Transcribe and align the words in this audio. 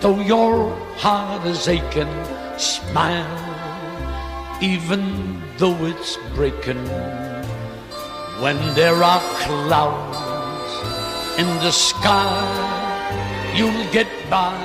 though 0.00 0.20
your 0.20 0.74
heart 0.96 1.46
is 1.46 1.68
aching. 1.68 2.08
Smile, 2.56 3.24
even 4.60 5.40
though 5.58 5.76
it's 5.86 6.18
breaking. 6.34 6.80
When 8.40 8.56
there 8.74 9.02
are 9.02 9.20
clouds 9.44 10.18
in 11.38 11.46
the 11.60 11.70
sky, 11.70 13.52
you'll 13.54 13.84
get 13.92 14.08
by. 14.28 14.56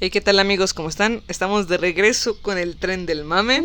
Hey, 0.00 0.10
¿qué 0.10 0.20
tal 0.20 0.38
amigos? 0.38 0.74
¿Cómo 0.74 0.88
están? 0.88 1.22
Estamos 1.26 1.66
de 1.66 1.76
regreso 1.76 2.40
con 2.40 2.56
el 2.56 2.76
tren 2.76 3.04
del 3.06 3.24
mame. 3.24 3.64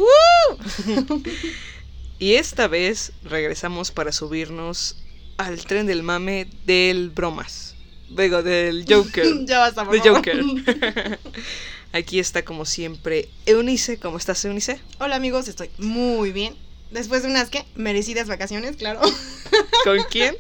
y 2.20 2.34
esta 2.34 2.68
vez 2.68 3.12
regresamos 3.24 3.92
para 3.92 4.12
subirnos 4.12 4.98
al 5.38 5.64
tren 5.66 5.86
del 5.86 6.02
mame 6.02 6.48
del 6.66 7.12
bromas. 7.12 7.73
Digo, 8.16 8.44
del 8.44 8.86
Joker. 8.88 9.26
ya 9.46 9.60
basta, 9.60 9.86
por 9.86 9.94
De 9.94 10.00
favor. 10.00 10.18
Joker. 10.18 11.20
Aquí 11.94 12.20
está 12.20 12.44
como 12.44 12.66
siempre 12.66 13.30
Eunice. 13.46 13.98
¿Cómo 14.00 14.18
estás, 14.18 14.44
Eunice? 14.46 14.80
Hola 15.00 15.16
amigos, 15.16 15.48
estoy 15.48 15.70
muy 15.78 16.32
bien. 16.32 16.56
Después 16.92 17.24
de 17.24 17.30
unas 17.30 17.50
que 17.50 17.66
merecidas 17.76 18.28
vacaciones, 18.28 18.76
claro. 18.78 19.02
¿Con 19.84 19.98
quién? 20.10 20.36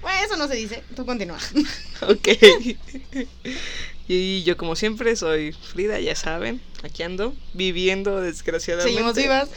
bueno, 0.00 0.18
eso 0.24 0.36
no 0.36 0.48
se 0.48 0.54
dice. 0.54 0.82
Tú 0.96 1.04
continúa. 1.04 1.38
Ok. 2.02 2.28
Y 4.08 4.42
yo 4.42 4.56
como 4.56 4.74
siempre 4.74 5.14
soy 5.16 5.52
Frida, 5.52 6.00
ya 6.00 6.16
saben. 6.16 6.60
Aquí 6.82 7.02
ando, 7.02 7.34
viviendo 7.54 8.20
desgraciadamente. 8.20 8.92
Seguimos 8.92 9.16
vivas. 9.16 9.48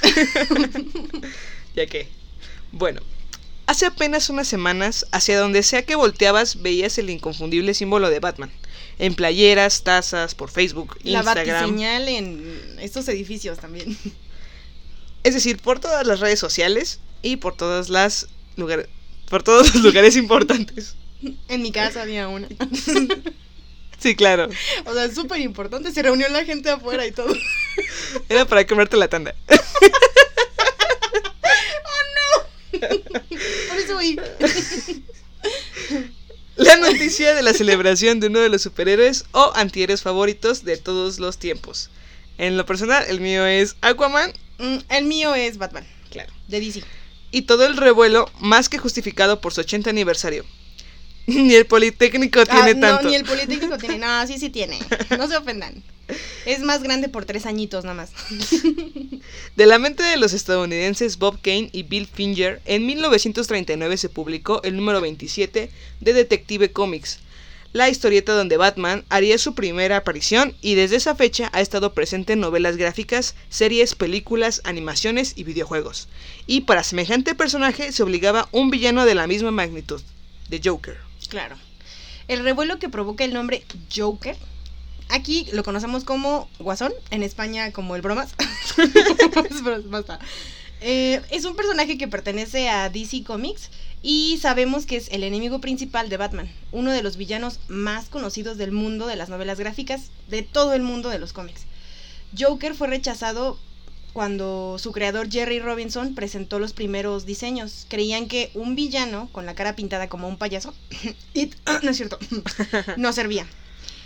ya 1.76 1.88
que, 1.88 2.08
bueno, 2.72 3.02
hace 3.68 3.86
apenas 3.86 4.30
unas 4.30 4.48
semanas, 4.48 5.06
hacia 5.12 5.40
donde 5.40 5.64
sea 5.64 5.86
que 5.86 5.96
volteabas, 5.96 6.62
veías 6.62 6.98
el 6.98 7.10
inconfundible 7.10 7.74
símbolo 7.74 8.10
de 8.10 8.20
Batman. 8.20 8.52
En 8.98 9.14
playeras, 9.16 9.84
tazas, 9.84 10.36
por 10.36 10.50
Facebook, 10.50 10.98
La 11.04 11.20
Instagram. 11.20 11.60
batiseñal 11.62 12.08
en 12.08 12.78
estos 12.80 13.08
edificios 13.10 13.60
también. 13.60 13.98
Es 15.24 15.34
decir, 15.34 15.58
por 15.58 15.80
todas 15.80 16.06
las 16.06 16.20
redes 16.20 16.40
sociales 16.40 17.00
y 17.22 17.38
por 17.38 17.58
todas 17.58 17.90
las 17.90 18.28
lugares, 18.56 18.88
por 19.30 19.44
todos 19.44 19.74
los 19.74 19.84
lugares 19.84 20.16
importantes. 20.16 20.96
En 21.48 21.62
mi 21.62 21.72
casa 21.72 22.04
había 22.04 22.28
una. 22.28 22.48
Sí, 23.98 24.14
claro. 24.14 24.50
O 24.86 24.94
sea, 24.94 25.06
es 25.06 25.16
súper 25.16 25.40
importante. 25.40 25.92
Se 25.92 26.04
reunió 26.04 26.28
la 26.30 26.44
gente 26.44 26.70
afuera 26.70 27.08
y 27.08 27.12
todo. 27.12 27.34
Era 28.30 28.46
para 28.46 28.68
comerte 28.68 28.98
la 28.98 29.08
tanda. 29.08 29.34
Por 32.80 33.78
eso 33.78 33.94
voy. 33.94 34.20
La 36.56 36.78
noticia 36.78 37.34
de 37.36 37.42
la 37.44 37.54
celebración 37.54 38.20
de 38.20 38.28
uno 38.28 38.40
de 38.40 38.50
los 38.50 38.62
superhéroes 38.62 39.26
o 39.32 39.52
antihéroes 39.56 40.02
favoritos 40.02 40.64
de 40.64 40.78
todos 40.78 41.20
los 41.20 41.38
tiempos. 41.38 41.90
En 42.38 42.58
lo 42.58 42.66
personal, 42.66 43.04
el 43.08 43.20
mío 43.20 43.46
es 43.46 43.76
Aquaman, 43.82 44.32
Mm, 44.58 44.78
El 44.88 45.04
mío 45.04 45.36
es 45.36 45.58
Batman, 45.58 45.86
claro. 46.10 46.32
de 46.48 46.62
DC. 46.62 46.82
Y 47.30 47.42
todo 47.42 47.66
el 47.66 47.76
revuelo 47.76 48.32
más 48.40 48.70
que 48.70 48.78
justificado 48.78 49.42
por 49.42 49.54
su 49.54 49.60
80 49.60 49.90
aniversario. 49.90 50.46
Ni 51.28 51.56
el 51.56 51.66
Politécnico 51.66 52.46
tiene 52.46 52.72
Ah, 52.72 52.80
tanto. 52.80 53.04
No, 53.04 53.10
ni 53.10 53.16
el 53.16 53.26
Politécnico 53.26 53.78
tiene. 53.78 53.98
No, 53.98 54.28
sí, 54.28 54.38
sí 54.38 54.50
tiene. 54.50 54.80
No 55.18 55.28
se 55.28 55.38
ofendan. 55.38 55.82
Es 56.46 56.60
más 56.60 56.84
grande 56.84 57.10
por 57.10 57.26
tres 57.26 57.48
añitos 57.48 57.84
nada 57.84 57.96
más. 57.96 58.12
De 59.56 59.66
la 59.66 59.80
mente 59.80 60.04
de 60.04 60.18
los 60.18 60.34
estadounidenses 60.34 61.18
Bob 61.18 61.40
Kane 61.42 61.70
y 61.72 61.82
Bill 61.84 62.06
Finger, 62.08 62.62
en 62.66 62.86
1939 62.86 63.98
se 63.98 64.10
publicó 64.10 64.62
el 64.64 64.76
número 64.76 65.02
27 65.02 65.72
de 66.02 66.14
Detective 66.14 66.72
Comics, 66.72 67.20
la 67.74 67.90
historieta 67.90 68.34
donde 68.34 68.58
Batman 68.58 69.04
haría 69.10 69.38
su 69.40 69.56
primera 69.56 69.98
aparición 69.98 70.54
y 70.62 70.76
desde 70.76 70.98
esa 70.98 71.16
fecha 71.16 71.50
ha 71.54 71.62
estado 71.62 71.94
presente 71.94 72.34
en 72.34 72.40
novelas 72.40 72.78
gráficas, 72.78 73.36
series, 73.50 73.96
películas, 73.96 74.62
animaciones 74.64 75.34
y 75.36 75.44
videojuegos. 75.44 76.08
Y 76.46 76.62
para 76.62 76.84
semejante 76.84 77.34
personaje 77.34 77.92
se 77.92 78.04
obligaba 78.04 78.48
un 78.52 78.70
villano 78.70 79.06
de 79.06 79.16
la 79.16 79.26
misma 79.26 79.50
magnitud, 79.52 80.02
de 80.50 80.62
Joker. 80.64 81.05
Claro. 81.28 81.58
El 82.28 82.44
revuelo 82.44 82.80
que 82.80 82.90
provoca 82.90 83.24
el 83.24 83.34
nombre 83.34 83.64
Joker. 83.96 84.36
Aquí 85.10 85.48
lo 85.54 85.64
conocemos 85.64 86.04
como 86.04 86.50
Guasón, 86.58 86.92
en 87.12 87.22
España 87.22 87.72
como 87.72 87.96
el 87.96 88.02
Bromas. 88.02 88.34
Basta. 89.86 90.20
Eh, 90.82 91.22
es 91.30 91.46
un 91.46 91.56
personaje 91.56 91.98
que 91.98 92.08
pertenece 92.08 92.70
a 92.70 92.90
DC 92.90 93.24
Comics 93.24 93.70
y 94.02 94.38
sabemos 94.42 94.86
que 94.86 94.98
es 94.98 95.10
el 95.12 95.24
enemigo 95.24 95.62
principal 95.62 96.10
de 96.10 96.18
Batman, 96.18 96.52
uno 96.72 96.92
de 96.92 97.02
los 97.02 97.18
villanos 97.18 97.60
más 97.68 98.06
conocidos 98.06 98.58
del 98.58 98.72
mundo 98.72 99.08
de 99.08 99.16
las 99.16 99.30
novelas 99.30 99.60
gráficas, 99.60 100.12
de 100.28 100.44
todo 100.44 100.74
el 100.74 100.82
mundo 100.82 101.10
de 101.10 101.20
los 101.20 101.34
cómics. 101.34 101.62
Joker 102.38 102.76
fue 102.76 102.88
rechazado 102.88 103.58
cuando 104.16 104.78
su 104.80 104.94
creador 104.94 105.30
Jerry 105.30 105.60
Robinson 105.60 106.16
presentó 106.16 106.58
los 106.58 106.72
primeros 106.72 107.26
diseños. 107.26 107.86
Creían 107.90 108.30
que 108.30 108.50
un 108.54 108.74
villano 108.74 109.28
con 109.34 109.46
la 109.46 109.56
cara 109.56 109.76
pintada 109.76 110.08
como 110.08 110.30
un 110.30 110.38
payaso, 110.38 110.74
no 111.84 111.92
es 111.92 111.98
cierto, 111.98 112.18
no 112.98 113.12
servía. 113.12 113.46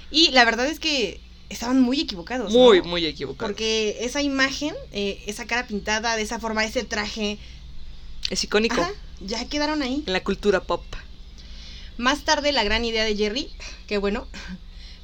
Y 0.10 0.32
la 0.32 0.46
verdad 0.46 0.66
es 0.66 0.80
que 0.80 1.22
estaban 1.50 1.80
muy 1.80 2.02
equivocados. 2.02 2.52
¿no? 2.52 2.60
Muy, 2.60 2.82
muy 2.82 3.06
equivocado. 3.06 3.48
Porque 3.48 3.98
esa 4.02 4.24
imagen, 4.24 4.74
eh, 4.94 5.22
esa 5.28 5.46
cara 5.46 5.68
pintada 5.68 6.16
de 6.16 6.24
esa 6.24 6.40
forma, 6.40 6.66
ese 6.66 6.84
traje, 6.84 7.38
Es 8.32 8.44
icónico 8.44 8.82
ajá, 8.82 8.92
ya 9.22 9.48
quedaron 9.48 9.84
ahí. 9.84 10.04
en 10.08 10.14
la 10.14 10.24
cultura 10.24 10.64
pop. 10.64 10.84
Más 11.98 12.26
tarde 12.26 12.52
la 12.52 12.64
gran 12.64 12.84
idea 12.84 13.04
de 13.04 13.16
Jerry, 13.16 13.52
que 13.86 14.00
bueno, 14.00 14.28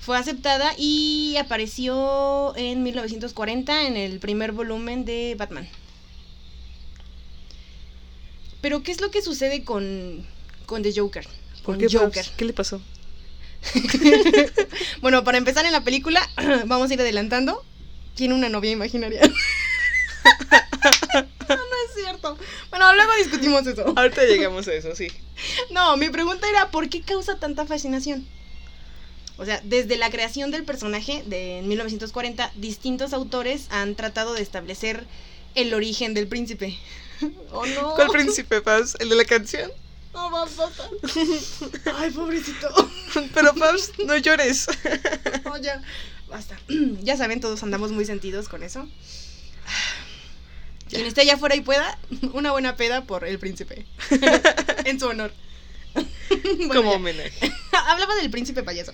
fue 0.06 0.18
aceptada 0.20 0.74
y 0.78 1.36
apareció 1.40 2.56
en 2.56 2.84
1940 2.84 3.88
en 3.88 3.98
el 3.98 4.20
primer 4.20 4.52
volumen 4.52 5.04
de 5.04 5.36
Batman. 5.36 5.68
Pero 8.62 8.84
¿qué 8.84 8.92
es 8.92 9.02
lo 9.02 9.10
que 9.10 9.24
sucede 9.24 9.64
con, 9.64 10.24
con 10.68 10.84
The 10.84 10.94
Joker? 10.96 11.26
¿Por 11.64 11.64
Con 11.64 11.78
qué, 11.80 11.88
Joker. 11.90 12.24
Babs? 12.24 12.34
¿Qué 12.38 12.46
le 12.46 12.54
pasó? 12.54 12.80
Bueno, 15.02 15.24
para 15.24 15.40
empezar 15.40 15.66
en 15.66 15.72
la 15.72 15.84
película, 15.84 16.22
vamos 16.66 16.92
a 16.92 16.94
ir 16.94 17.02
adelantando. 17.02 17.64
Tiene 18.14 18.36
una 18.36 18.50
novia 18.50 18.72
imaginaria. 18.72 19.22
no, 19.24 19.32
no 21.50 21.56
es 21.56 21.96
cierto. 21.96 22.38
Bueno, 22.70 22.94
luego 22.94 23.12
discutimos 23.18 23.66
eso. 23.66 23.94
Ahorita 23.96 24.24
llegamos 24.24 24.68
a 24.68 24.74
eso, 24.74 24.96
sí. 24.96 25.08
No, 25.72 25.98
mi 25.98 26.10
pregunta 26.10 26.48
era, 26.48 26.70
¿por 26.72 26.90
qué 26.90 27.02
causa 27.02 27.40
tanta 27.40 27.66
fascinación? 27.66 28.28
O 29.38 29.46
sea, 29.46 29.62
desde 29.64 29.98
la 29.98 30.10
creación 30.10 30.52
del 30.52 30.64
personaje 30.64 31.24
de 31.26 31.62
1940, 31.66 32.52
distintos 32.56 33.14
autores 33.14 33.68
han 33.70 33.96
tratado 33.96 34.34
de 34.34 34.42
establecer 34.42 35.06
el 35.56 35.74
origen 35.74 36.14
del 36.14 36.28
príncipe. 36.28 36.78
¿Oh, 37.52 37.66
no? 37.66 37.96
¿Cuál 37.96 38.10
príncipe, 38.10 38.62
Pabs? 38.62 38.96
¿El 39.00 39.10
de 39.10 39.16
la 39.16 39.26
canción? 39.26 39.72
No, 40.14 40.30
más 40.30 40.56
basta. 40.56 40.90
Ay, 41.96 42.12
pobrecito. 42.12 42.70
Pero, 43.34 43.54
Pabs, 43.54 43.92
no 44.06 44.16
llores. 44.16 44.68
No, 45.44 45.58
ya, 45.58 45.82
basta. 46.30 46.58
Ya 47.02 47.18
saben, 47.18 47.42
todos 47.42 47.62
andamos 47.64 47.92
muy 47.92 48.06
sentidos 48.06 48.48
con 48.48 48.64
eso. 48.64 48.88
Quien 50.90 51.06
esté 51.06 51.22
allá 51.22 51.34
afuera 51.34 51.56
y 51.56 51.62
pueda, 51.62 51.98
una 52.34 52.52
buena 52.52 52.78
peda 52.78 53.04
por 53.04 53.26
el 53.26 53.40
príncipe. 53.40 53.86
en 54.86 55.00
su 55.00 55.08
honor. 55.08 55.34
Bueno, 56.58 56.74
Como 56.74 56.92
homenaje. 56.94 57.52
Hablaba 57.88 58.16
del 58.16 58.30
príncipe 58.30 58.64
payaso, 58.64 58.94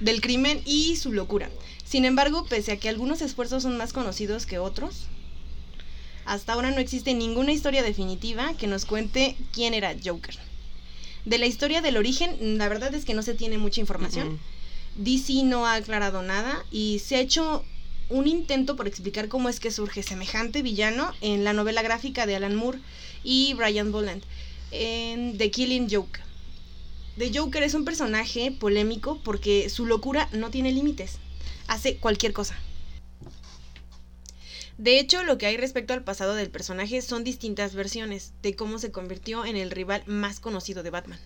del 0.00 0.20
crimen 0.20 0.60
y 0.64 0.96
su 0.96 1.12
locura. 1.12 1.50
Sin 1.84 2.04
embargo, 2.04 2.46
pese 2.46 2.72
a 2.72 2.76
que 2.78 2.88
algunos 2.88 3.22
esfuerzos 3.22 3.62
son 3.62 3.76
más 3.76 3.92
conocidos 3.92 4.46
que 4.46 4.58
otros, 4.58 5.06
hasta 6.24 6.52
ahora 6.52 6.70
no 6.70 6.78
existe 6.78 7.14
ninguna 7.14 7.52
historia 7.52 7.82
definitiva 7.82 8.54
que 8.54 8.66
nos 8.66 8.84
cuente 8.84 9.36
quién 9.52 9.74
era 9.74 9.96
Joker. 10.04 10.38
De 11.24 11.38
la 11.38 11.46
historia 11.46 11.82
del 11.82 11.96
origen, 11.96 12.58
la 12.58 12.68
verdad 12.68 12.94
es 12.94 13.04
que 13.04 13.14
no 13.14 13.22
se 13.22 13.34
tiene 13.34 13.58
mucha 13.58 13.80
información. 13.80 14.38
DC 14.96 15.42
no 15.44 15.66
ha 15.66 15.74
aclarado 15.74 16.22
nada 16.22 16.64
y 16.70 17.00
se 17.00 17.16
ha 17.16 17.20
hecho 17.20 17.64
un 18.08 18.26
intento 18.26 18.76
por 18.76 18.88
explicar 18.88 19.28
cómo 19.28 19.48
es 19.48 19.60
que 19.60 19.70
surge 19.70 20.02
semejante 20.02 20.62
villano 20.62 21.12
en 21.20 21.44
la 21.44 21.52
novela 21.52 21.82
gráfica 21.82 22.26
de 22.26 22.36
Alan 22.36 22.54
Moore 22.54 22.78
y 23.22 23.54
Brian 23.54 23.92
Boland 23.92 24.22
en 24.70 25.38
The 25.38 25.50
Killing 25.50 25.88
Joke. 25.90 26.20
The 27.16 27.30
Joker 27.34 27.62
es 27.62 27.74
un 27.74 27.84
personaje 27.84 28.50
polémico 28.52 29.20
porque 29.22 29.68
su 29.68 29.86
locura 29.86 30.28
no 30.32 30.50
tiene 30.50 30.72
límites. 30.72 31.18
Hace 31.66 31.96
cualquier 31.96 32.32
cosa. 32.32 32.58
De 34.78 34.98
hecho, 34.98 35.24
lo 35.24 35.36
que 35.36 35.44
hay 35.44 35.58
respecto 35.58 35.92
al 35.92 36.04
pasado 36.04 36.34
del 36.34 36.48
personaje 36.48 37.02
son 37.02 37.22
distintas 37.22 37.74
versiones 37.74 38.32
de 38.42 38.56
cómo 38.56 38.78
se 38.78 38.90
convirtió 38.90 39.44
en 39.44 39.56
el 39.56 39.70
rival 39.70 40.02
más 40.06 40.40
conocido 40.40 40.82
de 40.82 40.88
Batman. 40.88 41.20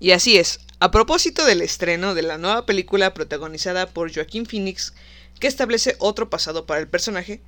Y 0.00 0.10
así 0.10 0.36
es, 0.38 0.58
a 0.80 0.90
propósito 0.90 1.44
del 1.44 1.62
estreno 1.62 2.14
de 2.14 2.22
la 2.22 2.36
nueva 2.36 2.66
película 2.66 3.14
protagonizada 3.14 3.86
por 3.86 4.12
Joaquín 4.12 4.44
Phoenix, 4.44 4.92
que 5.38 5.46
establece 5.46 5.94
otro 6.00 6.28
pasado 6.30 6.66
para 6.66 6.80
el 6.80 6.88
personaje, 6.88 7.40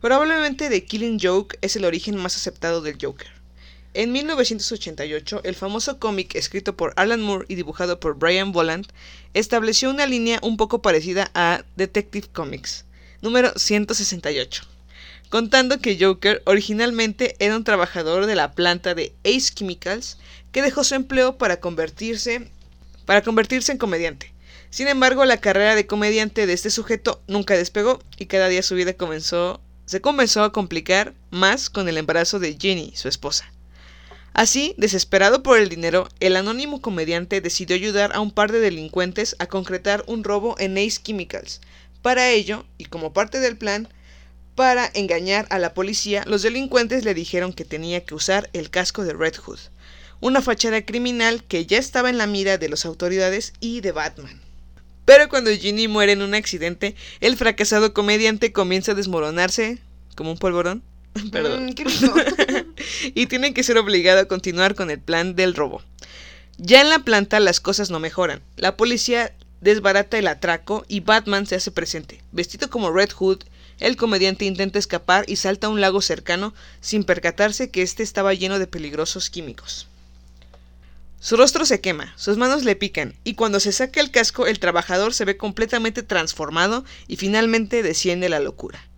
probablemente 0.00 0.68
The 0.68 0.84
Killing 0.84 1.18
Joke 1.20 1.58
es 1.62 1.74
el 1.74 1.84
origen 1.84 2.14
más 2.14 2.36
aceptado 2.36 2.80
del 2.80 2.96
Joker. 3.02 3.39
En 3.92 4.12
1988, 4.12 5.40
el 5.42 5.56
famoso 5.56 5.98
cómic 5.98 6.36
escrito 6.36 6.76
por 6.76 6.92
Alan 6.94 7.20
Moore 7.20 7.46
y 7.48 7.56
dibujado 7.56 7.98
por 7.98 8.16
Brian 8.16 8.52
Boland 8.52 8.86
estableció 9.34 9.90
una 9.90 10.06
línea 10.06 10.38
un 10.42 10.56
poco 10.56 10.80
parecida 10.80 11.32
a 11.34 11.64
Detective 11.74 12.28
Comics, 12.32 12.84
número 13.20 13.52
168, 13.56 14.62
contando 15.28 15.80
que 15.80 15.98
Joker 16.00 16.40
originalmente 16.46 17.34
era 17.40 17.56
un 17.56 17.64
trabajador 17.64 18.26
de 18.26 18.36
la 18.36 18.52
planta 18.52 18.94
de 18.94 19.12
Ace 19.24 19.52
Chemicals 19.52 20.18
que 20.52 20.62
dejó 20.62 20.84
su 20.84 20.94
empleo 20.94 21.36
para 21.36 21.58
convertirse 21.58 22.48
para 23.06 23.22
convertirse 23.22 23.72
en 23.72 23.78
comediante. 23.78 24.32
Sin 24.70 24.86
embargo, 24.86 25.24
la 25.24 25.40
carrera 25.40 25.74
de 25.74 25.88
comediante 25.88 26.46
de 26.46 26.52
este 26.52 26.70
sujeto 26.70 27.20
nunca 27.26 27.56
despegó 27.56 28.00
y 28.18 28.26
cada 28.26 28.46
día 28.46 28.62
su 28.62 28.76
vida 28.76 28.92
comenzó 28.92 29.60
se 29.84 30.00
comenzó 30.00 30.44
a 30.44 30.52
complicar 30.52 31.12
más 31.30 31.68
con 31.70 31.88
el 31.88 31.98
embarazo 31.98 32.38
de 32.38 32.56
Jenny, 32.56 32.92
su 32.94 33.08
esposa. 33.08 33.50
Así, 34.32 34.74
desesperado 34.78 35.42
por 35.42 35.58
el 35.58 35.68
dinero, 35.68 36.08
el 36.20 36.36
anónimo 36.36 36.80
comediante 36.80 37.40
decidió 37.40 37.76
ayudar 37.76 38.12
a 38.14 38.20
un 38.20 38.30
par 38.30 38.52
de 38.52 38.60
delincuentes 38.60 39.36
a 39.38 39.46
concretar 39.46 40.04
un 40.06 40.24
robo 40.24 40.54
en 40.58 40.78
Ace 40.78 41.00
Chemicals. 41.02 41.60
Para 42.00 42.30
ello, 42.30 42.64
y 42.78 42.84
como 42.84 43.12
parte 43.12 43.40
del 43.40 43.56
plan, 43.56 43.88
para 44.54 44.90
engañar 44.94 45.46
a 45.50 45.58
la 45.58 45.74
policía, 45.74 46.24
los 46.26 46.42
delincuentes 46.42 47.04
le 47.04 47.14
dijeron 47.14 47.52
que 47.52 47.64
tenía 47.64 48.04
que 48.04 48.14
usar 48.14 48.50
el 48.52 48.70
casco 48.70 49.04
de 49.04 49.14
Red 49.14 49.36
Hood, 49.36 49.58
una 50.20 50.42
fachada 50.42 50.84
criminal 50.84 51.44
que 51.44 51.66
ya 51.66 51.78
estaba 51.78 52.10
en 52.10 52.18
la 52.18 52.26
mira 52.26 52.58
de 52.58 52.68
las 52.68 52.84
autoridades 52.84 53.52
y 53.60 53.80
de 53.80 53.92
Batman. 53.92 54.40
Pero 55.04 55.28
cuando 55.28 55.50
Ginny 55.50 55.88
muere 55.88 56.12
en 56.12 56.22
un 56.22 56.34
accidente, 56.34 56.94
el 57.20 57.36
fracasado 57.36 57.92
comediante 57.92 58.52
comienza 58.52 58.92
a 58.92 58.94
desmoronarse 58.94 59.78
como 60.14 60.30
un 60.30 60.38
polvorón. 60.38 60.82
Perdón. 61.32 61.66
Mm, 61.66 61.72
qué 61.72 61.84
rico. 61.84 62.14
y 63.14 63.26
tiene 63.26 63.54
que 63.54 63.62
ser 63.62 63.78
obligado 63.78 64.20
a 64.20 64.26
continuar 64.26 64.74
con 64.74 64.90
el 64.90 65.00
plan 65.00 65.34
del 65.34 65.54
robo. 65.54 65.82
Ya 66.58 66.80
en 66.80 66.90
la 66.90 67.00
planta 67.00 67.40
las 67.40 67.60
cosas 67.60 67.90
no 67.90 68.00
mejoran. 68.00 68.42
La 68.56 68.76
policía 68.76 69.32
desbarata 69.60 70.18
el 70.18 70.26
atraco 70.26 70.84
y 70.88 71.00
Batman 71.00 71.46
se 71.46 71.54
hace 71.54 71.70
presente. 71.70 72.22
Vestido 72.32 72.70
como 72.70 72.92
Red 72.92 73.10
Hood, 73.12 73.44
el 73.78 73.96
comediante 73.96 74.44
intenta 74.44 74.78
escapar 74.78 75.24
y 75.26 75.36
salta 75.36 75.66
a 75.66 75.70
un 75.70 75.80
lago 75.80 76.02
cercano 76.02 76.54
sin 76.80 77.04
percatarse 77.04 77.70
que 77.70 77.82
este 77.82 78.02
estaba 78.02 78.34
lleno 78.34 78.58
de 78.58 78.66
peligrosos 78.66 79.30
químicos. 79.30 79.86
Su 81.18 81.36
rostro 81.36 81.66
se 81.66 81.80
quema, 81.80 82.14
sus 82.16 82.38
manos 82.38 82.64
le 82.64 82.76
pican, 82.76 83.14
y 83.24 83.34
cuando 83.34 83.60
se 83.60 83.72
saca 83.72 84.00
el 84.00 84.10
casco 84.10 84.46
el 84.46 84.58
trabajador 84.58 85.12
se 85.12 85.26
ve 85.26 85.36
completamente 85.36 86.02
transformado 86.02 86.84
y 87.08 87.16
finalmente 87.16 87.82
desciende 87.82 88.30
la 88.30 88.40
locura. 88.40 88.89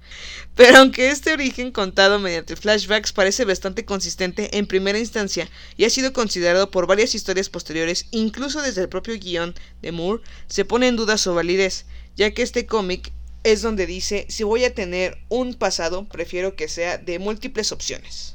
Pero 0.54 0.78
aunque 0.78 1.10
este 1.10 1.32
origen 1.32 1.72
contado 1.72 2.18
mediante 2.18 2.56
flashbacks 2.56 3.12
parece 3.12 3.46
bastante 3.46 3.86
consistente 3.86 4.58
en 4.58 4.66
primera 4.66 4.98
instancia 4.98 5.48
y 5.78 5.84
ha 5.84 5.90
sido 5.90 6.12
considerado 6.12 6.70
por 6.70 6.86
varias 6.86 7.14
historias 7.14 7.48
posteriores, 7.48 8.06
incluso 8.10 8.60
desde 8.60 8.82
el 8.82 8.90
propio 8.90 9.18
guion 9.18 9.54
de 9.80 9.92
Moore, 9.92 10.22
se 10.48 10.66
pone 10.66 10.88
en 10.88 10.96
duda 10.96 11.16
su 11.16 11.34
validez, 11.34 11.86
ya 12.16 12.32
que 12.32 12.42
este 12.42 12.66
cómic 12.66 13.12
es 13.44 13.62
donde 13.62 13.86
dice, 13.86 14.26
si 14.28 14.44
voy 14.44 14.64
a 14.64 14.74
tener 14.74 15.18
un 15.28 15.54
pasado, 15.54 16.06
prefiero 16.06 16.54
que 16.54 16.68
sea 16.68 16.98
de 16.98 17.18
múltiples 17.18 17.72
opciones. 17.72 18.34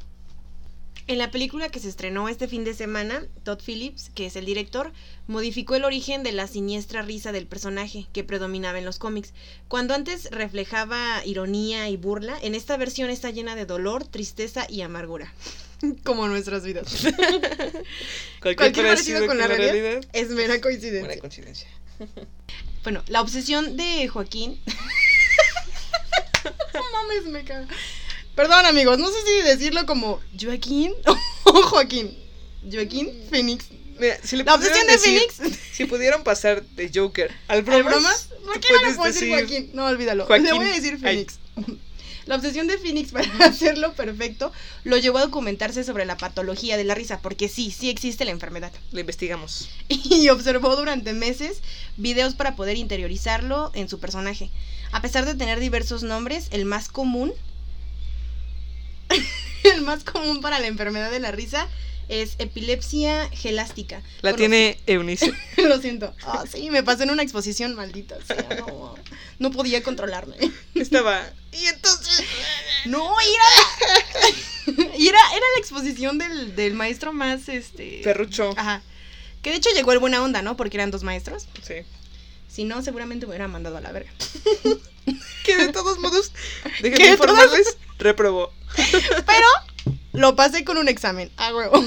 En 1.07 1.17
la 1.19 1.31
película 1.31 1.69
que 1.69 1.79
se 1.79 1.87
estrenó 1.87 2.27
este 2.27 2.49
fin 2.49 2.65
de 2.65 2.73
semana, 2.73 3.23
Todd 3.43 3.61
Phillips, 3.65 4.11
que 4.13 4.25
es 4.25 4.35
el 4.35 4.45
director, 4.45 4.91
modificó 5.25 5.75
el 5.75 5.85
origen 5.85 6.21
de 6.21 6.33
la 6.33 6.47
siniestra 6.47 7.01
risa 7.01 7.31
del 7.31 7.47
personaje 7.47 8.07
que 8.11 8.25
predominaba 8.25 8.77
en 8.77 8.83
los 8.83 8.99
cómics. 8.99 9.33
Cuando 9.69 9.93
antes 9.93 10.29
reflejaba 10.31 11.25
ironía 11.25 11.87
y 11.87 11.95
burla, 11.95 12.37
en 12.41 12.55
esta 12.55 12.75
versión 12.75 13.09
está 13.09 13.31
llena 13.31 13.55
de 13.55 13.65
dolor, 13.65 14.05
tristeza 14.05 14.67
y 14.69 14.81
amargura. 14.81 15.33
Como 16.03 16.27
nuestras 16.27 16.65
vidas. 16.65 16.93
Cualquier 18.41 18.73
parecido 18.73 19.27
con 19.27 19.37
la 19.37 19.47
realidad 19.47 20.01
es 20.11 20.29
mera 20.31 20.59
coincidencia. 20.59 21.19
Coincidencia. 21.19 21.67
Bueno, 22.83 23.03
la 23.07 23.19
obsesión 23.19 23.75
de 23.75 24.07
Joaquín. 24.07 24.61
no 26.73 26.81
mames, 26.93 27.25
me 27.25 27.43
cago. 27.43 27.67
Perdón, 28.37 28.65
amigos, 28.67 28.97
no 28.99 29.07
sé 29.09 29.17
si 29.25 29.41
decirlo 29.41 29.85
como 29.85 30.21
Joaquín 30.39 30.93
o 31.43 31.53
Joaquín. 31.63 32.15
Joaquín 32.71 33.11
Phoenix. 33.29 33.65
Mira, 33.99 34.17
si 34.23 34.37
le 34.37 34.43
La 34.43 34.53
obsesión 34.55 34.85
de 34.87 34.93
decir- 34.93 35.19
Phoenix. 35.31 35.59
Si 35.77 35.85
pudieron 35.85 36.23
pasar 36.23 36.63
de 36.63 36.89
Joker 36.93 37.31
al 37.49 37.57
¿El 37.59 37.63
bromas, 37.65 37.83
bromas? 37.93 38.29
¿Por 38.45 38.59
qué 38.59 38.67
no 38.73 38.87
le 38.89 38.93
puedo 38.95 39.11
decir 39.11 39.29
Joaquín? 39.29 39.71
No, 39.73 39.85
olvídalo. 39.85 40.25
Joaquín. 40.25 40.45
Le 40.45 40.53
voy 40.53 40.65
a 40.67 40.73
decir 40.73 40.93
Ay. 40.93 40.99
Phoenix. 41.01 41.39
La 42.27 42.35
obsesión 42.35 42.67
de 42.67 42.77
Phoenix 42.77 43.11
para 43.11 43.25
hacerlo 43.45 43.93
perfecto 43.93 44.51
lo 44.83 44.97
llevó 44.97 45.17
a 45.19 45.21
documentarse 45.21 45.83
sobre 45.83 46.05
la 46.05 46.17
patología 46.17 46.75
de 46.77 46.83
la 46.83 46.93
risa, 46.93 47.21
porque 47.21 47.47
sí, 47.47 47.71
sí 47.71 47.89
existe 47.89 48.25
la 48.25 48.31
enfermedad. 48.31 48.71
Lo 48.91 48.99
investigamos. 48.99 49.69
y 49.87 50.27
observó 50.29 50.75
durante 50.75 51.13
meses 51.13 51.61
videos 51.95 52.35
para 52.35 52.55
poder 52.55 52.75
interiorizarlo 52.77 53.71
en 53.73 53.87
su 53.87 53.99
personaje. 53.99 54.51
A 54.91 55.01
pesar 55.01 55.25
de 55.25 55.35
tener 55.35 55.59
diversos 55.59 56.03
nombres, 56.03 56.47
el 56.51 56.65
más 56.65 56.89
común 56.89 57.33
el 59.63 59.81
más 59.81 60.03
común 60.03 60.41
para 60.41 60.59
la 60.59 60.67
enfermedad 60.67 61.11
de 61.11 61.19
la 61.19 61.31
risa 61.31 61.67
es 62.09 62.35
epilepsia 62.39 63.29
gelástica. 63.33 64.01
La 64.21 64.31
Conocí- 64.31 64.37
tiene 64.37 64.79
Eunice. 64.87 65.33
Lo 65.57 65.81
siento. 65.81 66.15
Ah, 66.23 66.45
sí, 66.49 66.69
me 66.71 66.81
pasó 66.83 67.03
en 67.03 67.11
una 67.11 67.21
exposición 67.23 67.75
maldita. 67.75 68.15
sea, 68.25 68.47
no, 68.59 68.95
no 69.39 69.51
podía 69.51 69.83
controlarme. 69.83 70.35
Estaba. 70.75 71.21
Y 71.51 71.65
entonces. 71.65 72.23
No, 72.85 73.13
era. 73.19 74.87
y 74.97 75.07
era, 75.07 75.19
era 75.31 75.45
la 75.55 75.59
exposición 75.59 76.17
del, 76.17 76.55
del 76.55 76.73
maestro 76.75 77.11
más 77.11 77.49
este. 77.49 78.01
Ferrucho. 78.03 78.53
Ajá. 78.55 78.81
Que 79.41 79.49
de 79.51 79.57
hecho 79.57 79.69
llegó 79.75 79.91
el 79.91 79.99
buena 79.99 80.23
onda, 80.23 80.41
¿no? 80.41 80.55
Porque 80.55 80.77
eran 80.77 80.91
dos 80.91 81.03
maestros. 81.03 81.47
Sí. 81.61 81.75
Si 82.47 82.63
no, 82.63 82.81
seguramente 82.81 83.25
me 83.25 83.31
hubiera 83.31 83.47
mandado 83.49 83.77
a 83.77 83.81
la 83.81 83.91
verga. 83.91 84.11
Que 85.43 85.57
de 85.57 85.73
todos 85.73 85.99
modos. 85.99 86.31
Déjenme 86.81 87.11
informarles. 87.11 87.77
Reprobó. 87.99 88.51
Pero 89.25 89.47
lo 90.13 90.35
pasé 90.35 90.63
con 90.63 90.77
un 90.77 90.87
examen. 90.87 91.31
A 91.37 91.53
huevo. 91.55 91.83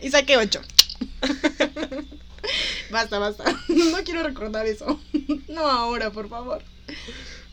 y 0.00 0.10
saqué 0.10 0.36
ocho. 0.36 0.60
basta, 2.90 3.18
basta. 3.18 3.44
No 3.68 4.04
quiero 4.04 4.22
recordar 4.22 4.66
eso. 4.66 5.00
No 5.48 5.66
ahora, 5.66 6.10
por 6.10 6.28
favor. 6.28 6.62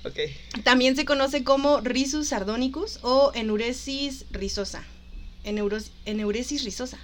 Ok. 0.03 0.17
También 0.63 0.95
se 0.95 1.05
conoce 1.05 1.43
como 1.43 1.79
risus 1.81 2.27
sardonicus 2.29 2.99
o 3.01 3.31
enuresis 3.35 4.25
rizosa. 4.31 4.83
Eneuros- 5.43 5.91
eneuresis 6.05 6.63
rizosa. 6.63 6.97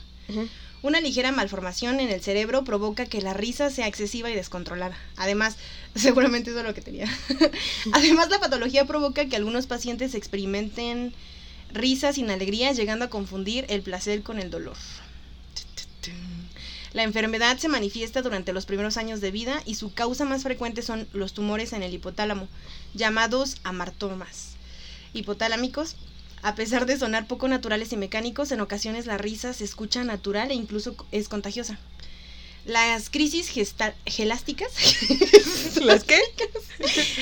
Una 0.81 1.01
ligera 1.01 1.31
malformación 1.31 2.00
en 2.00 2.10
el 2.10 2.22
cerebro 2.22 2.63
provoca 2.63 3.05
que 3.05 3.22
la 3.22 3.34
risa 3.34 3.69
sea 3.69 3.88
excesiva 3.88 4.29
y 4.29 4.36
descontrolada. 4.36 4.98
Además, 5.15 5.57
seguramente 5.96 6.51
eso 6.51 6.60
es 6.60 6.65
lo 6.65 6.74
que 6.74 6.81
tenía. 6.81 7.07
Además, 7.93 8.29
la 8.29 8.39
patología 8.39 8.86
provoca 8.86 9.25
que 9.25 9.36
algunos 9.36 9.67
pacientes 9.67 10.15
experimenten 10.15 11.13
risa 11.74 12.13
sin 12.13 12.29
alegría, 12.29 12.72
llegando 12.72 13.05
a 13.05 13.10
confundir 13.10 13.65
el 13.69 13.81
placer 13.81 14.24
con 14.24 14.39
el 14.39 14.50
dolor. 14.50 14.77
La 16.93 17.03
enfermedad 17.03 17.57
se 17.57 17.67
manifiesta 17.67 18.22
durante 18.22 18.53
los 18.53 18.65
primeros 18.65 18.98
años 18.98 19.19
de 19.22 19.29
vida 19.29 19.62
y 19.65 19.75
su 19.75 19.93
causa 19.93 20.25
más 20.25 20.43
frecuente 20.43 20.81
son 20.81 21.07
los 21.13 21.34
tumores 21.34 21.74
en 21.74 21.84
el 21.84 21.93
hipotálamo, 21.93 22.48
llamados 22.93 23.57
amartomas 23.63 24.57
hipotalámicos. 25.13 25.96
A 26.44 26.56
pesar 26.56 26.86
de 26.86 26.98
sonar 26.98 27.27
poco 27.27 27.48
naturales 27.48 27.91
y 27.91 27.98
mecánicos, 27.98 28.51
en 28.51 28.62
ocasiones 28.62 29.06
la 29.06 29.17
risa 29.17 29.53
se 29.53 29.63
escucha 29.63 30.03
natural 30.03 30.51
e 30.51 30.56
incluso 30.56 30.96
es 31.12 31.29
contagiosa. 31.29 31.79
Las 32.65 33.10
crisis 33.10 33.50
gelásticas, 34.06 34.72
¿Las 35.82 36.03
qué? 36.03 36.20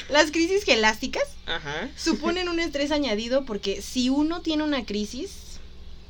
las 0.09 0.31
crisis 0.31 0.63
gelásticas 0.63 1.23
Ajá. 1.45 1.87
suponen 1.95 2.49
un 2.49 2.59
estrés 2.59 2.89
añadido 2.91 3.45
porque 3.45 3.83
si 3.83 4.09
uno 4.09 4.41
tiene 4.41 4.63
una 4.63 4.85
crisis 4.85 5.59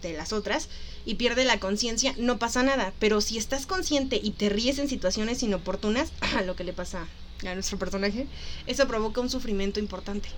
de 0.02 0.14
las 0.14 0.32
otras 0.32 0.70
y 1.06 1.16
pierde 1.16 1.44
la 1.44 1.60
conciencia, 1.60 2.16
no 2.18 2.40
pasa 2.40 2.64
nada. 2.64 2.94
Pero 3.00 3.20
si 3.22 3.38
estás 3.38 3.66
consciente 3.66 4.20
y 4.22 4.32
te 4.32 4.50
ríes 4.50 4.80
en 4.80 4.88
situaciones 4.88 5.44
inoportunas, 5.44 6.12
a 6.22 6.42
lo 6.44 6.56
que 6.56 6.64
le 6.64 6.74
pasa 6.74 7.06
a 7.46 7.54
nuestro 7.54 7.78
personaje, 7.78 8.28
eso 8.68 8.88
provoca 8.88 9.22
un 9.22 9.30
sufrimiento 9.30 9.80
importante. 9.80 10.30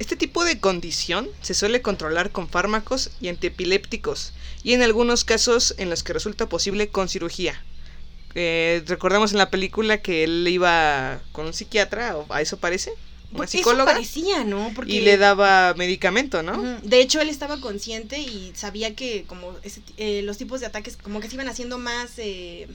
Este 0.00 0.16
tipo 0.16 0.44
de 0.44 0.58
condición 0.58 1.28
se 1.42 1.52
suele 1.52 1.82
controlar 1.82 2.30
con 2.30 2.48
fármacos 2.48 3.10
y 3.20 3.28
antiepilépticos 3.28 4.32
y 4.64 4.72
en 4.72 4.80
algunos 4.80 5.24
casos 5.24 5.74
en 5.76 5.90
los 5.90 6.02
que 6.02 6.14
resulta 6.14 6.48
posible 6.48 6.88
con 6.88 7.10
cirugía. 7.10 7.62
Eh, 8.34 8.82
recordamos 8.86 9.32
en 9.32 9.38
la 9.38 9.50
película 9.50 10.00
que 10.00 10.24
él 10.24 10.48
iba 10.48 11.20
con 11.32 11.44
un 11.44 11.52
psiquiatra, 11.52 12.16
o 12.16 12.32
a 12.32 12.40
eso 12.40 12.56
parece, 12.56 12.92
una 13.32 13.46
psicóloga, 13.46 13.92
Eso 13.92 13.98
parecía, 13.98 14.42
¿no? 14.42 14.72
Porque... 14.74 14.90
y 14.90 15.00
le 15.00 15.18
daba 15.18 15.74
medicamento, 15.74 16.42
¿no? 16.42 16.80
De 16.82 17.02
hecho, 17.02 17.20
él 17.20 17.28
estaba 17.28 17.60
consciente 17.60 18.20
y 18.20 18.52
sabía 18.54 18.96
que 18.96 19.24
como 19.24 19.54
ese 19.62 19.82
eh, 19.98 20.22
los 20.22 20.38
tipos 20.38 20.60
de 20.60 20.66
ataques 20.66 20.96
como 20.96 21.20
que 21.20 21.28
se 21.28 21.34
iban 21.34 21.48
haciendo 21.48 21.76
más... 21.76 22.12
eh, 22.16 22.68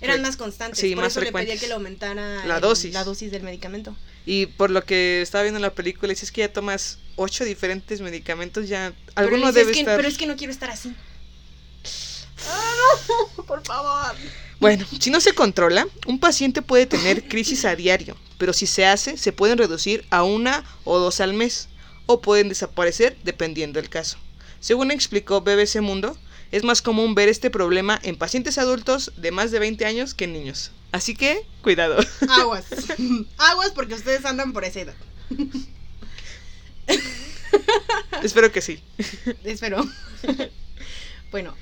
eran 0.00 0.22
más 0.22 0.36
constantes. 0.36 0.78
sí, 0.80 0.94
por 0.94 1.04
más 1.04 1.12
eso 1.12 1.20
le 1.20 1.26
pedía 1.26 1.32
frecuentes. 1.38 1.60
que 1.60 1.66
le 1.68 1.74
aumentara 1.74 2.44
La 2.46 2.56
el- 2.56 2.60
dosis. 2.60 2.92
la 2.92 3.04
dosis 3.04 3.30
del 3.30 3.42
medicamento. 3.42 3.96
Y 4.26 4.46
por 4.46 4.70
lo 4.70 4.84
que 4.84 5.20
estaba 5.22 5.42
viendo 5.42 5.58
en 5.58 5.62
la 5.62 5.74
película, 5.74 6.10
dices 6.10 6.32
que 6.32 6.40
ya 6.42 6.52
tomas 6.52 6.98
ocho 7.16 7.44
diferentes 7.44 8.00
medicamentos, 8.00 8.68
ya 8.68 8.92
Pero 9.14 9.28
alguno 9.28 9.52
debe 9.52 9.70
"Es 9.70 9.74
que- 9.76 9.80
estar... 9.80 9.96
Pero 9.96 10.08
es 10.08 10.16
que 10.18 10.26
no 10.26 10.36
quiero 10.36 10.52
estar 10.52 10.70
así. 10.70 10.94
por 13.46 13.62
favor. 13.64 14.14
Bueno, 14.60 14.86
si 15.00 15.10
no 15.10 15.20
se 15.20 15.32
controla, 15.34 15.86
un 16.06 16.18
paciente 16.18 16.62
puede 16.62 16.86
tener 16.86 17.24
crisis 17.28 17.64
a 17.64 17.76
diario, 17.76 18.16
pero 18.38 18.52
si 18.52 18.66
se 18.66 18.86
hace, 18.86 19.16
se 19.18 19.32
pueden 19.32 19.58
reducir 19.58 20.04
a 20.10 20.22
una 20.22 20.64
o 20.84 20.98
dos 20.98 21.20
al 21.20 21.34
mes, 21.34 21.68
o 22.06 22.20
pueden 22.20 22.48
desaparecer 22.48 23.16
dependiendo 23.24 23.80
del 23.80 23.88
caso. 23.90 24.18
Según 24.60 24.90
explicó 24.90 25.40
BBC 25.42 25.80
Mundo, 25.80 26.16
es 26.54 26.62
más 26.62 26.82
común 26.82 27.16
ver 27.16 27.28
este 27.28 27.50
problema 27.50 27.98
en 28.04 28.16
pacientes 28.16 28.58
adultos 28.58 29.10
de 29.16 29.32
más 29.32 29.50
de 29.50 29.58
20 29.58 29.86
años 29.86 30.14
que 30.14 30.22
en 30.22 30.34
niños. 30.34 30.70
Así 30.92 31.16
que, 31.16 31.44
cuidado. 31.62 31.98
Aguas. 32.28 32.66
Aguas 33.38 33.72
porque 33.74 33.94
ustedes 33.94 34.24
andan 34.24 34.52
por 34.52 34.64
esa 34.64 34.82
edad. 34.82 34.94
Espero 38.22 38.52
que 38.52 38.60
sí. 38.60 38.80
Espero. 39.44 39.84
bueno, 41.32 41.56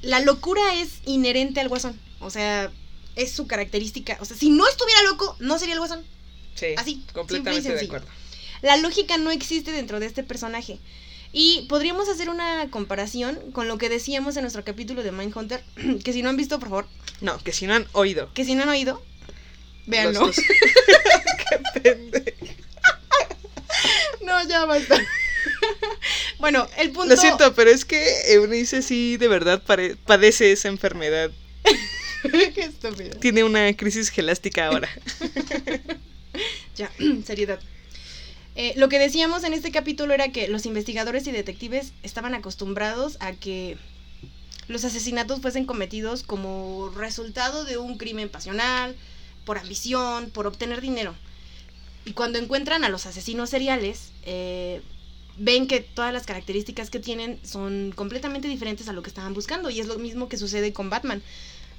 la 0.00 0.20
locura 0.20 0.74
es 0.76 1.00
inherente 1.04 1.60
al 1.60 1.68
guasón. 1.68 2.00
O 2.20 2.30
sea, 2.30 2.72
es 3.14 3.32
su 3.32 3.46
característica. 3.46 4.16
O 4.20 4.24
sea, 4.24 4.38
si 4.38 4.48
no 4.48 4.66
estuviera 4.66 5.02
loco, 5.02 5.36
no 5.38 5.58
sería 5.58 5.74
el 5.74 5.80
guasón. 5.80 6.02
Sí, 6.54 6.68
Así, 6.78 7.04
completamente 7.12 7.74
de 7.74 7.84
acuerdo. 7.84 8.08
La 8.62 8.78
lógica 8.78 9.18
no 9.18 9.30
existe 9.30 9.70
dentro 9.70 10.00
de 10.00 10.06
este 10.06 10.22
personaje. 10.22 10.78
Y 11.32 11.66
podríamos 11.68 12.08
hacer 12.08 12.28
una 12.28 12.68
comparación 12.70 13.38
con 13.52 13.66
lo 13.66 13.78
que 13.78 13.88
decíamos 13.88 14.36
en 14.36 14.42
nuestro 14.42 14.64
capítulo 14.64 15.02
de 15.02 15.12
Mindhunter, 15.12 15.62
que 16.04 16.12
si 16.12 16.22
no 16.22 16.28
han 16.28 16.36
visto, 16.36 16.58
por 16.58 16.68
favor, 16.68 16.86
No, 17.20 17.38
que 17.38 17.52
si 17.52 17.66
no 17.66 17.74
han 17.74 17.86
oído. 17.92 18.30
que 18.34 18.44
si 18.44 18.54
no 18.54 18.62
han 18.64 18.68
oído, 18.68 19.02
véanlo. 19.86 20.30
Qué 21.74 21.80
pendejo. 21.80 22.46
No, 24.24 24.46
ya 24.46 24.64
basta. 24.66 25.00
bueno, 26.38 26.68
el 26.78 26.90
punto... 26.90 27.14
Lo 27.14 27.20
siento, 27.20 27.54
pero 27.54 27.70
es 27.70 27.84
que 27.84 28.32
Eunice 28.34 28.82
sí 28.82 29.16
de 29.16 29.28
verdad 29.28 29.62
padece 30.06 30.52
esa 30.52 30.68
enfermedad. 30.68 31.30
Qué 32.54 32.64
estúpido. 32.64 33.18
Tiene 33.18 33.42
una 33.42 33.74
crisis 33.76 34.10
gelástica 34.10 34.66
ahora. 34.66 34.88
Ya, 36.76 36.90
seriedad. 37.26 37.60
Eh, 38.54 38.74
lo 38.76 38.88
que 38.88 38.98
decíamos 38.98 39.44
en 39.44 39.54
este 39.54 39.70
capítulo 39.70 40.12
era 40.12 40.30
que 40.30 40.48
los 40.48 40.66
investigadores 40.66 41.26
y 41.26 41.32
detectives 41.32 41.92
estaban 42.02 42.34
acostumbrados 42.34 43.16
a 43.20 43.32
que 43.32 43.78
los 44.68 44.84
asesinatos 44.84 45.40
fuesen 45.40 45.64
cometidos 45.64 46.22
como 46.22 46.90
resultado 46.90 47.64
de 47.64 47.78
un 47.78 47.96
crimen 47.96 48.28
pasional, 48.28 48.94
por 49.44 49.58
ambición, 49.58 50.30
por 50.30 50.46
obtener 50.46 50.80
dinero. 50.80 51.14
Y 52.04 52.12
cuando 52.12 52.38
encuentran 52.38 52.84
a 52.84 52.88
los 52.88 53.06
asesinos 53.06 53.50
seriales, 53.50 54.12
eh, 54.24 54.82
ven 55.38 55.66
que 55.66 55.80
todas 55.80 56.12
las 56.12 56.26
características 56.26 56.90
que 56.90 56.98
tienen 56.98 57.38
son 57.44 57.92
completamente 57.94 58.48
diferentes 58.48 58.88
a 58.88 58.92
lo 58.92 59.02
que 59.02 59.08
estaban 59.08 59.34
buscando. 59.34 59.70
Y 59.70 59.80
es 59.80 59.86
lo 59.86 59.98
mismo 59.98 60.28
que 60.28 60.36
sucede 60.36 60.72
con 60.72 60.90
Batman. 60.90 61.22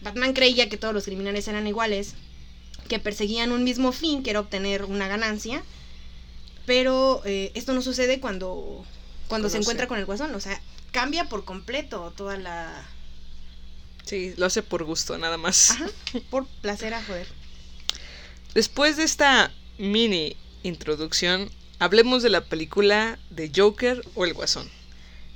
Batman 0.01 0.33
creía 0.33 0.69
que 0.69 0.77
todos 0.77 0.93
los 0.93 1.05
criminales 1.05 1.47
eran 1.47 1.67
iguales, 1.67 2.15
que 2.87 2.99
perseguían 2.99 3.51
un 3.51 3.63
mismo 3.63 3.91
fin, 3.91 4.23
que 4.23 4.31
era 4.31 4.39
obtener 4.39 4.85
una 4.85 5.07
ganancia. 5.07 5.63
Pero 6.65 7.21
eh, 7.25 7.51
esto 7.55 7.73
no 7.73 7.81
sucede 7.81 8.19
cuando, 8.19 8.85
cuando 9.27 9.49
se 9.49 9.57
encuentra 9.57 9.87
con 9.87 9.97
el 9.97 10.05
guasón. 10.05 10.33
O 10.35 10.39
sea, 10.39 10.59
cambia 10.91 11.29
por 11.29 11.45
completo 11.45 12.13
toda 12.15 12.37
la... 12.37 12.87
Sí, 14.05 14.33
lo 14.37 14.45
hace 14.45 14.63
por 14.63 14.83
gusto, 14.83 15.17
nada 15.17 15.37
más. 15.37 15.71
Ajá, 15.71 15.87
por 16.29 16.45
placer 16.61 16.93
a 16.93 17.03
joder. 17.03 17.27
Después 18.53 18.97
de 18.97 19.03
esta 19.03 19.51
mini 19.77 20.35
introducción, 20.63 21.49
hablemos 21.79 22.21
de 22.23 22.29
la 22.29 22.45
película 22.45 23.17
de 23.29 23.51
Joker 23.53 24.05
o 24.15 24.25
El 24.25 24.33
Guasón. 24.33 24.69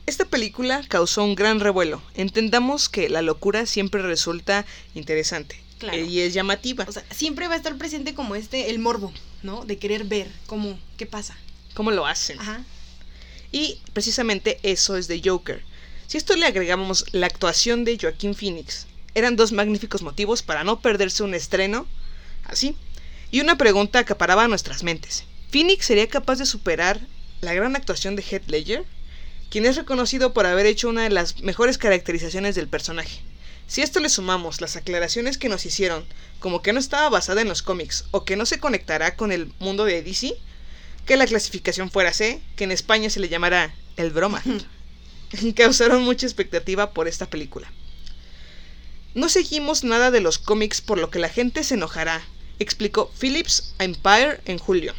Esta 0.06 0.26
película 0.26 0.84
causó 0.88 1.24
un 1.24 1.36
gran 1.36 1.60
revuelo. 1.60 2.02
Entendamos 2.14 2.88
que 2.88 3.10
la 3.10 3.22
locura 3.22 3.66
siempre 3.66 4.02
resulta 4.02 4.66
interesante 4.94 5.67
Claro. 5.80 5.98
eh, 5.98 6.06
y 6.06 6.22
es 6.22 6.34
llamativa. 6.34 6.86
O 6.88 6.92
sea, 6.92 7.04
siempre 7.12 7.48
va 7.48 7.54
a 7.54 7.58
estar 7.58 7.78
presente 7.78 8.14
como 8.14 8.36
este, 8.36 8.70
el 8.70 8.80
morbo, 8.80 9.14
¿no? 9.44 9.64
De 9.66 9.78
querer 9.78 10.06
ver 10.06 10.28
cómo, 10.48 10.80
qué 10.98 11.06
pasa. 11.06 11.38
¿Cómo 11.74 11.92
lo 11.92 12.06
hacen? 12.08 12.40
Ajá. 12.40 12.64
Y 13.52 13.80
precisamente 13.94 14.60
eso 14.64 14.98
es 14.98 15.08
de 15.08 15.22
Joker. 15.24 15.64
Si 16.08 16.18
a 16.18 16.20
esto 16.20 16.36
le 16.36 16.46
agregamos 16.46 17.06
la 17.12 17.28
actuación 17.28 17.84
de 17.86 17.98
Joaquín 18.00 18.34
Phoenix, 18.34 18.88
eran 19.14 19.36
dos 19.36 19.52
magníficos 19.52 20.02
motivos 20.02 20.42
para 20.42 20.64
no 20.64 20.80
perderse 20.80 21.24
un 21.24 21.34
estreno 21.34 21.86
así. 22.46 22.76
Y 23.30 23.42
una 23.42 23.58
pregunta 23.58 24.00
acaparaba 24.00 24.48
nuestras 24.48 24.84
mentes. 24.84 25.26
¿Phoenix 25.52 25.86
sería 25.86 26.08
capaz 26.08 26.38
de 26.38 26.46
superar 26.46 27.02
la 27.42 27.54
gran 27.54 27.76
actuación 27.76 28.16
de 28.16 28.24
Heath 28.24 28.48
Ledger? 28.50 28.86
Quien 29.50 29.66
es 29.66 29.76
reconocido 29.76 30.34
por 30.34 30.46
haber 30.46 30.66
hecho 30.66 30.90
una 30.90 31.04
de 31.04 31.10
las 31.10 31.42
mejores 31.42 31.78
caracterizaciones 31.78 32.56
del 32.56 32.68
personaje. 32.68 33.22
Si 33.68 33.82
a 33.82 33.84
esto 33.84 34.00
le 34.00 34.10
sumamos 34.10 34.62
las 34.62 34.78
aclaraciones 34.78 35.38
que 35.38 35.50
nos 35.50 35.66
hicieron, 35.66 36.06
como 36.40 36.62
que 36.62 36.72
no 36.72 36.80
estaba 36.80 37.10
basada 37.10 37.42
en 37.42 37.50
los 37.50 37.62
cómics 37.62 38.06
o 38.12 38.24
que 38.24 38.38
no 38.38 38.46
se 38.46 38.60
conectará 38.60 39.16
con 39.16 39.32
el 39.32 39.52
mundo 39.60 39.84
de 39.84 40.02
DC, 40.02 40.34
que 41.06 41.18
la 41.18 41.28
clasificación 41.28 41.92
fuera 41.92 42.14
C, 42.14 42.42
que 42.56 42.64
en 42.64 42.72
España 42.72 43.10
se 43.10 43.20
le 43.20 43.30
llamará 43.30 43.76
el 43.98 44.12
broma. 44.12 44.42
Causaron 45.56 46.04
mucha 46.04 46.26
expectativa 46.26 46.92
por 46.92 47.08
esta 47.08 47.30
película. 47.30 47.72
No 49.14 49.30
seguimos 49.30 49.84
nada 49.84 50.12
de 50.12 50.22
los 50.22 50.38
cómics 50.38 50.80
por 50.80 50.98
lo 50.98 51.10
que 51.10 51.20
la 51.20 51.30
gente 51.30 51.64
se 51.64 51.74
enojará, 51.74 52.22
explicó 52.60 53.12
Phillips 53.20 53.74
a 53.80 53.84
Empire 53.84 54.40
en 54.46 54.60
julio. 54.60 54.94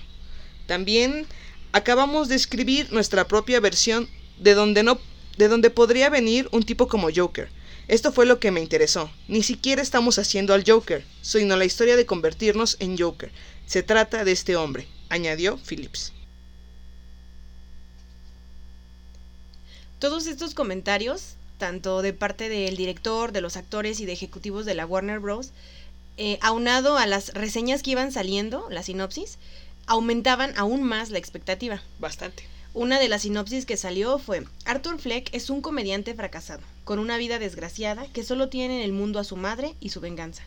También 0.66 1.26
acabamos 1.72 2.28
de 2.28 2.34
escribir 2.34 2.92
nuestra 2.92 3.28
propia 3.28 3.60
versión 3.60 4.08
de 4.38 4.54
donde 4.54 4.82
no 4.82 5.00
de 5.38 5.46
donde 5.46 5.70
podría 5.70 6.10
venir 6.10 6.48
un 6.50 6.64
tipo 6.64 6.88
como 6.88 7.10
Joker. 7.14 7.48
Esto 7.88 8.12
fue 8.12 8.26
lo 8.26 8.38
que 8.38 8.50
me 8.50 8.60
interesó. 8.60 9.10
Ni 9.28 9.42
siquiera 9.42 9.80
estamos 9.80 10.18
haciendo 10.18 10.52
al 10.52 10.64
Joker, 10.66 11.04
sino 11.22 11.56
la 11.56 11.64
historia 11.64 11.96
de 11.96 12.04
convertirnos 12.04 12.76
en 12.80 12.98
Joker. 12.98 13.32
Se 13.66 13.82
trata 13.82 14.24
de 14.24 14.32
este 14.32 14.56
hombre, 14.56 14.86
añadió 15.08 15.58
Phillips. 15.58 16.12
Todos 19.98 20.26
estos 20.26 20.54
comentarios, 20.54 21.36
tanto 21.56 22.02
de 22.02 22.12
parte 22.12 22.50
del 22.50 22.76
director, 22.76 23.32
de 23.32 23.40
los 23.40 23.56
actores 23.56 24.00
y 24.00 24.06
de 24.06 24.12
ejecutivos 24.12 24.66
de 24.66 24.74
la 24.74 24.86
Warner 24.86 25.18
Bros., 25.18 25.52
eh, 26.18 26.38
aunado 26.42 26.98
a 26.98 27.06
las 27.06 27.32
reseñas 27.32 27.82
que 27.82 27.92
iban 27.92 28.12
saliendo, 28.12 28.68
la 28.70 28.82
sinopsis, 28.82 29.38
aumentaban 29.86 30.52
aún 30.58 30.82
más 30.82 31.08
la 31.08 31.18
expectativa. 31.18 31.82
Bastante. 31.98 32.44
Una 32.78 33.00
de 33.00 33.08
las 33.08 33.22
sinopsis 33.22 33.66
que 33.66 33.76
salió 33.76 34.20
fue, 34.20 34.44
Arthur 34.64 35.00
Fleck 35.00 35.34
es 35.34 35.50
un 35.50 35.62
comediante 35.62 36.14
fracasado, 36.14 36.62
con 36.84 37.00
una 37.00 37.16
vida 37.16 37.40
desgraciada 37.40 38.06
que 38.12 38.22
solo 38.22 38.50
tiene 38.50 38.76
en 38.76 38.82
el 38.82 38.92
mundo 38.92 39.18
a 39.18 39.24
su 39.24 39.34
madre 39.34 39.74
y 39.80 39.88
su 39.88 40.00
venganza, 40.00 40.44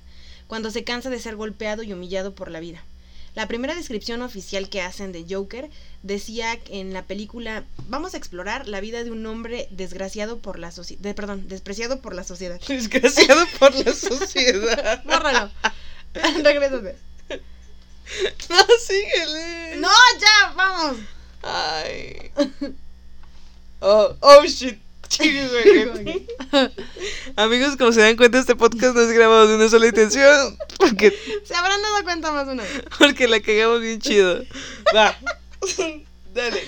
cuando 0.47 0.71
se 0.71 0.85
cansa 0.85 1.09
de 1.09 1.19
ser 1.19 1.35
golpeado 1.35 1.83
y 1.83 1.91
humillado 1.91 2.33
por 2.33 2.50
la 2.50 2.61
vida. 2.61 2.81
La 3.35 3.50
primera 3.50 3.75
descripción 3.75 4.21
oficial 4.21 4.69
que 4.69 4.81
hacen 4.81 5.11
de 5.11 5.25
Joker 5.29 5.69
decía 6.03 6.57
en 6.69 6.93
la 6.93 7.03
película, 7.03 7.65
vamos 7.89 8.13
a 8.13 8.17
explorar 8.17 8.65
la 8.65 8.79
vida 8.79 9.03
de 9.03 9.11
un 9.11 9.25
hombre 9.25 9.67
desgraciado 9.69 10.38
por 10.38 10.57
la 10.57 10.71
sociedad, 10.71 11.13
perdón, 11.13 11.50
despreciado 11.50 12.00
por 12.00 12.15
la 12.15 12.23
sociedad. 12.23 12.61
Desgraciado 12.69 13.45
por 13.59 13.75
la 13.75 13.93
sociedad. 13.93 15.03
Bórralo. 15.03 15.51
Regrésate. 16.13 16.95
No, 18.50 18.57
síguele. 18.88 19.75
No, 19.81 19.89
ya, 20.17 20.53
vamos. 20.55 20.97
Ay. 21.43 22.31
Oh, 23.79 24.15
oh 24.21 24.43
shit. 24.45 24.77
Amigos, 27.36 27.75
como 27.77 27.91
se 27.91 28.00
dan 28.01 28.15
cuenta, 28.15 28.39
este 28.39 28.55
podcast 28.55 28.95
no 28.95 29.01
es 29.01 29.12
grabado 29.12 29.48
de 29.48 29.55
una 29.55 29.67
sola 29.69 29.88
intención. 29.88 30.57
Porque, 30.77 31.12
Se 31.43 31.53
habrán 31.55 31.81
dado 31.81 32.03
cuenta 32.03 32.31
más 32.31 32.48
de 32.48 32.53
una 32.53 32.63
vez. 32.63 32.83
porque 32.98 33.27
la 33.27 33.39
cagamos 33.41 33.81
bien 33.81 34.00
chido. 34.00 34.41
Va. 34.95 35.17
Dale. 36.33 36.63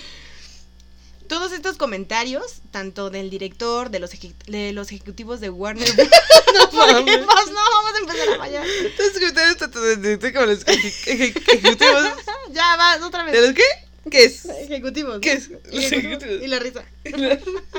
Todos 1.27 1.53
estos 1.53 1.77
comentarios, 1.77 2.43
tanto 2.71 3.09
del 3.09 3.29
director, 3.29 3.89
de 3.89 3.99
los, 3.99 4.11
de 4.47 4.73
los 4.73 4.91
ejecutivos 4.91 5.39
de 5.39 5.49
Warner 5.49 5.89
Bros. 5.95 6.07
no, 6.53 6.69
¿por 6.69 6.87
qué? 6.87 6.93
mames. 6.93 7.17
Pues 7.25 7.47
no, 7.47 7.61
vamos 7.71 7.93
a 7.95 7.99
empezar 7.99 8.29
a 8.29 8.37
fallar. 8.37 8.67
Entonces, 8.67 9.13
comentarios 9.19 9.57
tanto 9.57 9.81
de, 9.81 9.95
de- 9.95 10.17
de- 10.17 10.33
como 10.33 10.45
los 10.47 10.65
eje- 10.65 10.93
eje- 11.05 11.33
ejecutivos. 11.53 12.03
Ya, 12.51 12.75
vas, 12.75 13.01
otra 13.01 13.23
¿De 13.23 13.31
vez. 13.31 13.41
los 13.41 13.53
qué? 13.53 13.63
¿Qué 14.09 14.25
es? 14.25 14.45
Ejecutivos. 14.45 15.19
¿Qué 15.21 15.33
es? 15.33 15.49
Los 15.49 15.91
Ejecutivos. 15.91 16.41
Y 16.41 16.47
la 16.47 16.59
risa. 16.59 16.85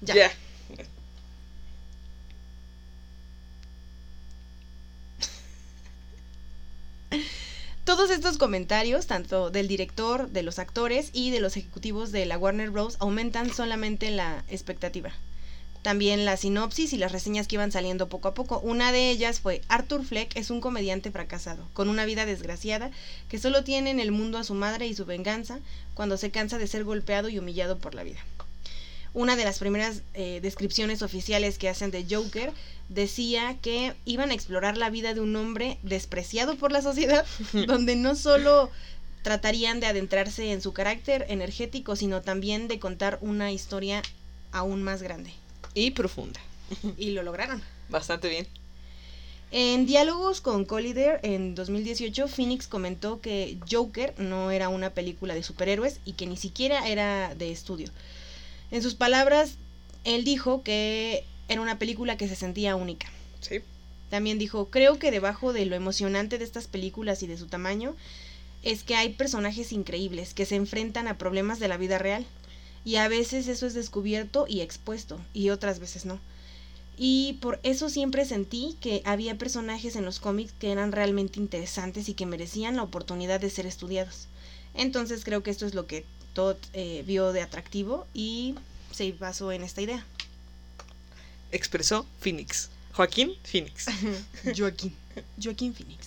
Ya. 0.00 0.14
ya. 0.14 0.30
Todos 7.84 8.08
estos 8.10 8.38
comentarios, 8.38 9.06
tanto 9.06 9.50
del 9.50 9.68
director, 9.68 10.30
de 10.30 10.42
los 10.42 10.58
actores 10.58 11.10
y 11.12 11.30
de 11.30 11.40
los 11.40 11.58
ejecutivos 11.58 12.10
de 12.10 12.24
la 12.24 12.38
Warner 12.38 12.70
Bros., 12.70 12.96
aumentan 13.00 13.52
solamente 13.52 14.10
la 14.10 14.44
expectativa. 14.48 15.12
También 15.82 16.26
la 16.26 16.36
sinopsis 16.36 16.92
y 16.92 16.98
las 16.98 17.12
reseñas 17.12 17.48
que 17.48 17.56
iban 17.56 17.72
saliendo 17.72 18.08
poco 18.08 18.28
a 18.28 18.34
poco. 18.34 18.60
Una 18.60 18.92
de 18.92 19.10
ellas 19.10 19.40
fue 19.40 19.62
Arthur 19.68 20.04
Fleck 20.04 20.36
es 20.36 20.50
un 20.50 20.60
comediante 20.60 21.10
fracasado, 21.10 21.66
con 21.72 21.88
una 21.88 22.04
vida 22.04 22.26
desgraciada, 22.26 22.90
que 23.28 23.38
solo 23.38 23.64
tiene 23.64 23.90
en 23.90 24.00
el 24.00 24.12
mundo 24.12 24.36
a 24.36 24.44
su 24.44 24.54
madre 24.54 24.86
y 24.86 24.94
su 24.94 25.06
venganza 25.06 25.58
cuando 25.94 26.18
se 26.18 26.30
cansa 26.30 26.58
de 26.58 26.66
ser 26.66 26.84
golpeado 26.84 27.30
y 27.30 27.38
humillado 27.38 27.78
por 27.78 27.94
la 27.94 28.02
vida. 28.02 28.20
Una 29.12 29.34
de 29.34 29.44
las 29.44 29.58
primeras 29.58 30.02
eh, 30.14 30.38
descripciones 30.40 31.02
oficiales 31.02 31.58
que 31.58 31.68
hacen 31.68 31.90
de 31.90 32.06
Joker 32.08 32.52
decía 32.88 33.56
que 33.60 33.94
iban 34.04 34.30
a 34.30 34.34
explorar 34.34 34.76
la 34.76 34.90
vida 34.90 35.14
de 35.14 35.20
un 35.20 35.34
hombre 35.34 35.78
despreciado 35.82 36.56
por 36.56 36.70
la 36.70 36.82
sociedad, 36.82 37.26
donde 37.66 37.96
no 37.96 38.14
solo 38.14 38.70
tratarían 39.22 39.80
de 39.80 39.86
adentrarse 39.86 40.52
en 40.52 40.60
su 40.60 40.72
carácter 40.72 41.26
energético, 41.28 41.96
sino 41.96 42.22
también 42.22 42.68
de 42.68 42.78
contar 42.78 43.18
una 43.20 43.50
historia 43.50 44.02
aún 44.52 44.82
más 44.82 45.02
grande. 45.02 45.32
Y 45.74 45.92
profunda. 45.92 46.40
Y 46.96 47.10
lo 47.10 47.22
lograron. 47.22 47.62
Bastante 47.88 48.28
bien. 48.28 48.46
En 49.52 49.84
diálogos 49.84 50.40
con 50.40 50.64
Collider 50.64 51.18
en 51.24 51.56
2018, 51.56 52.28
Phoenix 52.28 52.68
comentó 52.68 53.20
que 53.20 53.58
Joker 53.68 54.14
no 54.16 54.52
era 54.52 54.68
una 54.68 54.90
película 54.90 55.34
de 55.34 55.42
superhéroes 55.42 55.98
y 56.04 56.12
que 56.12 56.26
ni 56.26 56.36
siquiera 56.36 56.86
era 56.86 57.34
de 57.34 57.50
estudio. 57.50 57.88
En 58.70 58.80
sus 58.82 58.94
palabras, 58.94 59.56
él 60.04 60.22
dijo 60.24 60.62
que 60.62 61.24
era 61.48 61.60
una 61.60 61.80
película 61.80 62.16
que 62.16 62.28
se 62.28 62.36
sentía 62.36 62.76
única. 62.76 63.08
Sí. 63.40 63.60
También 64.08 64.38
dijo, 64.38 64.70
creo 64.70 65.00
que 65.00 65.10
debajo 65.10 65.52
de 65.52 65.66
lo 65.66 65.74
emocionante 65.74 66.38
de 66.38 66.44
estas 66.44 66.68
películas 66.68 67.24
y 67.24 67.26
de 67.26 67.36
su 67.36 67.46
tamaño 67.46 67.96
es 68.62 68.84
que 68.84 68.94
hay 68.94 69.14
personajes 69.14 69.72
increíbles 69.72 70.32
que 70.32 70.46
se 70.46 70.54
enfrentan 70.54 71.08
a 71.08 71.18
problemas 71.18 71.58
de 71.58 71.68
la 71.68 71.76
vida 71.76 71.98
real. 71.98 72.24
Y 72.84 72.96
a 72.96 73.08
veces 73.08 73.48
eso 73.48 73.66
es 73.66 73.74
descubierto 73.74 74.46
y 74.48 74.60
expuesto, 74.60 75.20
y 75.34 75.50
otras 75.50 75.78
veces 75.78 76.06
no. 76.06 76.18
Y 76.96 77.38
por 77.40 77.60
eso 77.62 77.88
siempre 77.88 78.26
sentí 78.26 78.76
que 78.80 79.02
había 79.06 79.38
personajes 79.38 79.96
en 79.96 80.04
los 80.04 80.20
cómics 80.20 80.52
que 80.58 80.70
eran 80.70 80.92
realmente 80.92 81.40
interesantes 81.40 82.08
y 82.08 82.14
que 82.14 82.26
merecían 82.26 82.76
la 82.76 82.82
oportunidad 82.82 83.40
de 83.40 83.48
ser 83.48 83.66
estudiados. 83.66 84.26
Entonces 84.74 85.24
creo 85.24 85.42
que 85.42 85.50
esto 85.50 85.66
es 85.66 85.74
lo 85.74 85.86
que 85.86 86.04
Todd 86.34 86.56
eh, 86.74 87.02
vio 87.06 87.32
de 87.32 87.42
atractivo 87.42 88.06
y 88.12 88.54
se 88.92 89.12
basó 89.12 89.50
en 89.52 89.62
esta 89.62 89.80
idea. 89.80 90.04
Expresó 91.52 92.06
Phoenix. 92.20 92.68
Joaquín 92.92 93.32
Phoenix. 93.44 93.86
Joaquín. 94.56 94.94
Joaquín 95.42 95.74
Phoenix. 95.74 96.06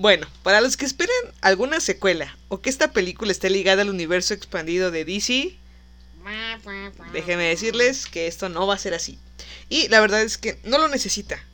Bueno, 0.00 0.26
para 0.42 0.62
los 0.62 0.78
que 0.78 0.86
esperan 0.86 1.14
alguna 1.42 1.78
secuela 1.78 2.34
o 2.48 2.62
que 2.62 2.70
esta 2.70 2.90
película 2.90 3.32
esté 3.32 3.50
ligada 3.50 3.82
al 3.82 3.90
universo 3.90 4.32
expandido 4.32 4.90
de 4.90 5.04
DC, 5.04 5.54
déjenme 7.12 7.44
decirles 7.44 8.06
que 8.06 8.26
esto 8.26 8.48
no 8.48 8.66
va 8.66 8.76
a 8.76 8.78
ser 8.78 8.94
así. 8.94 9.18
Y 9.68 9.88
la 9.88 10.00
verdad 10.00 10.22
es 10.22 10.38
que 10.38 10.58
no 10.64 10.78
lo 10.78 10.88
necesita. 10.88 11.44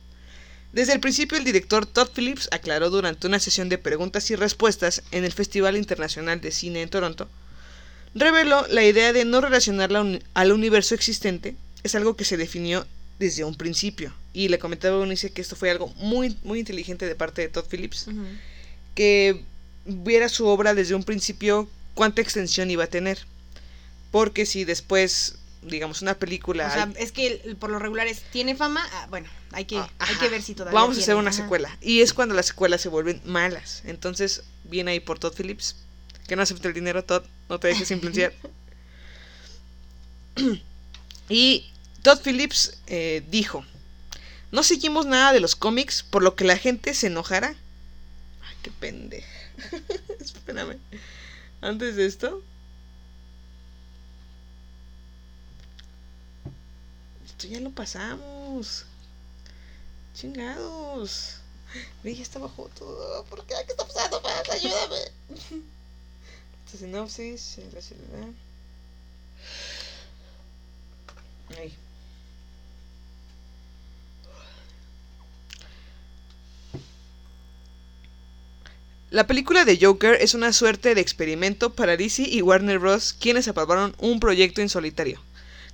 Desde 0.71 0.93
el 0.93 1.01
principio 1.01 1.37
el 1.37 1.43
director 1.43 1.85
Todd 1.85 2.07
Phillips 2.15 2.47
aclaró 2.53 2.89
durante 2.89 3.27
una 3.27 3.39
sesión 3.39 3.67
de 3.67 3.79
preguntas 3.79 4.31
y 4.31 4.37
respuestas 4.37 5.03
en 5.11 5.25
el 5.25 5.33
Festival 5.33 5.75
Internacional 5.75 6.39
de 6.39 6.51
Cine 6.51 6.83
en 6.83 6.89
Toronto, 6.89 7.27
reveló 8.15 8.65
la 8.69 8.85
idea 8.85 9.11
de 9.11 9.25
no 9.25 9.41
relacionarla 9.41 10.21
al 10.35 10.51
universo 10.53 10.95
existente, 10.95 11.57
es 11.83 11.95
algo 11.95 12.15
que 12.15 12.23
se 12.23 12.37
definió 12.37 12.87
desde 13.19 13.43
un 13.43 13.55
principio. 13.55 14.13
Y 14.37 14.49
le 14.49 14.59
comentaba 14.59 14.97
a 14.97 14.99
Eunice 14.99 15.31
que 15.31 15.41
esto 15.41 15.55
fue 15.55 15.71
algo 15.71 15.87
muy, 15.95 16.37
muy 16.43 16.59
inteligente 16.59 17.07
de 17.07 17.15
parte 17.15 17.41
de 17.41 17.47
Todd 17.47 17.65
Phillips 17.67 18.05
que 18.93 19.43
viera 19.85 20.29
su 20.29 20.45
obra 20.45 20.75
desde 20.75 20.93
un 20.93 21.03
principio 21.03 21.67
cuánta 21.95 22.21
extensión 22.21 22.69
iba 22.69 22.83
a 22.83 22.87
tener. 22.87 23.17
Porque 24.11 24.45
si 24.45 24.63
después, 24.63 25.39
digamos, 25.63 26.03
una 26.03 26.13
película... 26.13 26.67
O 26.67 26.71
sea, 26.71 26.93
es 26.99 27.11
que 27.11 27.55
por 27.59 27.71
lo 27.71 27.79
regular 27.79 28.05
es, 28.05 28.21
tiene 28.31 28.55
fama, 28.55 28.87
ah, 28.93 29.07
bueno, 29.09 29.27
hay 29.53 29.65
que, 29.65 29.77
Ah, 29.77 29.89
hay 29.97 30.15
que 30.17 30.29
ver 30.29 30.43
si 30.43 30.53
todavía 30.53 30.79
Vamos 30.79 30.99
a 30.99 31.01
hacer 31.01 31.15
una 31.15 31.31
ajá. 31.31 31.41
secuela. 31.41 31.75
Y 31.81 32.01
es 32.01 32.13
cuando 32.13 32.35
las 32.35 32.45
secuelas 32.45 32.79
se 32.79 32.89
vuelven 32.89 33.19
malas. 33.25 33.81
Entonces, 33.85 34.43
viene 34.65 34.91
ahí 34.91 34.99
por 34.99 35.17
Todd 35.17 35.33
Phillips. 35.35 35.77
Que 36.27 36.35
no 36.35 36.43
acepte 36.43 36.67
el 36.67 36.75
dinero, 36.75 37.03
Todd. 37.03 37.23
No 37.49 37.59
te 37.59 37.69
dejes 37.69 37.89
influenciar. 37.89 38.33
y 41.27 41.71
Todd 42.03 42.19
Phillips 42.23 42.77
eh, 42.85 43.23
dijo: 43.31 43.65
No 44.51 44.63
seguimos 44.63 45.05
nada 45.05 45.33
de 45.33 45.39
los 45.39 45.55
cómics, 45.55 46.03
por 46.03 46.23
lo 46.23 46.35
que 46.35 46.45
la 46.45 46.57
gente 46.57 46.93
se 46.93 47.07
enojara. 47.07 47.55
Ay, 48.41 48.55
qué 48.61 48.71
pendeja. 48.71 49.27
Espérame. 50.19 50.77
Antes 51.61 51.95
de 51.95 52.05
esto. 52.05 52.41
Esto 57.25 57.47
ya 57.47 57.59
lo 57.59 57.71
pasamos. 57.71 58.85
Chingados. 60.13 61.41
Ve, 62.03 62.15
ya 62.15 62.23
está 62.23 62.39
bajo 62.39 62.69
todo. 62.77 63.25
¿Por 63.25 63.45
qué? 63.45 63.55
¿Qué 63.65 63.73
está 63.73 63.85
pasando? 63.85 64.21
Más? 64.21 64.49
Ayúdame. 64.49 65.11
Sinopsis. 66.71 67.57
la 67.73 67.81
ciudad. 67.81 68.27
Ahí. 71.57 71.77
La 79.09 79.25
película 79.25 79.63
de 79.63 79.77
Joker 79.81 80.17
es 80.19 80.33
una 80.33 80.51
suerte 80.51 80.93
de 80.93 81.01
experimento 81.01 81.73
para 81.73 81.95
DC 81.95 82.23
y 82.23 82.41
Warner 82.41 82.79
Bros. 82.79 83.13
quienes 83.13 83.47
aprobaron 83.47 83.95
un 83.99 84.19
proyecto 84.19 84.61
en 84.61 84.67
solitario. 84.69 85.21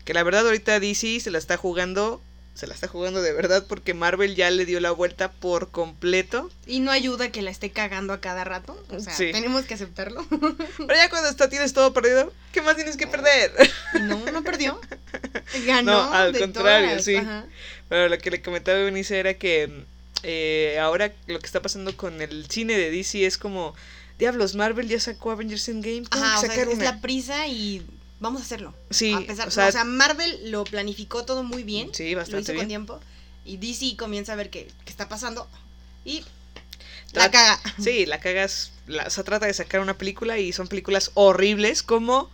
Que 0.05 0.13
la 0.13 0.23
verdad 0.23 0.45
ahorita 0.45 0.79
DC 0.79 1.19
se 1.19 1.31
la 1.31 1.39
está 1.39 1.57
jugando, 1.57 2.21
se 2.53 2.67
la 2.67 2.75
está 2.75 2.87
jugando 2.87 3.23
de 3.23 3.33
verdad 3.33 3.65
porque 3.67 3.95
Marvel 3.95 4.35
ya 4.35 4.51
le 4.51 4.65
dio 4.65 4.79
la 4.79 4.91
vuelta 4.91 5.31
por 5.31 5.71
completo. 5.71 6.51
Y 6.67 6.79
no 6.81 6.91
ayuda 6.91 7.31
que 7.31 7.41
la 7.41 7.49
esté 7.49 7.71
cagando 7.71 8.13
a 8.13 8.21
cada 8.21 8.43
rato. 8.43 8.77
O 8.89 8.99
sea, 8.99 9.13
Sí. 9.15 9.31
tenemos 9.31 9.65
que 9.65 9.73
aceptarlo. 9.73 10.23
Pero 10.77 10.93
ya 10.95 11.09
cuando 11.09 11.29
está, 11.29 11.49
tienes 11.49 11.73
todo 11.73 11.91
perdido, 11.91 12.31
¿qué 12.51 12.61
más 12.61 12.75
tienes 12.75 12.97
que 12.97 13.07
perder? 13.07 13.51
no, 14.01 14.23
no 14.31 14.43
perdió. 14.43 14.79
Ganó. 15.65 15.91
No, 15.91 16.13
al 16.13 16.33
de 16.33 16.39
contrario, 16.39 16.89
todas, 16.89 17.03
sí. 17.05 17.15
ajá. 17.15 17.45
Pero 17.89 18.09
lo 18.09 18.17
que 18.19 18.29
le 18.29 18.43
comentaba 18.43 18.77
a 18.77 18.81
Eunice 18.81 19.17
era 19.19 19.33
que 19.33 19.85
eh, 20.23 20.77
ahora 20.81 21.13
lo 21.27 21.39
que 21.39 21.45
está 21.45 21.61
pasando 21.61 21.95
con 21.95 22.21
el 22.21 22.49
cine 22.49 22.77
de 22.77 22.89
DC 22.91 23.25
es 23.25 23.37
como, 23.37 23.75
diablos, 24.19 24.55
Marvel 24.55 24.87
ya 24.87 24.99
sacó 24.99 25.31
Avengers 25.31 25.67
Endgame, 25.69 26.03
Ajá, 26.11 26.39
o 26.39 26.41
que 26.41 26.47
sea, 26.47 26.55
sacar 26.55 26.67
es 26.71 26.75
una". 26.79 26.83
la 26.85 27.01
prisa 27.01 27.47
y 27.47 27.85
vamos 28.19 28.41
a 28.41 28.45
hacerlo. 28.45 28.73
Sí, 28.89 29.13
a 29.13 29.19
pesar, 29.21 29.47
o 29.47 29.51
sea- 29.51 29.67
o 29.67 29.71
sea, 29.71 29.83
Marvel 29.83 30.51
lo 30.51 30.63
planificó 30.63 31.25
todo 31.25 31.43
muy 31.43 31.63
bien. 31.63 31.89
Sí, 31.93 32.11
lo 32.11 32.17
bastante 32.17 32.43
hizo 32.43 32.51
bien. 32.53 32.63
con 32.63 32.67
tiempo. 32.69 32.99
Y 33.45 33.57
DC 33.57 33.97
comienza 33.97 34.33
a 34.33 34.35
ver 34.37 34.49
qué, 34.49 34.67
qué 34.85 34.89
está 34.91 35.09
pasando. 35.09 35.47
Y 36.05 36.23
la 37.11 37.29
caga. 37.29 37.59
Sí, 37.79 38.05
la 38.05 38.19
cagas, 38.19 38.71
la, 38.87 39.03
o 39.05 39.09
sea, 39.09 39.23
trata 39.23 39.45
de 39.45 39.53
sacar 39.53 39.81
una 39.81 39.97
película 39.97 40.37
y 40.39 40.53
son 40.53 40.67
películas 40.67 41.11
horribles 41.15 41.83
como 41.83 42.31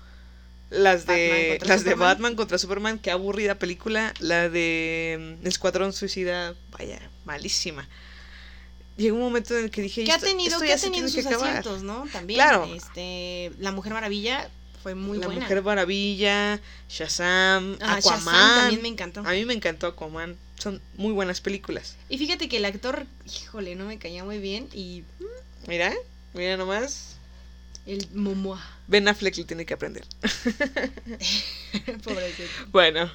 las 0.70 1.06
Batman 1.06 1.18
de 1.18 1.48
contra 1.58 1.68
las 1.68 1.84
de. 1.84 1.94
Batman 1.96 2.36
contra 2.36 2.58
Superman, 2.58 3.00
qué 3.00 3.12
aburrida 3.12 3.56
película, 3.56 4.14
la 4.20 4.50
de 4.50 5.38
mm, 5.42 5.48
Escuadrón 5.48 5.94
Suicida, 5.94 6.54
vaya, 6.78 7.00
malísima. 7.26 7.88
Llegó 8.98 9.16
un 9.18 9.24
momento 9.24 9.58
en 9.58 9.66
el 9.66 9.72
que 9.72 9.82
dije, 9.82 10.04
Que 10.04 10.12
ha 10.12 10.16
"Esto- 10.16 10.28
tenido, 10.28 10.64
ya 10.64 10.76
ha 10.76 10.78
tenido 10.78 11.08
sus 11.08 11.22
que 11.24 11.28
acabar". 11.30 11.48
aciertos, 11.50 11.84
¿no? 11.84 12.06
También. 12.12 12.38
Claro. 12.38 12.66
Este, 12.76 13.52
La 13.60 13.72
Mujer 13.72 13.94
Maravilla 13.94 14.50
fue 14.84 14.94
muy 14.94 15.20
La 15.20 15.28
buena. 15.28 15.42
Mujer 15.42 15.64
Maravilla, 15.64 16.60
Shazam, 16.90 17.78
Ah, 17.82 17.96
Aquaman. 17.96 18.20
Shazam 18.26 18.60
también 18.62 18.82
me 18.82 18.88
encantó. 18.90 19.22
A 19.22 19.32
mí 19.32 19.46
me 19.46 19.54
encantó 19.54 19.88
Aquaman. 19.88 20.36
Son 20.58 20.82
muy 20.98 21.14
buenas 21.14 21.40
películas. 21.40 21.96
Y 22.10 22.18
fíjate 22.18 22.50
que 22.50 22.58
el 22.58 22.66
actor, 22.66 23.06
híjole, 23.26 23.76
no 23.76 23.86
me 23.86 23.98
caía 23.98 24.26
muy 24.26 24.40
bien. 24.40 24.68
Y 24.74 25.04
Mira, 25.68 25.94
mira 26.34 26.58
nomás. 26.58 27.16
el 27.86 28.06
Momoa. 28.14 28.62
Ben 28.90 29.08
Affleck 29.08 29.38
le 29.38 29.44
tiene 29.44 29.66
que 29.68 29.76
aprender. 29.76 30.04
Pobrecito. 32.04 32.50
Bueno, 32.72 33.12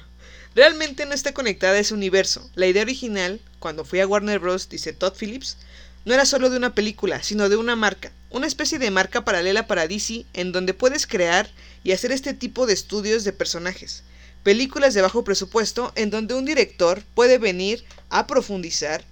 realmente 0.55 1.05
no 1.05 1.13
está 1.13 1.33
conectada 1.33 1.73
a 1.73 1.79
ese 1.79 1.93
universo. 1.93 2.49
La 2.55 2.65
idea 2.65 2.81
original, 2.81 3.41
cuando 3.59 3.83
fui 3.83 3.99
a 3.99 4.07
Warner 4.07 4.39
Bros., 4.39 4.69
dice 4.69 4.93
Todd 4.93 5.13
Phillips, 5.19 5.57
no 6.05 6.13
era 6.13 6.25
solo 6.25 6.49
de 6.49 6.55
una 6.55 6.73
película, 6.73 7.21
sino 7.23 7.49
de 7.49 7.57
una 7.57 7.75
marca. 7.75 8.13
Una 8.29 8.47
especie 8.47 8.79
de 8.79 8.89
marca 8.89 9.25
paralela 9.25 9.67
para 9.67 9.85
DC 9.85 10.25
en 10.33 10.53
donde 10.53 10.73
puedes 10.73 11.07
crear 11.07 11.51
y 11.83 11.91
hacer 11.91 12.13
este 12.13 12.33
tipo 12.33 12.67
de 12.67 12.73
estudios 12.73 13.25
de 13.25 13.33
personajes. 13.33 14.03
Películas 14.43 14.93
de 14.93 15.01
bajo 15.01 15.25
presupuesto 15.25 15.91
en 15.95 16.09
donde 16.09 16.35
un 16.35 16.45
director 16.45 17.03
puede 17.15 17.37
venir 17.37 17.83
a 18.09 18.27
profundizar 18.27 19.03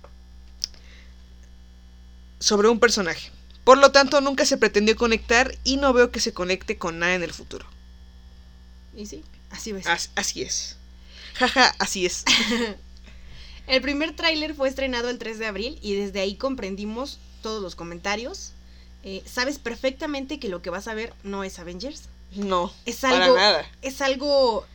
sobre 2.40 2.70
un 2.70 2.80
personaje. 2.80 3.33
Por 3.64 3.78
lo 3.78 3.92
tanto, 3.92 4.20
nunca 4.22 4.46
se 4.46 4.58
pretendió 4.58 4.96
conectar 4.96 5.56
y 5.64 5.78
no 5.78 5.94
veo 5.94 6.12
que 6.12 6.20
se 6.20 6.34
conecte 6.34 6.78
con 6.78 7.00
nada 7.00 7.16
en 7.16 7.24
el 7.24 7.34
futuro. 7.34 7.66
Y 8.96 9.06
sí, 9.06 9.24
así. 9.50 9.74
As- 9.86 10.12
así 10.16 10.42
es. 10.42 10.78
Jaja, 11.36 11.74
así 11.80 12.06
es. 12.06 12.26
El 13.68 13.82
primer 13.82 14.14
tráiler 14.16 14.54
fue 14.56 14.68
estrenado 14.68 15.10
el 15.10 15.18
3 15.18 15.40
de 15.40 15.46
abril 15.48 15.80
y 15.82 15.94
desde 15.96 16.20
ahí 16.20 16.36
comprendimos 16.36 17.20
todos 17.42 17.62
los 17.62 17.76
comentarios. 17.76 18.52
Eh, 19.04 19.24
Sabes 19.26 19.58
perfectamente 19.58 20.38
que 20.40 20.50
lo 20.50 20.62
que 20.62 20.70
vas 20.70 20.88
a 20.90 20.94
ver 20.94 21.14
no 21.24 21.46
es 21.46 21.60
Avengers. 21.60 22.04
No, 22.36 22.74
Es 22.86 22.98
para 22.98 23.24
algo. 23.26 23.36
nada. 23.38 23.66
Es 23.82 24.02
algo. 24.02 24.66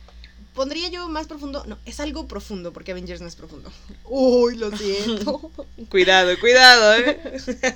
Pondría 0.59 0.89
yo 0.89 1.07
más 1.07 1.25
profundo. 1.25 1.63
No, 1.67 1.79
es 1.85 2.01
algo 2.01 2.27
profundo 2.27 2.73
porque 2.73 2.91
Avengers 2.91 3.21
no 3.21 3.29
es 3.29 3.37
profundo. 3.37 3.71
Uy, 4.03 4.57
lo 4.57 4.75
siento. 4.75 5.39
Cuidado, 5.89 6.37
cuidado, 6.37 6.95
¿eh? 6.95 7.17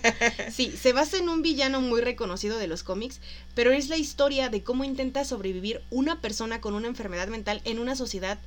Sí, 0.51 0.69
se 0.77 0.91
basa 0.91 1.17
en 1.17 1.29
un 1.29 1.41
villano 1.41 1.79
muy 1.79 2.01
reconocido 2.01 2.57
de 2.57 2.67
los 2.67 2.83
cómics, 2.83 3.21
pero 3.55 3.71
es 3.71 3.87
la 3.87 3.95
historia 3.95 4.49
de 4.49 4.63
cómo 4.63 4.83
intenta 4.83 5.23
sobrevivir 5.23 5.81
una 5.91 6.19
persona 6.19 6.59
con 6.59 6.73
una 6.73 6.89
enfermedad 6.89 7.29
mental 7.29 7.61
en 7.63 7.79
una 7.79 7.95
sociedad 7.95 8.37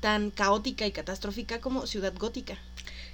tan 0.00 0.32
caótica 0.32 0.88
y 0.88 0.90
catastrófica 0.90 1.60
como 1.60 1.86
Ciudad 1.86 2.14
Gótica. 2.18 2.58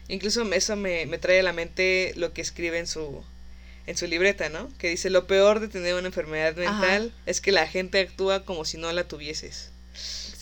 Incluso 0.08 0.50
eso 0.50 0.76
me, 0.76 1.04
me 1.04 1.18
trae 1.18 1.40
a 1.40 1.42
la 1.42 1.52
mente 1.52 2.14
lo 2.16 2.32
que 2.32 2.40
escribe 2.40 2.78
en 2.78 2.86
su, 2.86 3.22
en 3.86 3.98
su 3.98 4.06
libreta, 4.06 4.48
¿no? 4.48 4.70
Que 4.78 4.88
dice, 4.88 5.10
lo 5.10 5.26
peor 5.26 5.60
de 5.60 5.68
tener 5.68 5.92
una 5.94 6.06
enfermedad 6.06 6.56
mental 6.56 7.12
es 7.26 7.42
que 7.42 7.52
la 7.52 7.66
gente 7.66 8.00
actúa 8.00 8.46
como 8.46 8.64
si 8.64 8.78
no 8.78 8.90
la 8.92 9.06
tuvieses. 9.06 9.72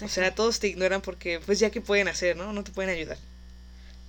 O 0.03 0.09
sea, 0.09 0.35
todos 0.35 0.61
te 0.61 0.69
ignoran 0.69 1.01
porque, 1.01 1.41
pues 1.45 1.59
ya 1.59 1.71
que 1.71 1.81
pueden 1.81 2.09
hacer, 2.09 2.37
¿no? 2.37 2.53
No 2.53 2.63
te 2.65 2.71
pueden 2.73 2.91
ayudar. 2.95 3.19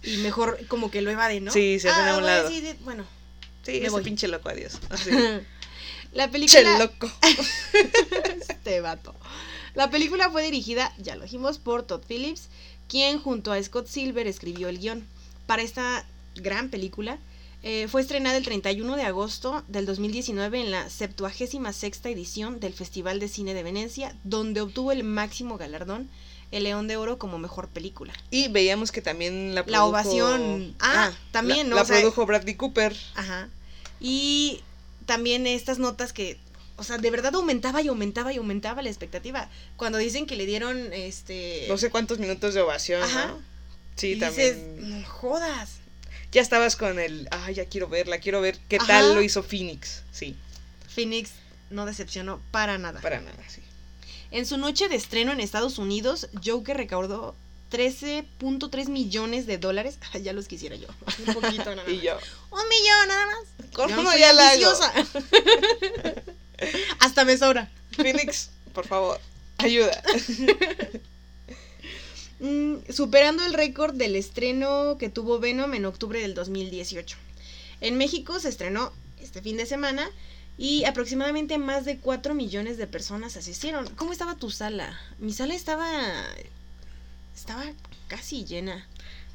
y 0.04 0.18
mejor 0.18 0.60
como 0.68 0.92
que 0.92 1.02
lo 1.02 1.10
evaden, 1.12 1.46
¿no? 1.46 1.52
Sí, 1.52 1.80
se 1.80 1.90
hacen 1.90 2.08
a 2.08 2.18
un 2.18 2.26
lado. 2.26 2.50
bueno, 2.82 3.06
Sí, 3.64 3.78
ese 3.78 3.90
voy. 3.90 4.04
pinche 4.04 4.28
loco, 4.28 4.50
adiós. 4.50 4.80
Así. 4.90 5.10
la 6.14 6.26
Che 6.26 6.32
película 6.32 6.78
loco. 6.80 7.12
este 8.50 8.82
vato. 8.82 9.16
La 9.76 9.90
película 9.90 10.30
fue 10.30 10.44
dirigida, 10.44 10.94
ya 10.98 11.16
lo 11.16 11.24
dijimos, 11.24 11.58
por 11.60 11.84
Todd 11.84 12.02
Phillips, 12.08 12.50
quien 12.88 13.20
junto 13.20 13.52
a 13.52 13.62
Scott 13.62 13.88
Silver 13.88 14.28
escribió 14.28 14.70
el 14.70 14.80
guion. 14.80 15.06
Para 15.46 15.62
esta 15.62 16.06
gran 16.36 16.70
película 16.70 17.18
eh, 17.62 17.88
fue 17.90 18.02
estrenada 18.02 18.38
el 18.38 18.46
31 18.46 18.96
de 18.96 19.04
agosto 19.04 19.64
del 19.68 19.86
2019 19.86 20.62
en 20.62 20.72
la 20.72 20.90
76 20.90 22.00
edición 22.06 22.60
del 22.60 22.74
Festival 22.74 23.20
de 23.20 23.28
Cine 23.28 23.54
de 23.54 23.64
Venecia, 23.64 24.16
donde 24.24 24.62
obtuvo 24.62 24.92
el 24.92 25.04
máximo 25.04 25.58
galardón, 25.58 26.10
el 26.52 26.64
León 26.64 26.88
de 26.88 26.98
Oro 26.98 27.18
como 27.18 27.38
mejor 27.38 27.68
película. 27.68 28.14
Y 28.32 28.48
veíamos 28.48 28.92
que 28.92 29.02
también 29.02 29.54
la 29.56 29.62
La 29.62 29.66
produjo... 29.66 29.88
ovación. 29.90 30.76
Ah, 30.80 31.12
también, 31.32 31.66
la, 31.68 31.70
¿no? 31.72 31.76
La 31.76 31.82
O 31.82 31.86
sea, 31.86 31.98
produjo 32.00 32.26
Bradley 32.26 32.56
Cooper. 32.56 32.96
Ajá. 33.16 33.50
Y 34.00 34.62
también 35.06 35.46
estas 35.46 35.80
notas 35.80 36.14
que, 36.14 36.40
o 36.78 36.84
sea, 36.84 36.98
de 36.98 37.12
verdad 37.12 37.36
aumentaba 37.36 37.82
y 37.82 37.90
aumentaba 37.90 38.32
y 38.34 38.38
aumentaba 38.38 38.82
la 38.82 38.90
expectativa. 38.90 39.50
Cuando 39.76 39.98
dicen 39.98 40.26
que 40.26 40.36
le 40.38 40.46
dieron, 40.46 40.94
este... 40.94 41.66
No 41.68 41.78
sé 41.78 41.90
cuántos 41.90 42.20
minutos 42.20 42.54
de 42.54 42.62
ovación, 42.62 43.04
Ajá. 43.04 43.28
¿no? 43.28 43.40
Sí, 43.96 44.14
y 44.14 44.20
también. 44.20 44.78
dices, 44.78 44.88
no 44.88 45.06
jodas. 45.10 45.79
Ya 46.32 46.42
estabas 46.42 46.76
con 46.76 47.00
el, 47.00 47.28
ah, 47.32 47.50
ya 47.52 47.66
quiero 47.66 47.88
verla, 47.88 48.20
quiero 48.20 48.42
ver 48.42 48.60
qué 48.70 48.78
Ajá. 48.78 48.88
tal 48.88 49.16
lo 49.16 49.22
hizo 49.22 49.44
Phoenix. 49.44 50.04
Sí, 50.12 50.36
Phoenix 50.94 51.32
no 51.70 51.86
decepcionó 51.86 52.42
para 52.52 52.78
nada. 52.78 53.00
para 53.02 53.20
nada, 53.22 53.38
sí. 53.48 53.62
En 54.32 54.46
su 54.46 54.58
noche 54.58 54.90
de 54.90 54.96
estreno 54.96 55.32
en 55.32 55.40
Estados 55.40 55.78
Unidos, 55.80 56.28
Joker 56.46 56.78
recaudó 56.78 57.36
13.3 57.72 58.90
millones 58.90 59.48
de 59.48 59.58
dólares. 59.58 59.98
Ay, 60.14 60.22
ya 60.24 60.34
los 60.34 60.48
quisiera 60.48 60.76
yo. 60.76 60.88
Un 61.28 61.34
poquito 61.34 61.74
nada 61.76 61.90
Y 61.90 61.96
más. 61.96 62.04
yo, 62.04 62.18
Un 62.52 62.62
millón 62.70 63.08
nada 63.08 63.26
más. 63.26 64.12
soy 64.12 64.20
ya 64.20 64.34
la 64.34 64.50
hago. 64.50 64.72
Hasta 67.00 67.26
me 67.26 67.38
sobra. 67.38 67.72
Phoenix, 67.96 68.50
por 68.74 68.86
favor, 68.86 69.20
ayuda. 69.58 70.02
Mm, 72.40 72.76
superando 72.90 73.46
el 73.46 73.54
récord 73.54 73.96
del 73.96 74.16
estreno 74.16 74.98
que 74.98 75.10
tuvo 75.10 75.40
Venom 75.40 75.74
en 75.74 75.86
octubre 75.86 76.22
del 76.22 76.34
2018. 76.34 77.18
En 77.82 77.98
México 77.98 78.40
se 78.40 78.50
estrenó 78.50 78.94
este 79.22 79.42
fin 79.42 79.58
de 79.58 79.66
semana 79.66 80.10
y 80.58 80.86
aproximadamente 80.86 81.58
más 81.58 81.86
de 81.86 81.98
4 81.98 82.34
millones 82.34 82.78
de 82.78 82.88
personas 82.88 83.36
asistieron. 83.36 83.88
¿Cómo 83.96 84.14
estaba 84.14 84.36
tu 84.36 84.52
sala? 84.52 85.00
Mi 85.20 85.34
sala 85.34 85.54
estaba 85.54 85.90
estaba 87.36 87.64
casi 88.08 88.46
llena. 88.46 88.88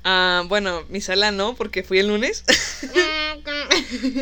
Ah, 0.04 0.44
bueno, 0.48 0.84
mi 0.90 1.00
sala 1.00 1.30
no, 1.30 1.54
porque 1.56 1.82
fui 1.82 1.98
el 1.98 2.08
lunes. 2.08 2.44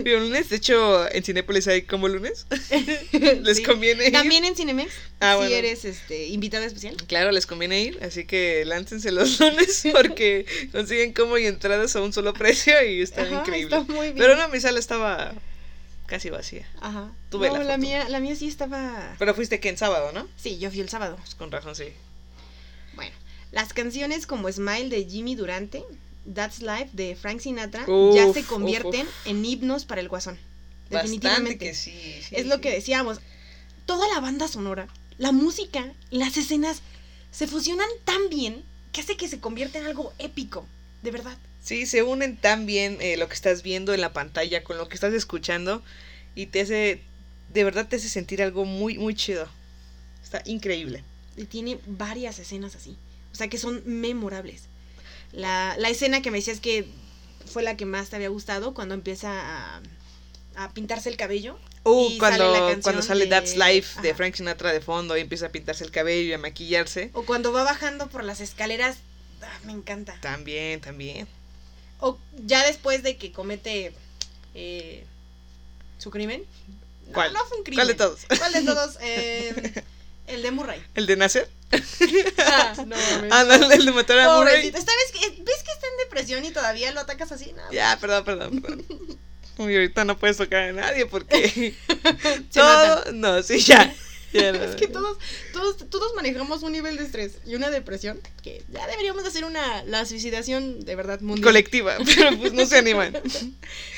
fui 0.02 0.12
el 0.12 0.20
lunes, 0.20 0.48
de 0.48 0.56
hecho, 0.56 1.12
en 1.12 1.24
Cinépolis 1.24 1.66
hay 1.68 1.82
como 1.82 2.08
lunes. 2.08 2.46
Les 3.42 3.56
Sí. 3.58 3.62
conviene 3.64 4.06
ir. 4.06 4.12
También 4.12 4.44
en 4.44 4.54
Cinemex, 4.56 4.92
Ah, 5.20 5.32
si 5.32 5.38
bueno. 5.38 5.54
eres 5.54 5.84
este 5.84 6.26
invitado 6.28 6.64
especial. 6.64 6.96
Claro, 7.08 7.30
les 7.32 7.46
conviene 7.46 7.80
ir, 7.82 7.98
así 8.02 8.24
que 8.24 8.64
láncense 8.64 9.10
los 9.12 9.38
lunes 9.40 9.82
porque 9.92 10.46
consiguen 10.72 11.12
como 11.12 11.36
y 11.38 11.46
entradas 11.46 11.94
a 11.96 12.00
un 12.00 12.12
solo 12.12 12.32
precio 12.32 12.74
y 12.84 13.02
está 13.02 13.22
Ajá, 13.22 13.40
increíble. 13.40 13.76
está 13.76 13.92
muy 13.92 14.06
bien. 14.12 14.18
Pero 14.18 14.36
no, 14.36 14.48
mi 14.48 14.60
sala 14.60 14.78
estaba 14.78 15.32
casi 16.06 16.30
vacía. 16.30 16.66
Ajá. 16.80 17.10
tuve 17.30 17.48
no, 17.50 17.62
la 17.62 17.76
mía 17.78 18.08
la 18.08 18.20
mía 18.20 18.36
sí 18.36 18.46
estaba 18.46 19.14
Pero 19.18 19.34
fuiste 19.34 19.60
que 19.60 19.68
en 19.68 19.78
sábado, 19.78 20.12
¿no? 20.12 20.28
Sí, 20.36 20.58
yo 20.58 20.70
fui 20.70 20.80
el 20.80 20.88
sábado. 20.88 21.16
Con 21.38 21.50
razón, 21.50 21.74
sí. 21.74 21.86
Las 23.52 23.72
canciones 23.72 24.26
como 24.26 24.50
Smile 24.50 24.88
de 24.88 25.04
Jimmy 25.04 25.34
Durante, 25.34 25.84
That's 26.34 26.60
Life 26.60 26.90
de 26.92 27.14
Frank 27.14 27.40
Sinatra 27.40 27.84
Uf, 27.86 28.14
ya 28.14 28.32
se 28.32 28.44
convierten 28.44 29.06
uf. 29.06 29.26
en 29.26 29.44
himnos 29.44 29.84
para 29.84 30.00
el 30.00 30.08
guasón. 30.08 30.38
Definitivamente. 30.90 31.58
que 31.58 31.74
sí. 31.74 31.92
sí, 32.22 32.34
es 32.34 32.46
lo 32.46 32.60
que 32.60 32.70
decíamos. 32.70 33.20
Toda 33.86 34.08
la 34.08 34.20
banda 34.20 34.48
sonora, 34.48 34.88
la 35.18 35.32
música, 35.32 35.92
las 36.10 36.36
escenas 36.36 36.82
se 37.30 37.46
fusionan 37.46 37.88
tan 38.04 38.28
bien 38.28 38.62
que 38.92 39.00
hace 39.00 39.16
que 39.16 39.28
se 39.28 39.40
convierta 39.40 39.78
en 39.78 39.86
algo 39.86 40.12
épico. 40.18 40.66
De 41.02 41.10
verdad. 41.10 41.36
Sí, 41.62 41.86
se 41.86 42.02
unen 42.02 42.36
tan 42.36 42.66
bien 42.66 42.98
eh, 43.00 43.16
lo 43.16 43.28
que 43.28 43.34
estás 43.34 43.62
viendo 43.62 43.94
en 43.94 44.00
la 44.00 44.12
pantalla 44.12 44.64
con 44.64 44.78
lo 44.78 44.88
que 44.88 44.94
estás 44.94 45.14
escuchando 45.14 45.82
y 46.34 46.46
te 46.46 46.60
hace, 46.60 47.02
de 47.52 47.64
verdad 47.64 47.88
te 47.88 47.96
hace 47.96 48.08
sentir 48.08 48.42
algo 48.42 48.64
muy, 48.64 48.98
muy 48.98 49.14
chido. 49.14 49.48
Está 50.22 50.42
increíble. 50.44 51.04
Y 51.36 51.44
tiene 51.44 51.78
varias 51.86 52.38
escenas 52.38 52.76
así. 52.76 52.96
O 53.32 53.34
sea 53.34 53.48
que 53.48 53.58
son 53.58 53.82
memorables. 53.86 54.64
La, 55.32 55.74
la 55.78 55.88
escena 55.88 56.20
que 56.22 56.30
me 56.30 56.38
decías 56.38 56.60
que 56.60 56.86
fue 57.50 57.62
la 57.62 57.76
que 57.76 57.86
más 57.86 58.10
te 58.10 58.16
había 58.16 58.28
gustado 58.28 58.74
cuando 58.74 58.94
empieza 58.94 59.30
a, 59.76 59.82
a 60.56 60.72
pintarse 60.74 61.08
el 61.08 61.16
cabello. 61.16 61.58
Uh, 61.84 62.10
Y 62.10 62.18
cuando, 62.18 62.38
sale 62.38 62.52
la 62.52 62.58
canción 62.60 62.82
cuando 62.82 63.02
sale 63.02 63.24
de- 63.24 63.30
That's 63.30 63.56
Life 63.56 64.00
de 64.02 64.10
Ajá. 64.10 64.16
Frank 64.16 64.34
Sinatra 64.34 64.72
de 64.72 64.80
fondo 64.80 65.16
y 65.16 65.20
empieza 65.20 65.46
a 65.46 65.48
pintarse 65.48 65.82
el 65.84 65.90
cabello 65.90 66.28
y 66.28 66.32
a 66.32 66.38
maquillarse. 66.38 67.10
O 67.14 67.24
cuando 67.24 67.52
va 67.52 67.64
bajando 67.64 68.08
por 68.08 68.22
las 68.24 68.40
escaleras. 68.40 68.98
ah, 69.42 69.58
me 69.64 69.72
encanta. 69.72 70.16
También, 70.20 70.80
también. 70.80 71.26
O 71.98 72.18
ya 72.46 72.64
después 72.66 73.02
de 73.02 73.16
que 73.16 73.32
comete 73.32 73.92
eh, 74.54 75.04
su 75.98 76.10
crimen. 76.10 76.44
¿Cuál? 77.12 77.32
No 77.32 77.44
fue 77.46 77.58
un 77.58 77.64
crimen. 77.64 77.78
¿Cuál 77.84 77.88
de 77.88 77.94
todos? 77.94 78.20
¿Cuál 78.38 78.52
de 78.52 78.62
todos? 78.62 78.98
Eh, 79.02 79.82
el 80.28 80.42
de 80.42 80.50
Murray. 80.52 80.80
¿El 80.94 81.06
de 81.06 81.16
nacer? 81.16 81.48
Ah, 82.38 82.74
no, 82.86 82.96
mames. 82.96 83.30
No, 83.60 83.72
el 83.72 83.84
de 83.86 83.92
matar 83.92 84.18
a 84.18 84.36
Murray. 84.36 84.70
Vez 84.70 84.84
que, 85.12 85.42
¿Ves 85.42 85.62
que 85.62 85.72
está 85.72 85.86
en 85.86 85.96
depresión 86.04 86.44
y 86.44 86.50
todavía 86.50 86.92
lo 86.92 87.00
atacas 87.00 87.32
así? 87.32 87.52
No, 87.52 87.72
Ya, 87.72 87.98
perdón, 88.00 88.24
perdón, 88.24 88.60
perdón. 88.62 88.84
Uy, 89.58 89.74
ahorita 89.74 90.04
no 90.04 90.18
puedes 90.18 90.38
tocar 90.38 90.62
a 90.62 90.72
nadie 90.72 91.06
porque 91.06 91.74
todo, 92.52 93.12
no, 93.12 93.42
sí, 93.42 93.58
ya. 93.60 93.94
Ya, 94.32 94.48
Es 94.48 94.76
que 94.76 94.88
todos, 94.88 95.18
todos, 95.52 95.90
todos 95.90 96.14
manejamos 96.14 96.62
un 96.62 96.72
nivel 96.72 96.96
de 96.96 97.04
estrés 97.04 97.32
y 97.44 97.54
una 97.54 97.68
depresión 97.68 98.18
que 98.42 98.64
ya 98.72 98.86
deberíamos 98.86 99.26
hacer 99.26 99.44
una 99.44 99.84
la 99.84 100.06
suicidación 100.06 100.80
de 100.86 100.96
verdad 100.96 101.20
mundial. 101.20 101.44
colectiva, 101.44 101.98
pero 102.16 102.38
pues 102.38 102.54
no 102.54 102.64
se 102.64 102.78
animan. 102.78 103.14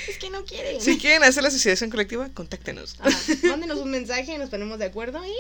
Es 0.09 0.19
que 0.19 0.31
no 0.31 0.45
quieren. 0.45 0.81
Si 0.81 0.99
quieren 0.99 1.23
hacer 1.23 1.45
la 1.45 1.51
asociación 1.51 1.89
colectiva, 1.89 2.29
contáctenos. 2.35 2.97
Ajá, 2.99 3.17
Mándenos 3.45 3.79
un 3.79 3.93
mensaje, 3.93 4.37
nos 4.37 4.51
ponemos 4.51 4.81
de 4.81 4.87
acuerdo 4.87 5.25
y 5.25 5.33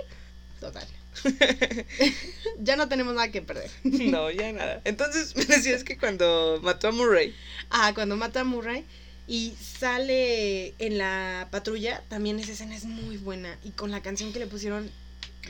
total. 0.65 0.87
ya 2.59 2.77
no 2.77 2.89
tenemos 2.89 3.15
nada 3.15 3.31
que 3.31 3.43
perder. 3.43 3.71
No, 3.85 4.31
ya 4.31 4.53
nada. 4.53 4.81
Entonces 4.85 5.37
me 5.37 5.45
decías 5.45 5.85
que 5.85 5.97
cuando 5.99 6.61
mató 6.63 6.89
a 6.89 6.93
Murray, 6.93 7.35
Ah, 7.71 7.93
cuando 7.95 8.17
mata 8.17 8.41
a 8.41 8.45
Murray 8.45 8.85
y 9.27 9.55
sale 9.61 10.75
en 10.79 10.99
la 10.99 11.49
patrulla, 11.51 12.03
también 12.09 12.39
esa 12.39 12.53
escena 12.53 12.77
es 12.77 12.85
muy 12.85 13.17
buena. 13.17 13.59
Y 13.65 13.71
con 13.71 13.91
la 13.91 14.03
canción 14.03 14.33
que 14.33 14.39
le 14.39 14.47
pusieron, 14.47 14.91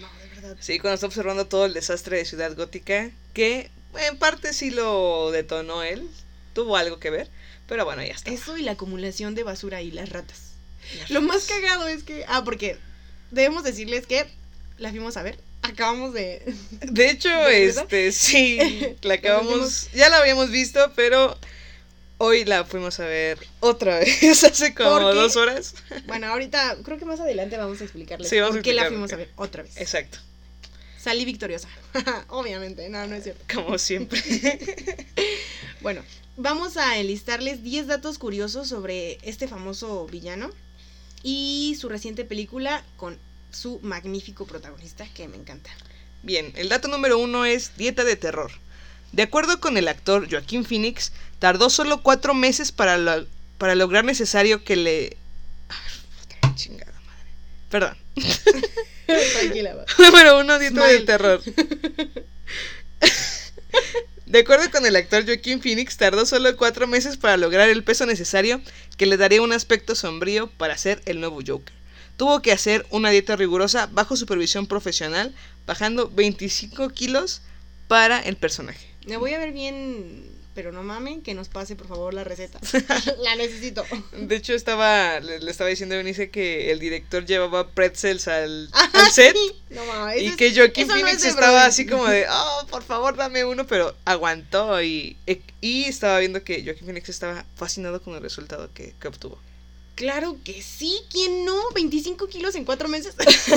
no, 0.01 0.09
de 0.21 0.29
verdad. 0.29 0.57
sí, 0.61 0.79
cuando 0.79 0.95
está 0.95 1.07
observando 1.07 1.47
todo 1.47 1.67
el 1.67 1.75
desastre 1.75 2.19
de 2.19 2.25
Ciudad 2.25 2.55
Gótica, 2.57 3.11
que 3.33 3.71
en 3.99 4.19
parte 4.19 4.53
sí 4.53 4.71
lo 4.71 5.31
detonó 5.31 5.83
él, 5.83 6.09
tuvo 6.53 6.77
algo 6.77 6.99
que 6.99 7.11
ver, 7.11 7.31
pero 7.69 7.85
bueno, 7.85 8.03
ya 8.03 8.13
está. 8.15 8.31
Eso 8.31 8.57
y 8.57 8.63
la 8.63 8.73
acumulación 8.73 9.35
de 9.35 9.43
basura 9.45 9.83
y 9.83 9.91
las 9.91 10.09
ratas. 10.11 10.53
Lo 11.09 11.23
más 11.23 11.47
cagado 11.47 11.89
es 11.89 12.03
que. 12.03 12.25
Ah, 12.29 12.45
porque 12.45 12.77
debemos 13.31 13.65
decirles 13.65 14.07
que 14.07 14.27
la 14.79 14.91
fuimos 14.91 15.17
a 15.17 15.23
ver. 15.23 15.39
Acabamos 15.63 16.13
de. 16.13 16.43
De 16.83 17.11
hecho, 17.11 17.47
este, 17.49 18.13
sí, 18.13 18.59
la 19.03 19.15
acabamos, 19.15 19.91
ya 19.93 20.09
la 20.09 20.19
habíamos 20.19 20.51
visto, 20.51 20.93
pero 20.95 21.37
Hoy 22.19 22.45
la 22.45 22.65
fuimos 22.65 23.01
a 23.01 23.07
ver 23.07 23.39
otra 23.61 23.99
vez, 24.01 24.45
hace 24.45 24.73
como 24.73 25.13
dos 25.13 25.37
horas. 25.37 25.75
Bueno, 26.07 26.29
ahorita 26.29 26.77
creo 26.85 26.99
que 26.99 27.05
más 27.05 27.21
adelante 27.21 27.57
vamos 27.57 27.81
a 27.81 27.85
explicarles 27.85 28.31
Sí, 28.31 28.39
vamos 28.39 28.55
a 28.55 28.57
por 28.59 28.63
qué 28.63 28.73
la 28.73 28.87
fuimos 28.87 29.13
a 29.13 29.17
ver 29.17 29.31
otra 29.37 29.63
vez. 29.63 29.77
Exacto, 29.77 30.19
Salí 30.99 31.25
victoriosa. 31.25 31.69
Obviamente, 32.29 32.89
no, 32.89 33.07
no 33.07 33.17
es 33.17 33.25
cierto. 33.25 33.45
como 33.53 33.79
siempre. 33.79 34.23
Bueno, 35.81 36.03
vamos 36.37 36.79
a 36.79 36.99
enlistarles 36.99 37.63
10 37.63 37.89
datos 37.89 38.19
curiosos 38.19 38.69
sobre 38.69 39.19
este 39.23 39.49
famoso 39.49 40.07
villano 40.07 40.51
y 41.23 41.77
su 41.79 41.91
reciente 41.91 42.25
película 42.25 42.83
con 42.97 43.19
su 43.55 43.81
magnífico 43.83 44.47
protagonista 44.47 45.07
que 45.15 45.29
me 45.29 45.37
encanta. 45.37 45.71
Bien, 46.23 46.53
el 46.57 46.69
dato 46.69 46.89
número 46.89 47.19
uno 47.19 47.45
es 47.45 47.77
dieta 47.77 48.05
de 48.05 48.17
terror. 48.17 48.51
De 49.13 49.23
acuerdo 49.23 49.61
con 49.61 49.77
el 49.77 49.89
actor 49.89 50.29
Joaquín 50.31 50.65
Phoenix, 50.65 51.13
tardó 51.39 51.71
solo 51.71 52.03
cuatro 52.03 52.35
meses 52.35 52.73
para, 52.73 52.99
lo- 52.99 53.27
para 53.59 53.75
lograr 53.75 54.05
necesario 54.05 54.65
que 54.65 54.77
le... 54.77 55.17
Puta 56.21 56.55
chingada 56.57 56.93
madre. 57.07 57.31
Perdón. 57.71 57.97
Tranquila, 59.07 59.75
va. 59.75 59.85
Número 60.05 60.41
uno, 60.41 60.59
dieta 60.59 60.81
Smile. 60.81 60.93
del 60.95 61.05
terror. 61.05 61.43
De 64.27 64.41
acuerdo 64.41 64.69
con 64.71 64.85
el 64.87 64.97
actor 64.97 65.25
Joaquín 65.27 65.61
Phoenix, 65.63 65.97
tardó 65.97 66.27
solo 66.27 66.57
cuatro 66.57 66.87
meses 66.89 67.17
para 67.17 67.37
lograr 67.37 67.69
el 67.69 67.85
peso 67.85 68.05
necesario 68.07 68.61
que 68.97 69.07
le 69.07 69.17
daría 69.17 69.43
un 69.43 69.53
aspecto 69.53 69.95
sombrío 69.95 70.49
para 70.51 70.77
ser 70.77 71.03
el 71.07 71.21
nuevo 71.21 71.39
Joker. 71.47 71.73
Tuvo 72.17 72.41
que 72.43 72.53
hacer 72.53 72.87
una 72.91 73.11
dieta 73.11 73.37
rigurosa 73.37 73.87
bajo 73.87 74.17
supervisión 74.17 74.67
profesional, 74.67 75.35
bajando 75.67 76.09
25 76.11 76.89
kilos 76.91 77.43
para 77.89 78.21
el 78.21 78.37
personaje. 78.37 78.87
Me 79.07 79.17
voy 79.17 79.35
a 79.35 79.39
ver 79.39 79.53
bien, 79.53 80.25
pero 80.55 80.71
no 80.71 80.83
mamen, 80.85 81.21
que 81.23 81.35
nos 81.35 81.49
pase 81.49 81.75
por 81.75 81.89
favor 81.89 82.15
la 82.15 82.23
receta. 82.23 82.61
la 83.23 83.35
necesito. 83.37 83.85
De 84.17 84.37
hecho, 84.37 84.55
estaba 84.55 85.19
le, 85.21 85.41
le 85.41 85.51
estaba 85.51 85.69
diciendo 85.69 85.97
a 85.97 85.99
Eunice 85.99 86.31
que 86.31 86.71
el 86.71 86.79
director 86.79 87.27
llevaba 87.27 87.69
pretzels 87.73 88.29
al, 88.29 88.71
Ah, 88.73 88.89
al 88.93 89.11
set. 89.11 89.35
sí. 89.37 89.53
No 89.71 89.85
mames. 89.85 90.23
Y 90.23 90.37
que 90.37 90.55
Joaquín 90.55 90.87
no 90.87 90.95
Phoenix 90.95 91.17
es 91.17 91.25
estaba 91.25 91.49
broma. 91.49 91.67
así 91.67 91.85
como 91.85 92.07
de, 92.07 92.27
oh, 92.31 92.67
por 92.71 92.85
favor, 92.85 93.17
dame 93.17 93.45
uno, 93.45 93.67
pero 93.67 93.95
aguantó 94.05 94.81
y, 94.81 95.17
y 95.61 95.85
estaba 95.85 96.21
viendo 96.21 96.45
que 96.45 96.63
Joaquín 96.65 96.87
Phoenix 96.87 97.09
estaba 97.09 97.45
fascinado 97.57 98.01
con 98.01 98.15
el 98.15 98.23
resultado 98.23 98.71
que, 98.73 98.95
que 99.01 99.09
obtuvo. 99.09 99.39
Claro 99.95 100.37
que 100.45 100.61
sí, 100.61 101.01
¿quién 101.11 101.45
no? 101.45 101.57
25 101.75 102.27
kilos 102.27 102.55
en 102.57 102.65
cuatro 102.65 102.89
meses. 102.89 103.15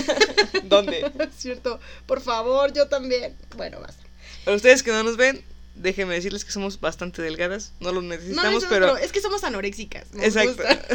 ¿Dónde? 0.64 1.12
Es 1.20 1.36
cierto. 1.36 1.80
Por 2.06 2.22
favor, 2.22 2.74
yo 2.74 2.88
también. 2.88 3.36
Bueno, 3.56 3.80
basta. 3.80 4.04
Para 4.46 4.56
ustedes 4.56 4.84
que 4.84 4.92
no 4.92 5.04
nos 5.04 5.18
ven, 5.18 5.44
déjenme 5.78 6.14
decirles 6.16 6.44
que 6.46 6.52
somos 6.52 6.80
bastante 6.80 7.22
delgadas, 7.22 7.72
no 7.80 7.92
lo 7.92 8.02
No, 8.02 8.10
necesitamos, 8.10 8.64
es, 8.64 8.70
pero... 8.70 8.98
es 8.98 9.12
que 9.12 9.22
somos 9.22 9.44
anoréxicas. 9.44 10.12
Nos 10.14 10.26
Exacto. 10.26 10.54
gusta. 10.56 10.88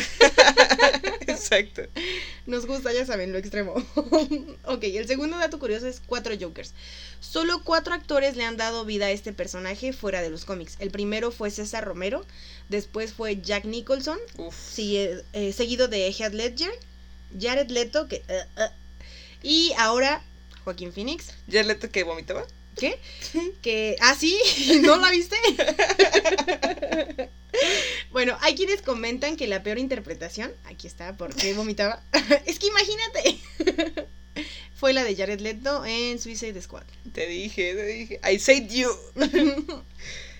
Exacto. 1.32 1.82
Nos 2.46 2.66
gusta, 2.66 2.92
ya 2.92 3.06
saben, 3.06 3.32
lo 3.32 3.38
extremo. 3.38 3.74
ok, 4.64 4.82
el 4.84 5.06
segundo 5.06 5.38
dato 5.38 5.58
curioso 5.58 5.86
es 5.86 6.00
cuatro 6.04 6.34
Jokers. 6.38 6.72
Solo 7.20 7.62
cuatro 7.64 7.94
actores 7.94 8.36
le 8.36 8.44
han 8.44 8.56
dado 8.56 8.84
vida 8.84 9.06
a 9.06 9.10
este 9.10 9.32
personaje 9.32 9.92
fuera 9.92 10.22
de 10.22 10.30
los 10.30 10.44
cómics. 10.44 10.76
El 10.78 10.90
primero 10.90 11.30
fue 11.30 11.50
César 11.50 11.84
Romero, 11.84 12.24
después 12.68 13.12
fue 13.12 13.40
Jack 13.40 13.64
Nicholson, 13.64 14.18
Uf. 14.36 14.54
sigue- 14.54 15.22
eh, 15.32 15.52
seguido 15.52 15.88
de 15.88 16.08
Heath 16.08 16.32
Ledger, 16.34 16.72
Jared 17.40 17.70
Leto, 17.70 18.08
que... 18.08 18.16
eh, 18.28 18.44
eh, 18.56 18.68
y 19.42 19.72
ahora 19.78 20.22
Joaquín 20.64 20.92
Phoenix. 20.92 21.26
¿Ya 21.46 21.62
le 21.62 21.76
que 21.78 22.04
vomitaba? 22.04 22.46
¿Qué? 22.76 22.98
Que... 23.62 23.96
Ah, 24.00 24.16
sí, 24.18 24.38
¿no 24.82 24.96
la 24.96 25.10
viste? 25.10 25.36
bueno, 28.10 28.36
hay 28.40 28.54
quienes 28.54 28.82
comentan 28.82 29.36
que 29.36 29.46
la 29.46 29.62
peor 29.62 29.78
interpretación, 29.78 30.52
aquí 30.64 30.86
está, 30.86 31.16
¿por 31.16 31.34
qué 31.34 31.54
vomitaba? 31.54 32.02
es 32.46 32.58
que 32.58 32.66
imagínate. 32.66 33.38
Fue 34.74 34.92
la 34.92 35.04
de 35.04 35.14
Jared 35.14 35.40
Leto 35.40 35.84
en 35.84 36.18
Suicide 36.18 36.60
Squad. 36.60 36.84
Te 37.12 37.26
dije, 37.26 37.74
te 37.74 37.86
dije. 37.86 38.20
I 38.28 38.38
said 38.38 38.68
you. 38.68 38.90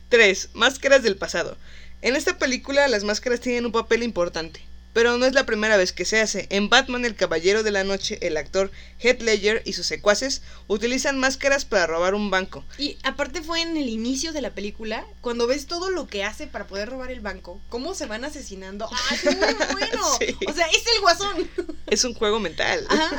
3. 0.08 0.50
Máscaras 0.54 1.02
del 1.02 1.16
pasado. 1.16 1.56
En 2.02 2.16
esta 2.16 2.36
película 2.36 2.88
las 2.88 3.04
máscaras 3.04 3.40
tienen 3.40 3.64
un 3.64 3.72
papel 3.72 4.02
importante, 4.02 4.60
pero 4.92 5.16
no 5.18 5.26
es 5.26 5.32
la 5.32 5.46
primera 5.46 5.76
vez 5.76 5.92
que 5.92 6.04
se 6.04 6.20
hace. 6.20 6.46
En 6.50 6.68
Batman 6.68 7.04
el 7.04 7.14
Caballero 7.14 7.62
de 7.62 7.70
la 7.70 7.84
Noche, 7.84 8.18
el 8.22 8.36
actor 8.36 8.70
Heath 8.98 9.22
Ledger 9.22 9.62
y 9.64 9.72
sus 9.72 9.86
secuaces 9.86 10.42
utilizan 10.68 11.18
máscaras 11.18 11.64
para 11.64 11.86
robar 11.86 12.14
un 12.14 12.30
banco. 12.30 12.64
Y 12.78 12.98
aparte 13.02 13.42
fue 13.42 13.62
en 13.62 13.76
el 13.76 13.88
inicio 13.88 14.32
de 14.32 14.42
la 14.42 14.50
película, 14.50 15.06
cuando 15.20 15.46
ves 15.46 15.66
todo 15.66 15.90
lo 15.90 16.06
que 16.06 16.24
hace 16.24 16.46
para 16.46 16.66
poder 16.66 16.90
robar 16.90 17.10
el 17.10 17.20
banco, 17.20 17.60
cómo 17.68 17.94
se 17.94 18.06
van 18.06 18.24
asesinando. 18.24 18.88
¡Ah, 18.92 19.14
es 19.14 19.24
muy 19.24 19.54
bueno! 19.72 20.18
Sí. 20.18 20.36
O 20.46 20.52
sea, 20.52 20.66
es 20.66 20.84
el 20.94 21.00
guasón. 21.00 21.50
Es 21.86 22.04
un 22.04 22.14
juego 22.14 22.40
mental. 22.40 22.86
Ajá. 22.90 23.10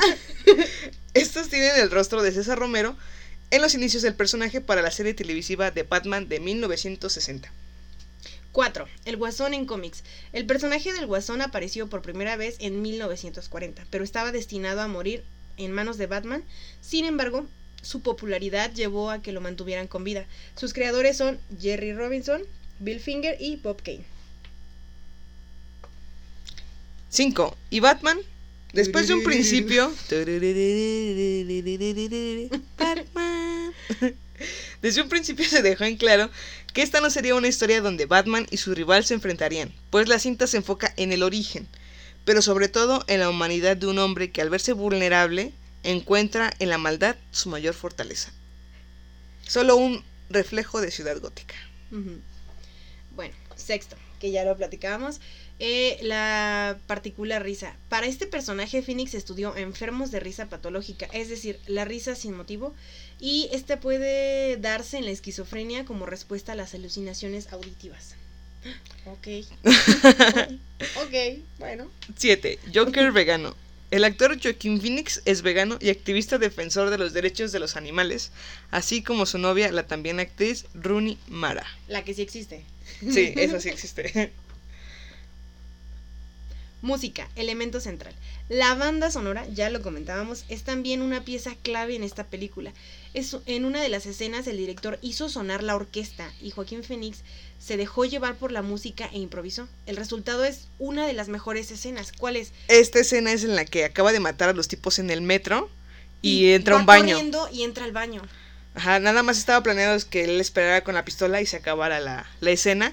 Estos 1.14 1.48
tienen 1.48 1.76
el 1.76 1.90
rostro 1.90 2.22
de 2.22 2.32
César 2.32 2.58
Romero 2.58 2.96
en 3.50 3.62
los 3.62 3.74
inicios 3.74 4.02
del 4.02 4.14
personaje 4.14 4.60
para 4.60 4.82
la 4.82 4.90
serie 4.90 5.14
televisiva 5.14 5.70
de 5.70 5.84
Batman 5.84 6.28
de 6.28 6.40
1960. 6.40 7.52
4. 8.54 8.86
El 9.04 9.16
Guasón 9.16 9.52
en 9.52 9.66
cómics. 9.66 10.04
El 10.32 10.46
personaje 10.46 10.92
del 10.92 11.06
Guasón 11.06 11.42
apareció 11.42 11.88
por 11.88 12.02
primera 12.02 12.36
vez 12.36 12.54
en 12.60 12.82
1940, 12.82 13.84
pero 13.90 14.04
estaba 14.04 14.30
destinado 14.30 14.80
a 14.80 14.86
morir 14.86 15.24
en 15.56 15.72
manos 15.72 15.98
de 15.98 16.06
Batman. 16.06 16.44
Sin 16.80 17.04
embargo, 17.04 17.46
su 17.82 18.00
popularidad 18.00 18.72
llevó 18.72 19.10
a 19.10 19.20
que 19.20 19.32
lo 19.32 19.40
mantuvieran 19.40 19.88
con 19.88 20.04
vida. 20.04 20.24
Sus 20.54 20.72
creadores 20.72 21.16
son 21.16 21.40
Jerry 21.60 21.94
Robinson, 21.94 22.42
Bill 22.78 23.00
Finger 23.00 23.36
y 23.40 23.56
Bob 23.56 23.82
Kane. 23.82 24.04
5. 27.10 27.56
¿Y 27.70 27.80
Batman? 27.80 28.18
Después 28.72 29.08
de 29.08 29.14
un 29.14 29.24
principio... 29.24 29.92
Batman. 32.78 33.74
Desde 34.82 35.02
un 35.02 35.08
principio 35.08 35.44
se 35.48 35.62
dejó 35.62 35.84
en 35.84 35.96
claro 35.96 36.30
que 36.72 36.82
esta 36.82 37.00
no 37.00 37.10
sería 37.10 37.34
una 37.34 37.48
historia 37.48 37.80
donde 37.80 38.06
Batman 38.06 38.46
y 38.50 38.56
su 38.56 38.74
rival 38.74 39.04
se 39.04 39.14
enfrentarían, 39.14 39.72
pues 39.90 40.08
la 40.08 40.18
cinta 40.18 40.46
se 40.46 40.56
enfoca 40.56 40.92
en 40.96 41.12
el 41.12 41.22
origen, 41.22 41.68
pero 42.24 42.42
sobre 42.42 42.68
todo 42.68 43.04
en 43.06 43.20
la 43.20 43.30
humanidad 43.30 43.76
de 43.76 43.86
un 43.86 43.98
hombre 43.98 44.32
que 44.32 44.42
al 44.42 44.50
verse 44.50 44.72
vulnerable 44.72 45.52
encuentra 45.84 46.52
en 46.58 46.70
la 46.70 46.78
maldad 46.78 47.16
su 47.30 47.48
mayor 47.48 47.74
fortaleza. 47.74 48.32
Solo 49.46 49.76
un 49.76 50.02
reflejo 50.30 50.80
de 50.80 50.90
ciudad 50.90 51.20
gótica. 51.20 51.54
Bueno, 53.14 53.34
sexto, 53.54 53.96
que 54.18 54.32
ya 54.32 54.44
lo 54.44 54.56
platicábamos. 54.56 55.20
Eh, 55.58 55.98
la 56.02 56.78
particular 56.86 57.42
risa. 57.42 57.76
Para 57.88 58.06
este 58.06 58.26
personaje, 58.26 58.82
Phoenix 58.82 59.14
estudió 59.14 59.56
enfermos 59.56 60.10
de 60.10 60.20
risa 60.20 60.46
patológica, 60.46 61.06
es 61.12 61.28
decir, 61.28 61.60
la 61.66 61.84
risa 61.84 62.14
sin 62.14 62.34
motivo, 62.34 62.74
y 63.20 63.48
esta 63.52 63.78
puede 63.80 64.56
darse 64.56 64.98
en 64.98 65.04
la 65.04 65.12
esquizofrenia 65.12 65.84
como 65.84 66.06
respuesta 66.06 66.52
a 66.52 66.56
las 66.56 66.74
alucinaciones 66.74 67.52
auditivas. 67.52 68.16
Ok. 69.06 69.28
ok, 70.96 71.14
bueno. 71.58 71.90
7. 72.16 72.58
Joker 72.74 73.12
vegano. 73.12 73.54
El 73.90 74.02
actor 74.02 74.40
Joaquin 74.42 74.80
Phoenix 74.80 75.20
es 75.26 75.42
vegano 75.42 75.76
y 75.80 75.90
activista 75.90 76.38
defensor 76.38 76.88
de 76.88 76.96
los 76.96 77.12
derechos 77.12 77.52
de 77.52 77.60
los 77.60 77.76
animales, 77.76 78.32
así 78.70 79.02
como 79.02 79.26
su 79.26 79.36
novia, 79.36 79.70
la 79.70 79.86
también 79.86 80.20
actriz 80.20 80.64
Rooney 80.72 81.18
Mara. 81.28 81.66
La 81.86 82.02
que 82.02 82.14
sí 82.14 82.22
existe. 82.22 82.64
Sí, 83.00 83.34
eso 83.36 83.60
sí 83.60 83.68
existe. 83.74 84.32
Música, 86.84 87.30
elemento 87.34 87.80
central. 87.80 88.14
La 88.50 88.74
banda 88.74 89.10
sonora, 89.10 89.46
ya 89.48 89.70
lo 89.70 89.80
comentábamos, 89.80 90.44
es 90.50 90.64
también 90.64 91.00
una 91.00 91.24
pieza 91.24 91.56
clave 91.62 91.96
en 91.96 92.02
esta 92.02 92.24
película. 92.24 92.74
Es, 93.14 93.34
en 93.46 93.64
una 93.64 93.80
de 93.80 93.88
las 93.88 94.04
escenas 94.04 94.46
el 94.48 94.58
director 94.58 94.98
hizo 95.00 95.30
sonar 95.30 95.62
la 95.62 95.76
orquesta 95.76 96.30
y 96.42 96.50
Joaquín 96.50 96.84
Phoenix 96.84 97.22
se 97.58 97.78
dejó 97.78 98.04
llevar 98.04 98.36
por 98.36 98.52
la 98.52 98.60
música 98.60 99.08
e 99.14 99.18
improvisó. 99.18 99.66
El 99.86 99.96
resultado 99.96 100.44
es 100.44 100.68
una 100.78 101.06
de 101.06 101.14
las 101.14 101.28
mejores 101.28 101.70
escenas. 101.70 102.12
¿Cuál 102.12 102.36
es? 102.36 102.52
Esta 102.68 102.98
escena 102.98 103.32
es 103.32 103.44
en 103.44 103.56
la 103.56 103.64
que 103.64 103.86
acaba 103.86 104.12
de 104.12 104.20
matar 104.20 104.50
a 104.50 104.52
los 104.52 104.68
tipos 104.68 104.98
en 104.98 105.08
el 105.08 105.22
metro 105.22 105.70
y, 106.20 106.50
entra 106.50 106.76
a 106.76 106.80
un 106.80 106.84
baño. 106.84 107.14
corriendo 107.14 107.48
y 107.50 107.62
entra 107.62 107.86
al 107.86 107.92
baño. 107.92 108.20
Ajá, 108.74 108.98
nada 108.98 109.22
más 109.22 109.38
estaba 109.38 109.62
planeado 109.62 109.98
que 110.10 110.24
él 110.24 110.38
esperara 110.38 110.84
con 110.84 110.92
la 110.92 111.06
pistola 111.06 111.40
y 111.40 111.46
se 111.46 111.56
acabara 111.56 111.98
la, 112.00 112.26
la 112.42 112.50
escena, 112.50 112.92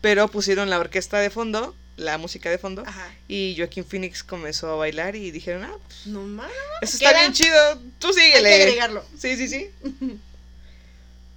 pero 0.00 0.26
pusieron 0.26 0.70
la 0.70 0.80
orquesta 0.80 1.20
de 1.20 1.30
fondo, 1.30 1.76
la 1.98 2.16
música 2.16 2.48
de 2.50 2.56
fondo, 2.58 2.82
Ajá. 2.86 3.12
y 3.28 3.54
Joaquin 3.58 3.84
Phoenix 3.84 4.22
comenzó 4.24 4.70
a 4.72 4.76
bailar 4.76 5.14
y 5.16 5.30
dijeron, 5.30 5.64
ah, 5.64 5.76
pues, 5.86 6.06
No 6.06 6.22
más. 6.22 6.50
eso 6.80 6.96
está 6.96 7.10
Queda- 7.10 7.20
bien 7.20 7.32
chido, 7.34 7.78
tú 7.98 8.08
Hay 8.08 8.14
que 8.14 8.20
síguele. 8.22 8.54
agregarlo. 8.62 9.04
Sí, 9.18 9.36
sí, 9.36 9.48
sí. 9.48 9.70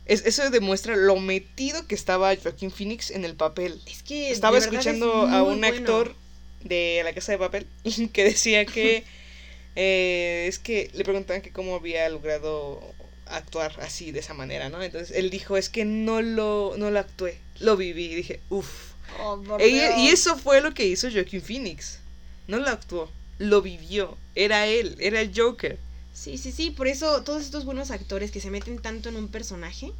Es- 0.05 0.25
eso 0.25 0.49
demuestra 0.49 0.95
lo 0.95 1.15
metido 1.17 1.85
que 1.87 1.95
estaba 1.95 2.35
Joaquin 2.35 2.71
Phoenix 2.71 3.11
en 3.11 3.23
el 3.23 3.35
papel. 3.35 3.79
Es 3.85 4.03
que 4.03 4.31
Estaba 4.31 4.57
escuchando 4.57 5.27
es 5.27 5.33
a 5.33 5.43
un 5.43 5.59
bueno. 5.61 5.67
actor 5.75 6.15
de 6.63 7.01
La 7.03 7.13
Casa 7.13 7.31
de 7.31 7.37
Papel 7.37 7.67
que 8.13 8.23
decía 8.23 8.65
que 8.65 9.03
eh, 9.75 10.45
es 10.47 10.59
que 10.59 10.89
le 10.93 11.03
preguntaban 11.03 11.41
que 11.41 11.51
cómo 11.51 11.75
había 11.75 12.07
logrado 12.09 12.81
actuar 13.27 13.73
así 13.81 14.11
de 14.11 14.19
esa 14.19 14.33
manera, 14.33 14.69
¿no? 14.69 14.81
Entonces 14.83 15.15
él 15.15 15.29
dijo 15.29 15.55
es 15.55 15.69
que 15.69 15.85
no 15.85 16.21
lo 16.21 16.73
no 16.77 16.91
lo 16.91 16.99
actué, 16.99 17.37
lo 17.59 17.77
viví 17.77 18.05
y 18.11 18.15
dije, 18.15 18.41
uff, 18.49 18.90
Oh, 19.19 19.41
Y, 19.59 20.07
eso 20.07 20.37
fue 20.37 20.61
lo 20.61 20.73
que 20.73 20.85
hizo 20.87 21.09
Joaquin 21.11 21.41
Phoenix. 21.41 21.99
No 22.47 22.57
lo 22.57 22.67
actuó, 22.69 23.09
lo 23.39 23.61
vivió. 23.61 24.17
Era 24.35 24.67
él, 24.67 24.95
era 24.99 25.21
el 25.21 25.31
Joker. 25.35 25.77
Sí, 26.13 26.37
sí, 26.37 26.51
sí, 26.51 26.71
por 26.71 26.87
eso 26.87 27.23
todos 27.23 27.41
estos 27.43 27.65
buenos 27.65 27.91
actores 27.91 28.31
que 28.31 28.41
se 28.41 28.49
meten 28.49 28.79
tanto 28.79 29.09
en 29.09 29.15
un 29.15 29.27
personaje 29.27 29.91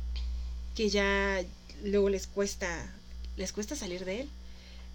que 0.75 0.89
ya 0.89 1.43
luego 1.83 2.09
les 2.09 2.27
cuesta 2.27 2.91
les 3.37 3.51
cuesta 3.53 3.75
salir 3.75 4.03
de 4.05 4.21
él. 4.21 4.29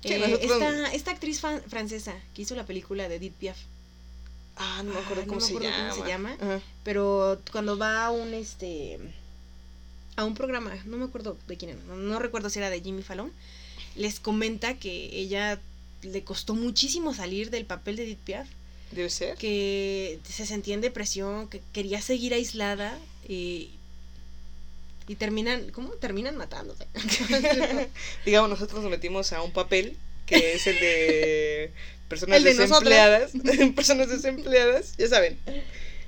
Eh, 0.04 0.18
nosotros- 0.18 0.50
esta, 0.52 0.92
esta 0.92 1.10
actriz 1.10 1.40
fan- 1.40 1.62
francesa 1.68 2.14
que 2.34 2.42
hizo 2.42 2.54
la 2.54 2.66
película 2.66 3.08
de 3.08 3.16
Edith 3.16 3.32
Piaf, 3.34 3.56
Ah, 4.58 4.82
no 4.84 4.92
me 4.92 4.98
Ah, 4.98 5.02
acuerdo 5.04 5.22
no 5.22 5.28
cómo, 5.28 5.40
me 5.40 5.46
se, 5.46 5.52
acuerdo 5.54 5.68
llama. 5.70 5.90
cómo 5.90 6.02
se 6.04 6.08
llama. 6.08 6.36
Ajá. 6.40 6.60
pero 6.84 7.40
cuando 7.52 7.76
va 7.78 8.06
a 8.06 8.10
un 8.10 8.32
este 8.34 8.98
a 10.16 10.24
un 10.24 10.34
programa, 10.34 10.74
no 10.86 10.96
me 10.96 11.04
acuerdo 11.04 11.36
de 11.46 11.56
quién 11.56 11.72
era, 11.72 11.80
no, 11.88 11.96
no 11.96 12.18
recuerdo 12.18 12.48
si 12.50 12.58
era 12.58 12.70
de 12.70 12.80
Jimmy 12.80 13.02
Fallon, 13.02 13.30
les 13.96 14.20
comenta 14.20 14.74
que 14.74 15.10
ella 15.12 15.58
le 16.02 16.22
costó 16.24 16.54
muchísimo 16.54 17.14
salir 17.14 17.50
del 17.50 17.64
papel 17.64 17.96
de 17.96 18.04
Edith 18.04 18.18
Piaf, 18.18 18.46
Debe 18.92 19.10
ser. 19.10 19.36
que 19.36 20.18
se 20.28 20.46
sentía 20.46 20.74
en 20.74 20.80
depresión, 20.80 21.48
que 21.48 21.60
quería 21.72 22.00
seguir 22.00 22.34
aislada 22.34 22.98
y 23.28 23.70
y 25.08 25.14
terminan, 25.14 25.70
¿cómo? 25.70 25.90
Terminan 25.90 26.36
matándose. 26.36 26.84
Digamos, 28.24 28.50
nosotros 28.50 28.82
nos 28.82 28.90
metimos 28.90 29.32
a 29.32 29.40
un 29.42 29.52
papel 29.52 29.96
que 30.26 30.54
es 30.54 30.66
el 30.66 30.80
de 30.80 31.70
personas 32.08 32.38
El 32.38 32.44
de 32.44 32.54
nosotras. 32.54 33.32
desempleadas. 33.32 33.72
personas 33.76 34.08
desempleadas, 34.08 34.96
ya 34.98 35.08
saben. 35.08 35.38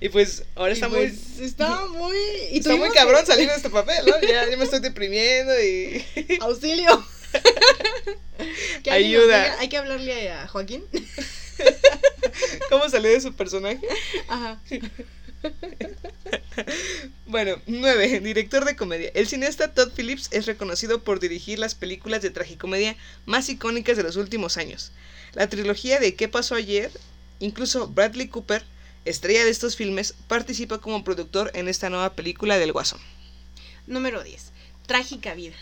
Y 0.00 0.08
pues 0.10 0.44
ahora 0.56 0.70
Y 0.72 0.74
está 0.74 0.88
pues, 0.88 1.12
muy. 1.38 1.44
está 1.46 1.86
muy 1.86 2.16
y 2.52 2.58
está 2.58 2.74
muy 2.76 2.90
cabrón 2.90 3.20
que- 3.20 3.26
salir 3.32 3.48
de 3.48 3.54
este 3.54 3.70
papel, 3.70 4.04
¿no? 4.06 4.20
Ya, 4.22 4.48
ya 4.50 4.56
me 4.56 4.64
estoy 4.64 4.80
deprimiendo 4.80 5.52
y. 5.62 6.04
Auxilio. 6.40 7.04
Que 8.82 8.90
Ayuda. 8.92 9.42
diga, 9.44 9.56
Hay 9.58 9.68
que 9.68 9.76
hablarle 9.76 10.30
a 10.30 10.46
Joaquín. 10.46 10.84
¿Cómo 12.70 12.88
salió 12.88 13.10
de 13.10 13.20
su 13.20 13.32
personaje? 13.34 13.80
Ajá. 14.28 14.60
Bueno, 17.26 17.60
9. 17.66 18.20
Director 18.20 18.64
de 18.64 18.74
comedia. 18.74 19.12
El 19.14 19.28
cineasta 19.28 19.72
Todd 19.72 19.92
Phillips 19.94 20.28
es 20.32 20.46
reconocido 20.46 21.04
por 21.04 21.20
dirigir 21.20 21.58
las 21.58 21.74
películas 21.74 22.22
de 22.22 22.30
tragicomedia 22.30 22.96
más 23.26 23.48
icónicas 23.48 23.96
de 23.96 24.02
los 24.02 24.16
últimos 24.16 24.56
años. 24.56 24.90
La 25.34 25.48
trilogía 25.48 26.00
de 26.00 26.14
¿Qué 26.14 26.26
pasó 26.28 26.54
ayer? 26.56 26.90
Incluso 27.38 27.86
Bradley 27.88 28.28
Cooper, 28.28 28.64
estrella 29.04 29.44
de 29.44 29.50
estos 29.50 29.76
filmes, 29.76 30.14
participa 30.26 30.78
como 30.78 31.04
productor 31.04 31.50
en 31.54 31.68
esta 31.68 31.90
nueva 31.90 32.14
película 32.14 32.58
del 32.58 32.72
Guasón. 32.72 33.00
Número 33.86 34.24
10. 34.24 34.52
Trágica 34.86 35.34
vida. 35.34 35.56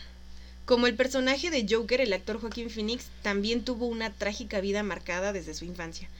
Como 0.67 0.89
el 0.89 0.97
personaje 0.97 1.51
de 1.51 1.65
Joker, 1.69 2.01
el 2.01 2.13
actor 2.13 2.41
Joaquín 2.41 2.71
Phoenix 2.71 3.07
también 3.23 3.65
tuvo 3.65 3.87
una 3.87 4.13
trágica 4.13 4.61
vida 4.61 4.83
marcada 4.83 5.33
desde 5.33 5.55
su 5.55 5.65
infancia. 5.65 6.11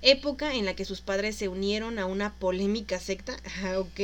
Época 0.00 0.54
en 0.54 0.64
la 0.64 0.74
que 0.74 0.84
sus 0.84 1.00
padres 1.00 1.34
se 1.34 1.48
unieron 1.48 1.98
a 1.98 2.06
una 2.06 2.32
polémica 2.34 3.00
secta, 3.00 3.36
ah, 3.64 3.80
ok, 3.80 3.98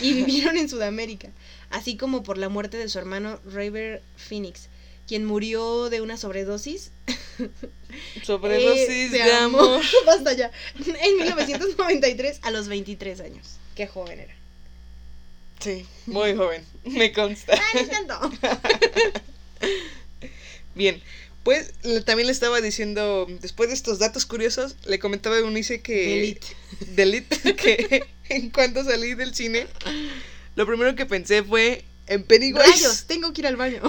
y 0.00 0.12
vivieron 0.14 0.56
en 0.56 0.68
Sudamérica, 0.68 1.28
así 1.70 1.96
como 1.96 2.22
por 2.22 2.38
la 2.38 2.48
muerte 2.48 2.78
de 2.78 2.88
su 2.88 2.98
hermano 2.98 3.40
River 3.44 4.00
Phoenix, 4.16 4.68
quien 5.08 5.24
murió 5.24 5.90
de 5.90 6.00
una 6.00 6.16
sobredosis. 6.16 6.92
Sobredosis 8.22 8.88
eh, 8.88 9.08
de 9.10 9.32
amor. 9.32 9.82
Basta 10.06 10.32
ya. 10.34 10.50
En 10.78 11.16
1993 11.16 12.40
a 12.42 12.50
los 12.50 12.68
23 12.68 13.20
años. 13.20 13.56
Qué 13.74 13.86
joven 13.86 14.20
era. 14.20 14.34
Sí, 15.60 15.86
muy 16.06 16.34
joven, 16.36 16.64
me 16.90 17.12
consta. 17.12 17.54
Ah, 17.54 17.78
tanto. 17.90 18.30
Bien, 20.74 21.02
pues 21.42 21.72
también 22.04 22.26
le 22.26 22.32
estaba 22.32 22.60
diciendo, 22.60 23.26
después 23.40 23.68
de 23.68 23.74
estos 23.74 23.98
datos 23.98 24.26
curiosos, 24.26 24.76
le 24.86 24.98
comentaba 24.98 25.36
a 25.36 25.38
Eunice 25.38 25.80
que... 25.80 26.18
Elite. 26.18 26.46
de 26.80 27.02
Elite, 27.02 27.54
que 27.56 28.04
en 28.28 28.50
cuanto 28.50 28.84
salí 28.84 29.14
del 29.14 29.34
cine, 29.34 29.66
lo 30.54 30.66
primero 30.66 30.94
que 30.94 31.06
pensé 31.06 31.42
fue 31.42 31.84
en 32.08 32.24
Pennywise. 32.24 32.58
Rayos, 32.58 33.04
tengo 33.06 33.32
que 33.32 33.40
ir 33.40 33.46
al 33.46 33.56
baño. 33.56 33.80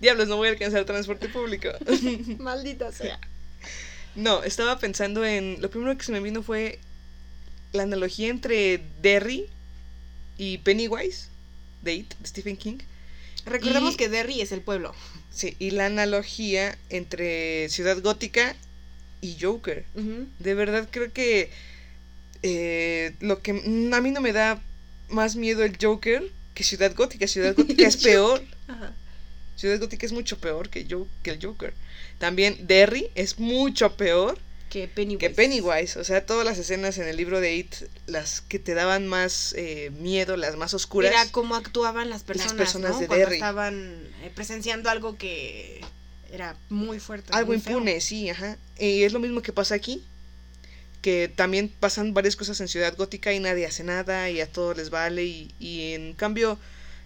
Diablos, 0.00 0.28
no 0.28 0.36
voy 0.36 0.48
a 0.48 0.50
alcanzar 0.52 0.84
transporte 0.84 1.28
público. 1.28 1.68
Maldita 2.38 2.92
sea. 2.92 3.18
No, 4.14 4.44
estaba 4.44 4.78
pensando 4.78 5.24
en... 5.24 5.60
Lo 5.60 5.70
primero 5.70 5.96
que 5.98 6.04
se 6.04 6.12
me 6.12 6.20
vino 6.20 6.42
fue 6.42 6.78
la 7.72 7.82
analogía 7.82 8.28
entre 8.28 8.80
Derry 9.02 9.48
y 10.38 10.58
Pennywise, 10.58 11.26
de 11.82 11.94
It, 11.94 12.14
de 12.18 12.26
Stephen 12.28 12.56
King. 12.56 12.78
Recordemos 13.46 13.94
Y- 13.94 13.96
que 13.96 14.08
Derry 14.08 14.40
es 14.40 14.52
el 14.52 14.60
pueblo. 14.62 14.94
Sí, 15.30 15.56
y 15.58 15.70
la 15.72 15.86
analogía 15.86 16.78
entre 16.90 17.68
Ciudad 17.68 18.00
Gótica 18.00 18.54
y 19.20 19.36
Joker. 19.40 19.84
De 20.38 20.54
verdad 20.54 20.88
creo 20.90 21.12
que 21.12 21.50
eh, 22.42 23.14
lo 23.20 23.40
que 23.42 23.50
a 23.52 24.00
mí 24.00 24.10
no 24.10 24.20
me 24.20 24.32
da 24.32 24.62
más 25.08 25.36
miedo 25.36 25.64
el 25.64 25.76
Joker 25.80 26.22
que 26.54 26.62
Ciudad 26.64 26.94
Gótica. 26.94 27.26
Ciudad 27.26 27.54
Gótica 27.56 27.86
es 27.86 27.96
peor. 27.96 28.42
Ajá. 28.68 28.94
Ciudad 29.56 29.78
Gótica 29.80 30.06
es 30.06 30.12
mucho 30.12 30.38
peor 30.38 30.68
que, 30.68 30.86
que 31.22 31.30
el 31.30 31.44
Joker. 31.44 31.74
También 32.18 32.66
Derry 32.66 33.08
es 33.14 33.38
mucho 33.38 33.96
peor 33.96 34.38
Que 34.70 34.88
Pennywise. 34.88 35.18
que 35.20 35.30
Pennywise. 35.30 35.98
O 36.00 36.04
sea, 36.04 36.26
todas 36.26 36.44
las 36.44 36.58
escenas 36.58 36.98
en 36.98 37.06
el 37.06 37.16
libro 37.16 37.40
de 37.40 37.54
It, 37.54 37.74
las 38.06 38.40
que 38.40 38.58
te 38.58 38.74
daban 38.74 39.06
más 39.06 39.54
eh, 39.56 39.90
miedo, 40.00 40.36
las 40.36 40.56
más 40.56 40.74
oscuras. 40.74 41.12
Era 41.12 41.30
cómo 41.30 41.54
actuaban 41.54 42.10
las 42.10 42.24
personas, 42.24 42.54
personas 42.54 42.92
¿no? 42.92 43.00
de 43.00 43.06
Cuando 43.06 43.24
Derry. 43.24 43.36
estaban 43.36 44.08
eh, 44.22 44.32
presenciando 44.34 44.90
algo 44.90 45.16
que 45.16 45.80
era 46.32 46.56
muy 46.70 46.98
fuerte. 46.98 47.30
Algo 47.32 47.52
muy 47.52 47.60
feo. 47.60 47.78
impune, 47.78 48.00
sí, 48.00 48.28
ajá. 48.30 48.58
Y 48.78 49.04
es 49.04 49.12
lo 49.12 49.20
mismo 49.20 49.42
que 49.42 49.52
pasa 49.52 49.76
aquí. 49.76 50.02
Que 51.02 51.28
también 51.28 51.68
pasan 51.68 52.12
varias 52.14 52.34
cosas 52.34 52.60
en 52.60 52.66
Ciudad 52.66 52.96
Gótica 52.96 53.32
y 53.32 53.38
nadie 53.38 53.66
hace 53.66 53.84
nada 53.84 54.28
y 54.30 54.40
a 54.40 54.50
todos 54.50 54.76
les 54.76 54.90
vale. 54.90 55.22
Y, 55.24 55.54
y 55.60 55.92
en 55.92 56.14
cambio 56.14 56.58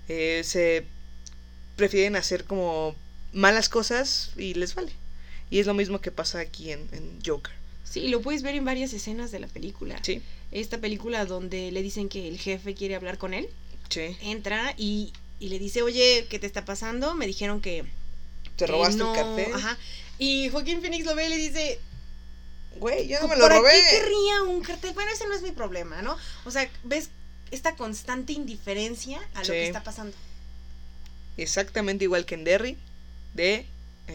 eh, 0.09 0.41
se 0.45 0.87
prefieren 1.77 2.17
hacer 2.17 2.45
como 2.45 2.97
malas 3.33 3.69
cosas 3.69 4.31
y 4.39 4.55
les 4.55 4.75
vale. 4.75 4.93
Y 5.51 5.59
es 5.61 5.67
lo 5.67 5.75
mismo 5.75 6.01
que 6.01 6.11
pasa 6.11 6.41
aquí 6.41 6.73
en, 6.73 6.89
en 6.93 7.19
Joker. 7.25 7.53
Sí, 7.85 8.09
lo 8.09 8.21
puedes 8.21 8.43
ver 8.43 8.55
en 8.55 8.65
varias 8.65 8.93
escenas 8.93 9.31
de 9.31 9.41
la 9.41 9.47
película. 9.47 9.99
Sí, 10.03 10.21
Esta 10.53 10.79
película 10.79 11.25
donde 11.25 11.73
le 11.73 11.83
dicen 11.83 12.09
que 12.09 12.29
el 12.29 12.39
jefe 12.39 12.75
quiere 12.75 12.95
hablar 12.95 13.17
con 13.19 13.33
él, 13.33 13.49
sí. 13.89 14.17
entra 14.21 14.75
y, 14.77 15.13
y 15.41 15.49
le 15.49 15.59
dice, 15.59 15.81
oye, 15.83 16.27
¿qué 16.29 16.39
te 16.39 16.47
está 16.47 16.65
pasando? 16.65 17.15
Me 17.15 17.27
dijeron 17.27 17.61
que... 17.63 17.85
Te 18.57 18.65
que 18.65 18.73
robaste 18.73 18.99
no- 18.99 19.15
el 19.15 19.21
cartel. 19.21 19.55
Ajá. 19.55 19.79
Y 20.19 20.49
Joaquín 20.51 20.81
Phoenix 20.83 21.07
lo 21.07 21.15
ve 21.15 21.27
y 21.27 21.31
le 21.31 21.37
dice, 21.37 21.79
Güey, 22.79 23.09
yo 23.09 23.21
no 23.21 23.29
me 23.29 23.37
lo 23.37 23.43
¿Para 23.43 23.59
robé. 23.59 23.71
qué 23.73 23.97
querría 23.99 24.43
un 24.43 24.61
cartel? 24.63 24.93
Bueno, 24.95 25.11
ese 25.13 25.27
no 25.27 25.35
es 25.35 25.43
mi 25.43 25.53
problema, 25.53 26.03
¿no? 26.03 26.17
O 26.45 26.51
sea, 26.51 26.69
ves 26.85 27.09
esta 27.51 27.75
constante 27.77 28.33
indiferencia 28.35 29.21
a 29.35 29.41
lo 29.43 29.47
que 29.49 29.67
está 29.67 29.83
pasando. 29.83 30.15
Exactamente 31.37 32.05
igual 32.05 32.27
que 32.27 32.35
en 32.35 32.45
Derry 32.45 32.77
de 33.35 33.65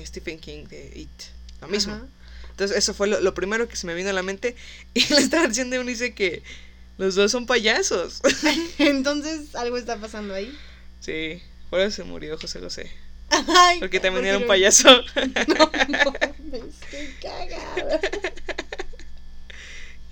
Stephen 0.05 0.39
King 0.39 0.65
de 0.65 0.91
It. 0.95 1.09
Lo 1.61 1.67
mismo. 1.67 1.93
Ajá. 1.93 2.05
Entonces, 2.51 2.77
eso 2.77 2.93
fue 2.93 3.07
lo, 3.07 3.19
lo 3.21 3.33
primero 3.33 3.67
que 3.67 3.75
se 3.75 3.87
me 3.87 3.95
vino 3.95 4.09
a 4.09 4.13
la 4.13 4.23
mente. 4.23 4.55
Y 4.93 5.07
la 5.13 5.19
estaba 5.19 5.47
diciendo 5.47 5.79
uno 5.79 5.89
dice 5.89 6.13
que 6.13 6.43
los 6.97 7.15
dos 7.15 7.31
son 7.31 7.45
payasos. 7.47 8.21
Entonces, 8.77 9.55
algo 9.55 9.77
está 9.77 9.97
pasando 9.97 10.33
ahí. 10.33 10.55
sí, 10.99 11.41
por 11.69 11.79
eso 11.79 11.95
se 11.97 12.03
murió 12.03 12.37
José 12.37 12.59
José. 12.59 12.91
Ay, 13.29 13.79
Porque 13.79 13.99
también 13.99 14.21
¿por 14.23 14.27
era 14.27 14.37
un 14.37 14.43
no? 14.43 14.47
payaso. 14.47 14.89
No, 15.47 15.71
mames, 15.71 16.75
qué 16.91 17.15
cagada. 17.19 17.99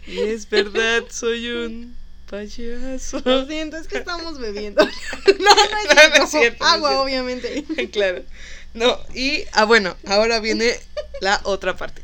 y 0.08 0.20
es 0.20 0.50
verdad, 0.50 1.04
soy 1.12 1.48
un 1.52 1.96
payaso. 2.28 3.22
Lo 3.24 3.46
siento, 3.46 3.78
es 3.78 3.88
que 3.88 3.98
estamos 4.00 4.40
bebiendo. 4.40 4.84
No, 4.84 4.92
no 4.92 5.62
es 5.62 5.96
No, 5.96 6.18
no 6.18 6.24
es 6.24 6.30
cierto, 6.32 6.64
no 6.64 6.68
es 6.70 6.74
Agua, 6.74 7.02
obviamente. 7.02 7.64
claro. 7.92 8.24
No, 8.74 8.98
y, 9.14 9.44
ah, 9.54 9.66
bueno, 9.66 9.96
ahora 10.08 10.40
viene 10.40 10.74
la 11.20 11.42
otra 11.44 11.76
parte. 11.76 12.02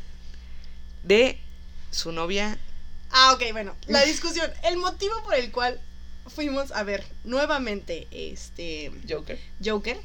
De 1.02 1.38
su 1.90 2.12
novia. 2.12 2.58
Ah, 3.10 3.32
ok, 3.32 3.52
bueno. 3.52 3.74
La 3.86 4.04
discusión, 4.04 4.50
el 4.64 4.76
motivo 4.76 5.14
por 5.24 5.34
el 5.34 5.50
cual 5.50 5.80
fuimos 6.26 6.72
a 6.72 6.82
ver 6.82 7.04
nuevamente 7.24 8.06
este 8.10 8.92
Joker. 9.08 9.38
Joker. 9.64 9.98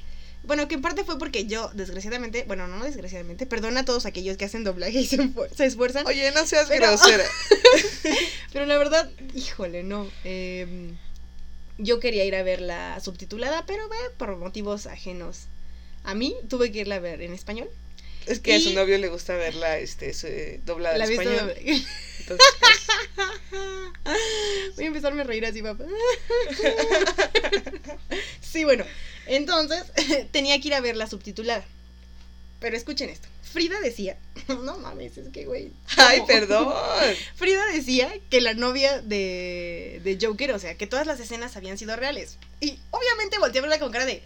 Bueno, 0.44 0.68
que 0.68 0.76
en 0.76 0.82
parte 0.82 1.04
fue 1.06 1.18
porque 1.20 1.46
yo, 1.46 1.70
desgraciadamente, 1.74 2.44
bueno, 2.48 2.68
no 2.68 2.84
desgraciadamente, 2.84 3.46
perdona 3.46 3.82
a 3.82 3.86
todos 3.86 4.06
aquellos 4.06 4.36
que 4.38 4.46
hacen 4.46 4.64
doblaje 4.66 5.00
y 5.00 5.06
se, 5.06 5.18
esfuer- 5.18 5.50
se 5.56 5.66
esfuerzan. 5.66 6.06
Oye, 6.08 6.32
no 6.32 6.46
seas 6.46 6.68
Pero- 6.68 6.88
grosera. 6.88 7.24
Pero 8.54 8.66
la 8.66 8.78
verdad, 8.78 9.10
híjole, 9.34 9.84
no. 9.84 10.08
em, 10.24 10.98
yo 11.78 12.00
quería 12.00 12.24
ir 12.26 12.36
a 12.36 12.44
verla 12.44 13.00
subtitulada, 13.04 13.66
pero 13.66 13.84
eh, 13.86 14.10
por 14.18 14.36
motivos 14.38 14.86
ajenos 14.86 15.48
a 16.04 16.14
mí, 16.16 16.36
tuve 16.50 16.72
que 16.72 16.80
irla 16.80 16.96
a 16.96 17.00
ver 17.00 17.22
en 17.22 17.34
español. 17.34 17.70
Es 18.26 18.40
que 18.40 18.56
a 18.56 18.60
su 18.60 18.74
novio 18.74 18.98
le 18.98 19.10
gusta 19.10 19.36
verla 19.36 19.78
este, 19.80 20.14
se- 20.14 20.62
doblada 20.66 20.98
La 20.98 21.06
en 21.06 21.12
español. 21.12 21.54
Entonces, 21.58 22.48
pues, 22.60 22.88
Voy 24.76 24.84
a 24.86 24.88
empezarme 24.88 25.22
a 25.22 25.26
reír 25.26 25.46
así, 25.46 25.62
papá. 25.62 25.84
Sí, 28.42 28.64
bueno. 28.64 28.86
Entonces, 29.26 29.84
tenía 30.32 30.60
que 30.60 30.68
ir 30.70 30.74
a 30.74 30.82
verla 30.82 31.08
subtitulada. 31.08 31.64
Pero 32.60 32.78
escuchen 32.78 33.10
esto. 33.10 33.28
Frida 33.42 33.80
decía, 33.82 34.18
no 34.48 34.78
mames, 34.80 35.18
es 35.18 35.30
que 35.30 35.46
güey. 35.46 35.72
Ay, 35.98 36.22
perdón. 36.26 36.74
Frida 37.36 37.66
decía 37.74 38.12
que 38.30 38.42
la 38.42 38.54
novia 38.54 39.02
de, 39.02 40.00
de 40.04 40.18
Joker, 40.20 40.54
o 40.54 40.60
sea, 40.60 40.76
que 40.76 40.88
todas 40.88 41.06
las 41.06 41.20
escenas 41.20 41.56
habían 41.58 41.78
sido 41.78 41.96
reales. 41.96 42.38
Y 42.62 42.80
obviamente 42.92 43.38
volteé 43.40 43.60
a 43.60 43.64
verla 43.64 43.80
con 43.80 43.92
cara 43.92 44.06
de, 44.06 44.24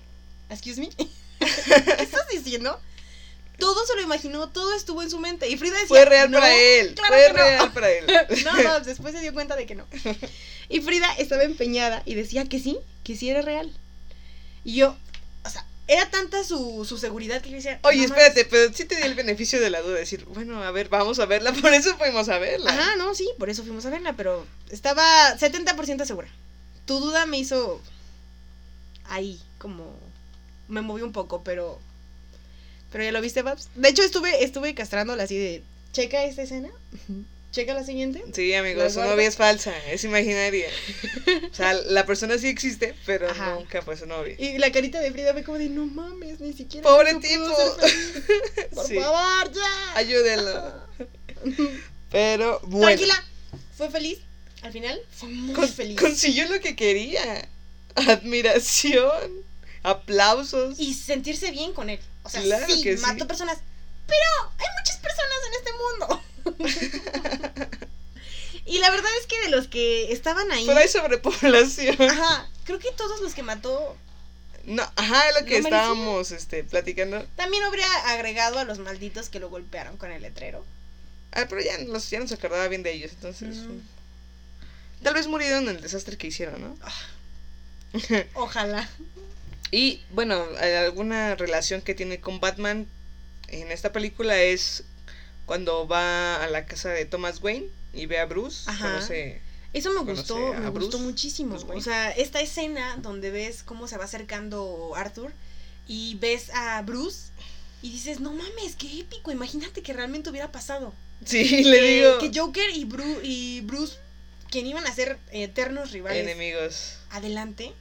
excuse 0.49 0.79
me, 0.79 0.89
¿qué 1.47 1.71
estás 2.03 2.27
diciendo? 2.31 2.79
Todo 3.57 3.85
se 3.87 3.95
lo 3.95 4.01
imaginó, 4.01 4.49
todo 4.49 4.75
estuvo 4.75 5.01
en 5.01 5.09
su 5.09 5.17
mente. 5.19 5.49
Y 5.49 5.57
Frida 5.57 5.73
decía, 5.73 5.87
Fue 5.87 6.05
real 6.05 6.29
"No, 6.29 6.39
para 6.39 6.53
él. 6.55 6.93
claro 6.93 7.13
Fue 7.15 7.23
que 7.25 7.33
no". 7.33 7.37
real 7.39 7.73
para 7.73 7.89
él. 7.91 8.05
No, 8.45 8.63
no, 8.63 8.79
después 8.81 9.13
se 9.15 9.21
dio 9.21 9.33
cuenta 9.33 9.55
de 9.55 9.65
que 9.65 9.73
no. 9.75 9.87
Y 10.69 10.81
Frida 10.81 11.11
estaba 11.17 11.43
empeñada 11.43 12.03
y 12.05 12.13
decía 12.13 12.45
que 12.45 12.59
sí, 12.59 12.77
que 13.03 13.15
sí 13.15 13.29
era 13.29 13.41
real. 13.41 13.71
Y 14.63 14.75
yo, 14.75 14.95
o 15.43 15.49
sea, 15.49 15.65
era 15.87 16.07
tanta 16.11 16.43
su, 16.43 16.85
su 16.87 16.97
seguridad 16.99 17.41
que 17.41 17.49
yo 17.49 17.55
decía. 17.55 17.79
Oye, 17.83 17.99
"No 17.99 18.03
espérate, 18.13 18.45
pero 18.45 18.71
sí 18.73 18.85
te 18.85 18.95
di 18.97 19.03
el 19.03 19.15
beneficio 19.15 19.59
de 19.59 19.69
la 19.71 19.81
duda. 19.81 19.95
Decir, 19.97 20.25
bueno, 20.25 20.61
a 20.61 20.69
ver, 20.71 20.89
vamos 20.89 21.17
a 21.19 21.25
verla. 21.25 21.51
Por 21.61 21.73
eso 21.73 21.97
fuimos 21.97 22.29
a 22.29 22.37
verla. 22.37 22.69
Ajá, 22.71 22.95
no, 22.97 23.15
sí, 23.15 23.27
por 23.39 23.49
eso 23.49 23.63
fuimos 23.63 23.85
a 23.85 23.89
verla, 23.89 24.13
pero 24.13 24.45
estaba 24.69 25.35
70% 25.37 26.05
segura. 26.05 26.27
Tu 26.85 26.99
duda 26.99 27.25
me 27.25 27.39
hizo 27.39 27.81
ahí, 29.05 29.41
como 29.57 29.97
me 30.67 30.81
movió 30.81 31.05
un 31.05 31.11
poco, 31.13 31.43
pero 31.43 31.79
pero 32.91 33.03
ya 33.03 33.11
lo 33.11 33.21
viste, 33.21 33.41
Babs. 33.41 33.69
De 33.75 33.89
hecho 33.89 34.03
estuve 34.03 34.43
estuve 34.43 34.73
castrándola 34.75 35.23
así 35.23 35.37
de 35.37 35.63
checa 35.93 36.23
esta 36.23 36.43
escena, 36.43 36.69
checa 37.51 37.73
la 37.73 37.83
siguiente. 37.83 38.23
Sí, 38.33 38.53
amigos, 38.53 38.83
¿La 38.83 38.89
su 38.89 38.99
novia 39.01 39.27
es 39.27 39.35
falsa, 39.35 39.73
es 39.89 40.03
imaginaria. 40.03 40.67
O 41.51 41.53
sea, 41.55 41.73
la 41.87 42.05
persona 42.05 42.37
sí 42.37 42.47
existe, 42.47 42.93
pero 43.05 43.29
Ajá. 43.29 43.55
nunca 43.55 43.81
fue 43.81 43.97
su 43.97 44.05
novia. 44.05 44.35
Y 44.37 44.57
la 44.57 44.71
carita 44.71 44.99
de 44.99 45.11
Frida 45.11 45.33
fue 45.33 45.43
como 45.43 45.57
de 45.57 45.69
no 45.69 45.85
mames, 45.85 46.39
ni 46.39 46.53
siquiera 46.53 46.87
Pobre 46.87 47.15
tipo. 47.15 47.45
Por 48.75 48.85
Sí. 48.87 48.95
favor, 48.99 49.51
ya. 49.53 49.95
Ayúdenlo. 49.95 50.73
Pero 52.11 52.59
bueno. 52.63 52.85
Tranquila, 52.87 53.23
fue 53.77 53.89
feliz. 53.89 54.19
Al 54.61 54.71
final 54.71 54.99
fue 55.11 55.29
muy 55.29 55.53
Con- 55.53 55.69
feliz. 55.69 55.99
consiguió 55.99 56.47
lo 56.49 56.59
que 56.59 56.75
quería. 56.75 57.47
Admiración, 57.95 59.31
aplausos. 59.89 60.79
y 60.79 60.93
sentirse 60.93 61.51
bien 61.51 61.73
con 61.73 61.89
él. 61.89 61.99
O 62.23 62.29
sea, 62.29 62.41
Claro 62.41 62.65
sí, 62.67 62.81
que 62.83 62.97
sí. 62.97 63.03
mató 63.05 63.25
personas, 63.27 63.57
pero 64.05 64.51
hay 64.57 64.65
muchas 64.79 64.97
personas 64.97 65.37
en 65.47 65.53
este 65.59 65.71
mundo. 65.73 67.67
y 68.65 68.79
la 68.79 68.89
verdad 68.89 69.11
es 69.21 69.27
que 69.27 69.39
de 69.41 69.49
los 69.49 69.67
que 69.67 70.11
estaban 70.11 70.51
ahí, 70.51 70.65
Pero 70.65 70.79
hay 70.79 70.87
sobrepoblación. 70.87 72.01
ajá, 72.01 72.49
creo 72.65 72.79
que 72.79 72.91
todos 72.91 73.21
los 73.21 73.33
que 73.33 73.43
mató 73.43 73.95
No, 74.65 74.83
ajá, 74.95 75.29
es 75.29 75.39
lo 75.41 75.45
que 75.47 75.57
estábamos 75.57 76.31
este, 76.31 76.63
platicando. 76.63 77.23
también 77.35 77.63
habría 77.63 77.87
agregado 78.07 78.59
a 78.59 78.65
los 78.65 78.79
malditos 78.79 79.29
que 79.29 79.39
lo 79.39 79.49
golpearon 79.49 79.97
con 79.97 80.11
el 80.11 80.21
letrero. 80.21 80.65
Ah, 81.31 81.45
pero 81.49 81.61
ya, 81.61 81.77
los, 81.79 82.09
ya 82.09 82.19
no 82.19 82.27
se 82.27 82.33
acordaba 82.35 82.67
bien 82.67 82.83
de 82.83 82.91
ellos, 82.93 83.11
entonces. 83.13 83.57
Tal 85.03 85.13
vez 85.13 85.27
murieron 85.27 85.69
en 85.69 85.75
el 85.75 85.81
desastre 85.81 86.17
que 86.17 86.27
hicieron, 86.27 86.61
¿no? 86.61 86.77
Ojalá. 88.33 88.89
Y 89.71 90.01
bueno, 90.11 90.45
alguna 90.85 91.35
relación 91.35 91.81
que 91.81 91.93
tiene 91.95 92.19
con 92.19 92.39
Batman 92.39 92.87
en 93.49 93.71
esta 93.71 93.91
película 93.91 94.41
es 94.41 94.83
cuando 95.45 95.87
va 95.87 96.43
a 96.43 96.47
la 96.49 96.65
casa 96.65 96.89
de 96.89 97.05
Thomas 97.05 97.41
Wayne 97.41 97.67
y 97.93 98.05
ve 98.05 98.19
a 98.19 98.25
Bruce. 98.25 98.69
Ajá. 98.69 98.93
Conoce, 98.93 99.41
Eso 99.73 99.91
me 99.91 100.09
gustó, 100.11 100.37
me 100.53 100.69
Bruce, 100.69 100.79
gustó 100.85 100.99
muchísimo. 100.99 101.55
Bruce 101.55 101.73
o 101.73 101.81
sea, 101.81 102.11
esta 102.11 102.39
escena 102.41 102.97
donde 103.01 103.31
ves 103.31 103.63
cómo 103.63 103.87
se 103.87 103.97
va 103.97 104.05
acercando 104.05 104.93
Arthur 104.95 105.31
y 105.87 106.15
ves 106.15 106.49
a 106.53 106.81
Bruce 106.81 107.29
y 107.81 107.91
dices, 107.91 108.19
no 108.19 108.31
mames, 108.33 108.75
qué 108.77 108.99
épico, 109.01 109.31
imagínate 109.31 109.81
que 109.81 109.93
realmente 109.93 110.29
hubiera 110.29 110.51
pasado. 110.51 110.93
Sí, 111.25 111.63
le 111.63 111.79
que, 111.79 111.89
digo. 111.89 112.17
que 112.19 112.39
Joker 112.39 112.69
y, 112.75 112.85
Bru- 112.85 113.19
y 113.23 113.61
Bruce, 113.61 113.97
quien 114.49 114.65
iban 114.67 114.85
a 114.85 114.93
ser 114.93 115.17
eternos 115.31 115.91
rivales 115.91 116.23
Enemigos. 116.23 116.97
adelante, 117.09 117.73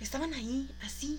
estaban 0.00 0.32
ahí, 0.34 0.68
así. 0.82 1.18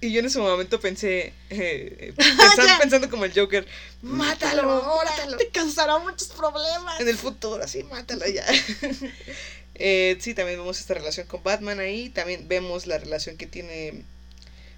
Y 0.00 0.12
yo 0.12 0.18
en 0.18 0.26
ese 0.26 0.40
momento 0.40 0.80
pensé, 0.80 1.26
eh, 1.26 1.34
eh, 1.50 2.14
Ya. 2.18 2.36
pensando, 2.36 2.72
pensando 2.80 3.10
como 3.10 3.24
el 3.24 3.32
Joker, 3.32 3.66
Mátalo, 4.02 4.68
ahora 4.70 5.12
te 5.38 5.48
causará 5.50 5.98
muchos 6.00 6.28
problemas. 6.28 7.00
en 7.00 7.08
el 7.08 7.16
futuro, 7.16 7.62
así, 7.62 7.84
mátalo 7.84 8.26
ya. 8.26 8.44
Eh, 9.74 10.18
sí, 10.20 10.34
también 10.34 10.58
vemos 10.58 10.78
esta 10.80 10.92
relación 10.94 11.26
con 11.26 11.42
Batman 11.42 11.80
ahí, 11.80 12.10
también 12.10 12.46
vemos 12.46 12.86
la 12.86 12.98
relación 12.98 13.36
que 13.38 13.46
tiene, 13.46 14.04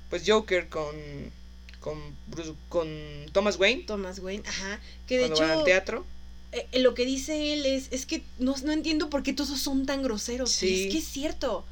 pues, 0.08 0.22
Joker 0.24 0.68
con, 0.68 0.94
con, 1.80 1.98
Bruce, 2.28 2.54
con 2.68 2.88
Thomas 3.32 3.58
Wayne, 3.58 3.82
Thomas 3.82 4.20
Wayne, 4.20 4.44
ajá. 4.46 4.78
Que 5.08 5.18
de 5.18 5.26
cuando 5.26 5.40
van 5.40 5.50
al 5.58 5.64
teatro. 5.64 6.06
eh, 6.52 6.68
eh, 6.72 6.78
lo 6.78 6.94
que 6.94 7.04
dice 7.04 7.52
él 7.54 7.66
es, 7.66 7.88
es 7.90 8.06
que 8.06 8.22
no, 8.38 8.54
no 8.62 8.72
entiendo 8.72 9.10
por 9.10 9.24
qué 9.24 9.32
todos 9.32 9.58
son 9.60 9.84
tan 9.84 10.02
groseros. 10.02 10.52
Sí. 10.52 10.68
Y 10.68 10.86
es 10.86 10.92
que 10.92 10.98
es 10.98 11.08
cierto. 11.08 11.66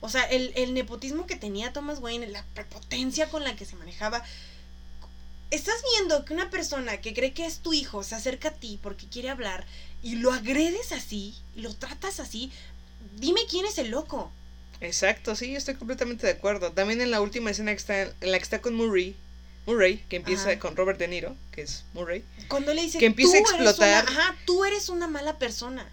O 0.00 0.08
sea, 0.08 0.22
el, 0.24 0.52
el 0.56 0.72
nepotismo 0.74 1.26
que 1.26 1.36
tenía 1.36 1.72
Thomas 1.72 1.98
Wayne, 1.98 2.26
la 2.28 2.44
prepotencia 2.54 3.28
con 3.28 3.44
la 3.44 3.54
que 3.56 3.64
se 3.66 3.76
manejaba. 3.76 4.24
Estás 5.50 5.74
viendo 5.98 6.24
que 6.24 6.32
una 6.32 6.48
persona 6.48 7.00
que 7.00 7.12
cree 7.12 7.32
que 7.32 7.44
es 7.44 7.58
tu 7.58 7.72
hijo 7.72 8.02
se 8.04 8.14
acerca 8.14 8.48
a 8.48 8.54
ti 8.54 8.78
porque 8.82 9.08
quiere 9.08 9.30
hablar 9.30 9.66
y 10.02 10.14
lo 10.16 10.32
agredes 10.32 10.92
así, 10.92 11.34
y 11.56 11.60
lo 11.62 11.74
tratas 11.74 12.20
así. 12.20 12.52
Dime 13.16 13.40
quién 13.50 13.66
es 13.66 13.76
el 13.78 13.90
loco. 13.90 14.30
Exacto, 14.80 15.34
sí, 15.34 15.56
estoy 15.56 15.74
completamente 15.74 16.26
de 16.26 16.32
acuerdo. 16.32 16.72
También 16.72 17.00
en 17.00 17.10
la 17.10 17.20
última 17.20 17.50
escena 17.50 17.72
que 17.72 17.78
está, 17.78 18.00
en 18.02 18.30
la 18.32 18.38
que 18.38 18.44
está 18.44 18.60
con 18.62 18.74
Murray, 18.74 19.14
Murray, 19.66 19.98
que 20.08 20.16
empieza 20.16 20.50
Ajá. 20.50 20.58
con 20.60 20.76
Robert 20.76 20.98
De 20.98 21.08
Niro, 21.08 21.36
que 21.52 21.62
es 21.62 21.84
Murray. 21.92 22.24
Cuando 22.48 22.72
le 22.72 22.82
dice 22.82 22.98
Que 22.98 23.06
empieza 23.06 23.36
a 23.36 23.40
"Tú 23.42 23.46
eres 23.56 23.66
explotar". 23.66 24.04
una- 24.08 24.20
ajá, 24.22 24.36
tú 24.46 24.64
eres 24.64 24.88
una 24.88 25.08
mala 25.08 25.38
persona. 25.38 25.86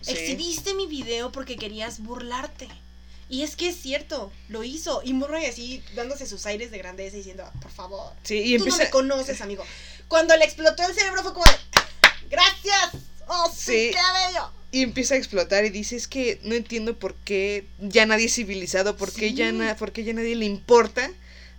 Sí. 0.00 0.12
Exhibiste 0.12 0.72
mi 0.74 0.86
video 0.86 1.30
porque 1.32 1.56
querías 1.56 1.98
burlarte. 2.00 2.68
Y 3.30 3.42
es 3.44 3.54
que 3.56 3.68
es 3.68 3.76
cierto, 3.80 4.30
lo 4.48 4.64
hizo. 4.64 5.00
Y 5.04 5.12
Murray 5.14 5.46
así 5.46 5.82
dándose 5.94 6.26
sus 6.26 6.44
aires 6.46 6.70
de 6.72 6.78
grandeza 6.78 7.16
diciendo, 7.16 7.44
"Ah, 7.46 7.52
por 7.62 7.70
favor, 7.70 8.12
Sí, 8.24 8.34
y 8.38 8.58
tú 8.58 8.64
no 8.64 8.70
empieza... 8.70 8.84
me 8.84 8.90
conoces, 8.90 9.40
amigo. 9.40 9.64
Cuando 10.08 10.36
le 10.36 10.44
explotó 10.44 10.82
el 10.86 10.92
cerebro 10.94 11.22
fue 11.22 11.32
como, 11.32 11.46
de, 11.46 11.52
gracias. 12.28 13.02
Oh, 13.28 13.48
sí, 13.54 13.60
Sí. 13.64 13.90
qué 13.92 14.28
bello. 14.28 14.50
Y 14.72 14.82
empieza 14.82 15.14
a 15.14 15.18
explotar 15.18 15.64
y 15.64 15.70
dice, 15.70 15.94
es 15.96 16.08
que 16.08 16.40
no 16.42 16.54
entiendo 16.54 16.98
por 16.98 17.14
qué 17.14 17.66
ya 17.80 18.04
nadie 18.06 18.26
es 18.26 18.34
civilizado, 18.34 18.96
por 18.96 19.12
qué, 19.12 19.28
Sí. 19.28 19.34
ya, 19.34 19.52
na- 19.52 19.76
por 19.76 19.92
qué 19.92 20.02
ya 20.04 20.12
nadie 20.12 20.34
le 20.36 20.46
importa. 20.46 21.10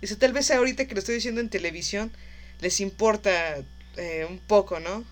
Dice, 0.02 0.16
tal 0.16 0.32
vez 0.32 0.50
ahorita 0.50 0.86
que 0.86 0.94
lo 0.94 1.00
estoy 1.00 1.14
diciendo 1.16 1.40
en 1.40 1.48
televisión, 1.48 2.12
les 2.60 2.80
importa 2.80 3.56
eh, 3.96 4.26
un 4.28 4.38
poco, 4.38 4.80
¿no? 4.80 5.04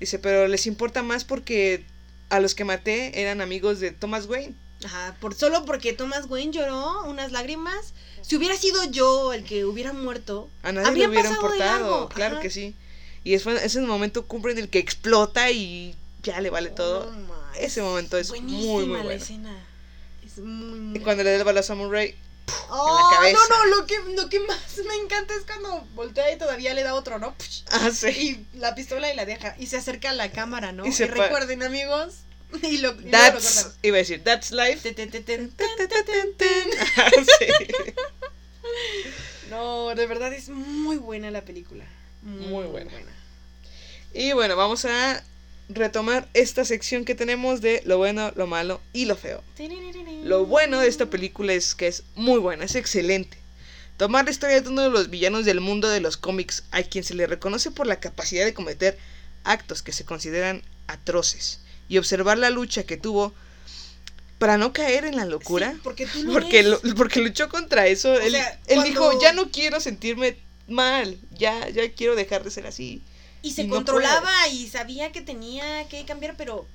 Dice, 0.00 0.18
pero 0.18 0.46
les 0.48 0.66
importa 0.66 1.02
más 1.02 1.24
porque 1.24 1.84
a 2.28 2.38
los 2.40 2.54
que 2.54 2.64
maté 2.64 3.20
eran 3.20 3.40
amigos 3.40 3.80
de 3.80 3.90
Thomas 3.92 4.26
Wayne. 4.26 4.54
Ajá, 4.84 5.16
por, 5.20 5.34
solo 5.34 5.64
porque 5.64 5.92
Thomas 5.94 6.26
Wayne 6.28 6.52
lloró 6.52 7.02
unas 7.04 7.32
lágrimas. 7.32 7.94
Si 8.22 8.36
hubiera 8.36 8.56
sido 8.56 8.84
yo 8.84 9.32
el 9.32 9.44
que 9.44 9.64
hubiera 9.64 9.92
muerto, 9.92 10.48
A 10.62 10.72
nadie 10.72 10.88
habría 10.88 11.04
le 11.04 11.10
hubiera 11.10 11.28
pasado 11.30 11.48
de 11.48 11.54
importado, 11.56 11.90
largo. 11.90 12.08
claro 12.10 12.34
Ajá. 12.34 12.42
que 12.42 12.50
sí. 12.50 12.74
Y 13.24 13.34
es, 13.34 13.46
es 13.46 13.76
el 13.76 13.84
momento 13.86 14.26
cumbre 14.26 14.52
en 14.52 14.58
el 14.58 14.68
que 14.68 14.78
explota 14.78 15.50
y 15.50 15.94
ya 16.22 16.40
le 16.40 16.50
vale 16.50 16.70
todo. 16.70 17.10
Ese 17.58 17.80
momento 17.82 18.18
es 18.18 18.30
muy, 18.30 18.40
buenísima 18.40 18.72
muy 18.72 18.86
la 18.86 18.92
bueno. 19.04 19.10
escena. 19.10 19.64
Es 20.24 20.38
muy, 20.38 20.78
muy 20.78 20.98
Y 20.98 21.02
cuando 21.02 21.24
le 21.24 21.30
da 21.30 21.36
el 21.36 21.44
balazo 21.44 21.72
a 21.72 21.76
Murray, 21.76 22.14
Oh, 22.68 23.10
cabeza. 23.12 23.36
no, 23.48 23.56
no, 23.66 23.76
lo 23.76 23.86
que, 23.86 23.98
lo 24.14 24.28
que 24.28 24.38
más 24.40 24.58
me 24.86 24.94
encanta 25.02 25.34
es 25.34 25.42
cuando 25.44 25.84
voltea 25.94 26.32
y 26.32 26.38
todavía 26.38 26.74
le 26.74 26.82
da 26.84 26.94
otro, 26.94 27.18
¿no? 27.18 27.34
ah, 27.70 27.90
sí. 27.90 28.46
Y 28.54 28.58
la 28.58 28.74
pistola 28.76 29.12
y 29.12 29.16
la 29.16 29.24
deja. 29.24 29.56
Y 29.58 29.66
se 29.66 29.78
acerca 29.78 30.10
a 30.10 30.12
la 30.12 30.30
cámara, 30.30 30.70
¿no? 30.72 30.86
Y 30.86 30.90
Y, 30.90 31.04
recuerden, 31.06 31.62
amigos. 31.64 32.14
Y 32.62 32.78
lo, 32.78 32.92
y 33.00 33.10
lo 33.10 33.18
iba 33.82 33.96
a 33.96 33.98
decir, 33.98 34.22
that's 34.24 34.50
life. 34.50 34.80
No, 39.50 39.94
de 39.94 40.06
verdad 40.06 40.32
es 40.32 40.48
muy 40.48 40.96
buena 40.96 41.30
la 41.30 41.42
película. 41.42 41.84
Muy, 42.22 42.46
Muy 42.48 42.64
buena. 42.66 42.90
buena. 42.90 43.12
Y 44.12 44.32
bueno, 44.32 44.56
vamos 44.56 44.84
a 44.84 45.22
retomar 45.68 46.28
esta 46.34 46.64
sección 46.64 47.04
que 47.04 47.14
tenemos 47.14 47.60
de 47.60 47.82
lo 47.84 47.98
bueno, 47.98 48.32
lo 48.36 48.46
malo 48.46 48.80
y 48.92 49.04
lo 49.04 49.16
feo. 49.16 49.42
Lo 50.24 50.46
bueno 50.46 50.80
de 50.80 50.88
esta 50.88 51.06
película 51.06 51.52
es 51.52 51.74
que 51.74 51.86
es 51.88 52.04
muy 52.14 52.38
buena, 52.38 52.64
es 52.64 52.74
excelente. 52.74 53.38
Tomar 53.96 54.24
la 54.24 54.30
historia 54.30 54.60
de 54.60 54.68
uno 54.68 54.82
de 54.82 54.90
los 54.90 55.10
villanos 55.10 55.44
del 55.44 55.60
mundo 55.60 55.88
de 55.88 56.00
los 56.00 56.16
cómics, 56.16 56.64
a 56.70 56.82
quien 56.82 57.04
se 57.04 57.14
le 57.14 57.26
reconoce 57.26 57.70
por 57.70 57.86
la 57.86 58.00
capacidad 58.00 58.44
de 58.44 58.54
cometer 58.54 58.98
actos 59.44 59.82
que 59.82 59.92
se 59.92 60.04
consideran 60.04 60.62
atroces, 60.86 61.60
y 61.88 61.98
observar 61.98 62.38
la 62.38 62.50
lucha 62.50 62.84
que 62.84 62.96
tuvo 62.96 63.34
para 64.38 64.58
no 64.58 64.72
caer 64.72 65.04
en 65.06 65.16
la 65.16 65.24
locura, 65.24 65.72
Sí, 65.72 65.80
porque 65.82 66.06
tú 66.06 66.30
porque, 66.32 66.62
ves. 66.62 66.82
lo- 66.82 66.94
porque 66.94 67.20
luchó 67.20 67.48
contra 67.48 67.86
eso. 67.86 68.14
él 68.14 68.32
sea, 68.32 68.50
él 68.66 68.76
cuando- 68.76 68.84
dijo, 68.84 69.20
ya 69.22 69.32
no 69.32 69.50
quiero 69.50 69.80
sentirme 69.80 70.36
mal, 70.68 71.16
ya, 71.32 71.68
ya 71.70 71.90
quiero 71.92 72.14
dejar 72.16 72.44
de 72.44 72.50
ser 72.50 72.66
así. 72.66 73.02
Y 73.42 73.52
se 73.52 73.62
y 73.62 73.66
no 73.68 73.76
controlaba 73.76 74.48
y 74.48 74.68
sabía 74.68 75.12
que 75.12 75.20
tenía 75.20 75.86
que 75.88 76.04
cambiar, 76.04 76.34
pero 76.36 76.66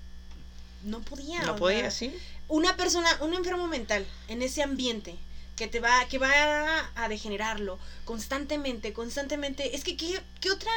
no 0.84 1.02
podía. 1.02 1.42
No 1.44 1.56
podía, 1.56 1.92
sí. 1.92 2.16
Una 2.48 2.76
persona, 2.78 3.10
un 3.22 3.34
enfermo 3.34 3.68
mental 3.68 4.06
en 4.28 4.42
ese 4.42 4.64
ambiente, 4.64 5.16
que 5.56 5.68
te 5.68 5.80
va, 5.80 6.06
que 6.10 6.18
va 6.18 6.90
a 6.96 7.08
degenerarlo 7.10 7.78
constantemente, 8.06 8.94
constantemente. 8.94 9.76
Es 9.76 9.84
que, 9.84 9.96
¿qué, 9.96 10.20
qué 10.40 10.50
otra 10.52 10.72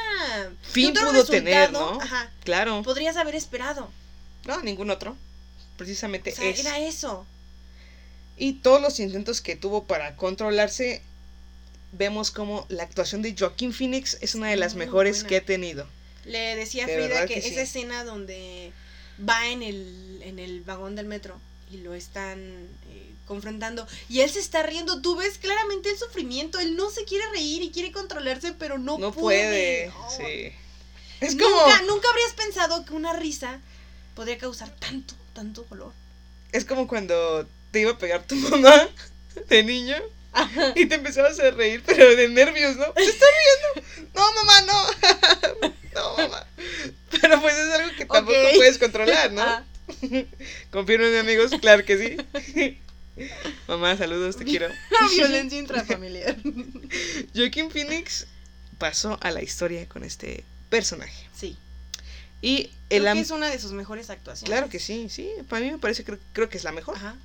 Fin 0.61 0.93
qué 0.93 0.99
otro 0.99 1.11
pudo 1.11 1.25
tener, 1.25 1.71
¿no? 1.71 1.99
Ajá, 1.99 2.31
Claro. 2.43 2.83
podrías 2.83 3.17
haber 3.17 3.33
esperado? 3.35 3.89
No, 4.45 4.61
ningún 4.61 4.89
otro. 4.91 5.15
Precisamente 5.77 6.31
O 6.31 6.35
sea, 6.35 6.49
es. 6.49 6.59
era 6.59 6.79
eso. 6.79 7.25
Y 8.37 8.53
todos 8.53 8.81
los 8.81 8.99
intentos 8.99 9.41
que 9.41 9.55
tuvo 9.55 9.85
para 9.85 10.15
controlarse, 10.15 11.01
vemos 11.93 12.31
como 12.31 12.65
la 12.69 12.83
actuación 12.83 13.21
de 13.21 13.35
Joaquín 13.37 13.73
Phoenix 13.73 14.17
es 14.21 14.35
una 14.35 14.49
de 14.49 14.57
las 14.57 14.75
Muy 14.75 14.85
mejores 14.85 15.17
buena. 15.17 15.29
que 15.29 15.37
ha 15.37 15.45
tenido. 15.45 15.87
Le 16.25 16.55
decía 16.55 16.83
a 16.85 16.87
De 16.87 16.95
Frida 16.95 17.25
que, 17.27 17.35
que 17.35 17.41
sí. 17.41 17.49
esa 17.49 17.61
escena 17.61 18.03
donde 18.03 18.71
va 19.27 19.47
en 19.47 19.63
el, 19.63 20.21
en 20.23 20.39
el 20.39 20.61
vagón 20.61 20.95
del 20.95 21.05
metro 21.05 21.39
y 21.71 21.77
lo 21.77 21.93
están 21.93 22.39
eh, 22.89 23.11
confrontando 23.25 23.87
y 24.09 24.19
él 24.21 24.29
se 24.29 24.39
está 24.39 24.63
riendo, 24.63 25.01
tú 25.01 25.15
ves 25.15 25.37
claramente 25.37 25.89
el 25.89 25.97
sufrimiento, 25.97 26.59
él 26.59 26.75
no 26.75 26.89
se 26.89 27.05
quiere 27.05 27.23
reír 27.31 27.61
y 27.63 27.71
quiere 27.71 27.91
controlarse, 27.91 28.53
pero 28.53 28.77
no, 28.77 28.97
No, 28.97 29.11
puede. 29.13 29.85
puede. 29.85 29.87
No. 29.87 30.09
Sí. 30.11 30.51
Es 31.21 31.35
nunca, 31.35 31.45
como, 31.49 31.87
nunca 31.93 32.09
habrías 32.09 32.33
pensado 32.33 32.83
que 32.85 32.93
una 32.93 33.13
risa 33.13 33.61
podría 34.15 34.37
causar 34.37 34.69
tanto, 34.79 35.13
tanto 35.33 35.65
dolor. 35.69 35.93
es 36.51 36.65
como 36.65 36.87
cuando 36.87 37.47
te 37.71 37.81
iba 37.81 37.91
a 37.91 37.97
pegar 37.97 38.23
tu 38.25 38.35
mamá 38.49 38.87
de 39.49 39.63
niño 39.63 39.95
y 40.75 40.85
te 40.87 40.95
empezabas 40.95 41.39
a 41.39 41.51
reír, 41.51 41.81
pero 41.85 42.15
de 42.15 42.27
nervios, 42.27 42.75
¿no? 42.75 42.85
¡Se 42.95 43.03
está 43.03 43.25
riendo! 43.75 44.09
No, 44.15 44.33
mamá, 44.33 44.61
no. 44.61 45.69
no, 45.93 46.17
mamá. 46.17 46.47
Pero 47.21 47.41
pues 47.41 47.55
es 47.55 47.73
algo 47.73 47.95
que 47.97 48.05
tampoco 48.05 48.37
puedes 48.55 48.77
controlar, 48.77 49.31
¿no? 49.31 49.41
Ah, 49.41 49.63
Confirmen, 50.71 51.15
amigos, 51.17 51.51
claro 51.61 51.85
que 51.85 51.97
sí. 51.97 52.77
Mamá, 53.67 53.95
saludos, 53.95 54.35
te 54.35 54.43
quiero. 54.43 54.67
violencia 55.15 55.57
intrafamiliar. 55.57 56.35
Joaquin 57.33 57.71
Phoenix 57.71 58.27
pasó 58.77 59.17
a 59.21 59.31
la 59.31 59.41
historia 59.41 59.87
con 59.87 60.03
este 60.03 60.43
personaje. 60.69 61.27
Sí. 61.33 61.57
Y 62.45 62.69
el 62.91 63.03
que 63.11 63.19
es 63.19 63.31
una 63.31 63.49
de 63.49 63.57
sus 63.57 63.71
mejores 63.71 64.11
actuaciones. 64.11 64.49
Claro 64.51 64.69
que 64.69 64.79
sí, 64.79 65.09
sí. 65.09 65.31
Para 65.49 65.65
mí 65.65 65.71
me 65.71 65.79
parece, 65.79 66.03
creo, 66.03 66.19
creo 66.31 66.47
que 66.47 66.57
es 66.57 66.63
la 66.63 66.71
mejor. 66.71 66.95
Ajá. 66.95 67.15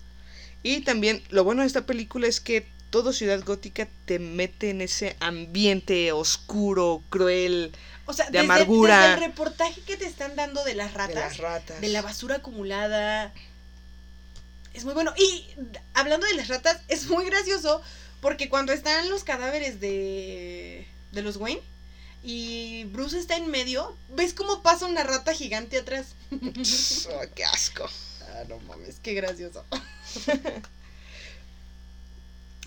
Y 0.62 0.80
también 0.80 1.22
lo 1.28 1.44
bueno 1.44 1.60
de 1.60 1.66
esta 1.66 1.84
película 1.84 2.26
es 2.26 2.40
que 2.40 2.66
todo 2.88 3.12
Ciudad 3.12 3.38
Gótica 3.44 3.86
te 4.06 4.18
mete 4.18 4.70
en 4.70 4.80
ese 4.80 5.16
ambiente 5.20 6.10
oscuro, 6.12 7.02
cruel, 7.10 7.72
O 8.06 8.14
sea, 8.14 8.26
De 8.26 8.32
desde, 8.38 8.44
amargura. 8.46 9.00
desde 9.10 9.14
el 9.14 9.30
reportaje 9.30 9.80
que 9.82 9.98
te 9.98 10.06
están 10.06 10.36
dando 10.36 10.64
de 10.64 10.74
las 10.74 10.94
ratas. 10.94 11.14
de 11.14 11.20
las 11.20 11.36
ratas. 11.36 11.80
de 11.82 11.88
la 11.90 12.00
basura 12.00 12.36
acumulada. 12.36 13.34
Es 14.72 14.84
muy 14.86 14.94
bueno. 14.94 15.12
Y 15.18 15.48
hablando 15.92 16.26
de 16.26 16.34
las 16.34 16.48
ratas, 16.48 16.80
es 16.88 17.08
muy 17.08 17.26
gracioso 17.26 17.82
porque 18.22 18.48
cuando 18.48 18.72
están 18.72 19.10
los 19.10 19.24
cadáveres 19.24 19.80
de, 19.80 20.86
de 21.12 21.22
los 21.22 21.36
Wayne 21.36 21.60
y 22.22 22.84
Bruce 22.84 23.18
está 23.18 23.36
en 23.36 23.50
medio, 23.50 23.96
ves 24.10 24.34
cómo 24.34 24.62
pasa 24.62 24.86
una 24.86 25.02
rata 25.02 25.34
gigante 25.34 25.78
atrás. 25.78 26.14
Oh, 27.10 27.22
¡Qué 27.34 27.44
asco! 27.44 27.88
Ah, 28.22 28.44
no 28.48 28.58
mames, 28.60 29.00
qué 29.02 29.14
gracioso. 29.14 29.64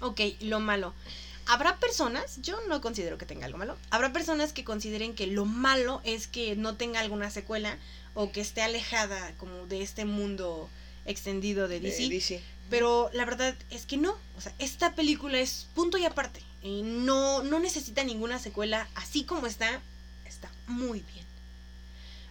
ok, 0.02 0.20
lo 0.42 0.60
malo. 0.60 0.94
Habrá 1.46 1.78
personas, 1.78 2.42
yo 2.42 2.58
no 2.68 2.82
considero 2.82 3.18
que 3.18 3.26
tenga 3.26 3.46
algo 3.46 3.58
malo, 3.58 3.78
habrá 3.90 4.14
personas 4.14 4.54
que 4.54 4.64
consideren 4.64 5.14
que 5.14 5.28
lo 5.28 5.46
malo 5.46 6.02
es 6.06 6.28
que 6.28 6.56
no 6.56 6.76
tenga 6.76 7.02
alguna 7.02 7.30
secuela 7.30 7.78
o 8.14 8.32
que 8.32 8.42
esté 8.42 8.62
alejada 8.62 9.34
como 9.38 9.66
de 9.68 9.82
este 9.82 10.06
mundo 10.06 10.70
extendido 11.06 11.68
de 11.68 11.80
De 11.80 12.10
DC. 12.10 12.42
Pero 12.70 13.10
la 13.14 13.26
verdad 13.26 13.56
es 13.70 13.86
que 13.86 13.98
no. 13.98 14.18
O 14.38 14.42
sea, 14.42 14.54
esta 14.60 14.96
película 14.96 15.40
es 15.40 15.68
punto 15.76 15.98
y 15.98 16.06
aparte. 16.06 16.42
Y 16.62 16.82
no, 16.82 17.44
no 17.44 17.60
necesita 17.60 18.04
ninguna 18.04 18.40
secuela. 18.40 18.88
Así 18.96 19.24
como 19.26 19.48
está, 19.48 19.82
está 20.26 20.50
muy 20.68 21.02
bien. 21.14 21.26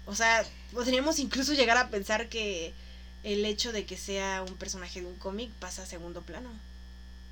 O 0.06 0.14
sea, 0.14 0.44
podríamos 0.72 1.18
incluso 1.18 1.52
llegar 1.54 1.76
a 1.76 1.88
pensar 1.90 2.28
que 2.28 2.72
el 3.22 3.44
hecho 3.44 3.70
de 3.72 3.84
que 3.86 3.96
sea 3.96 4.42
un 4.42 4.56
personaje 4.56 5.00
de 5.00 5.06
un 5.06 5.14
cómic 5.16 5.50
pasa 5.60 5.82
a 5.82 5.86
segundo 5.86 6.22
plano. 6.22 6.50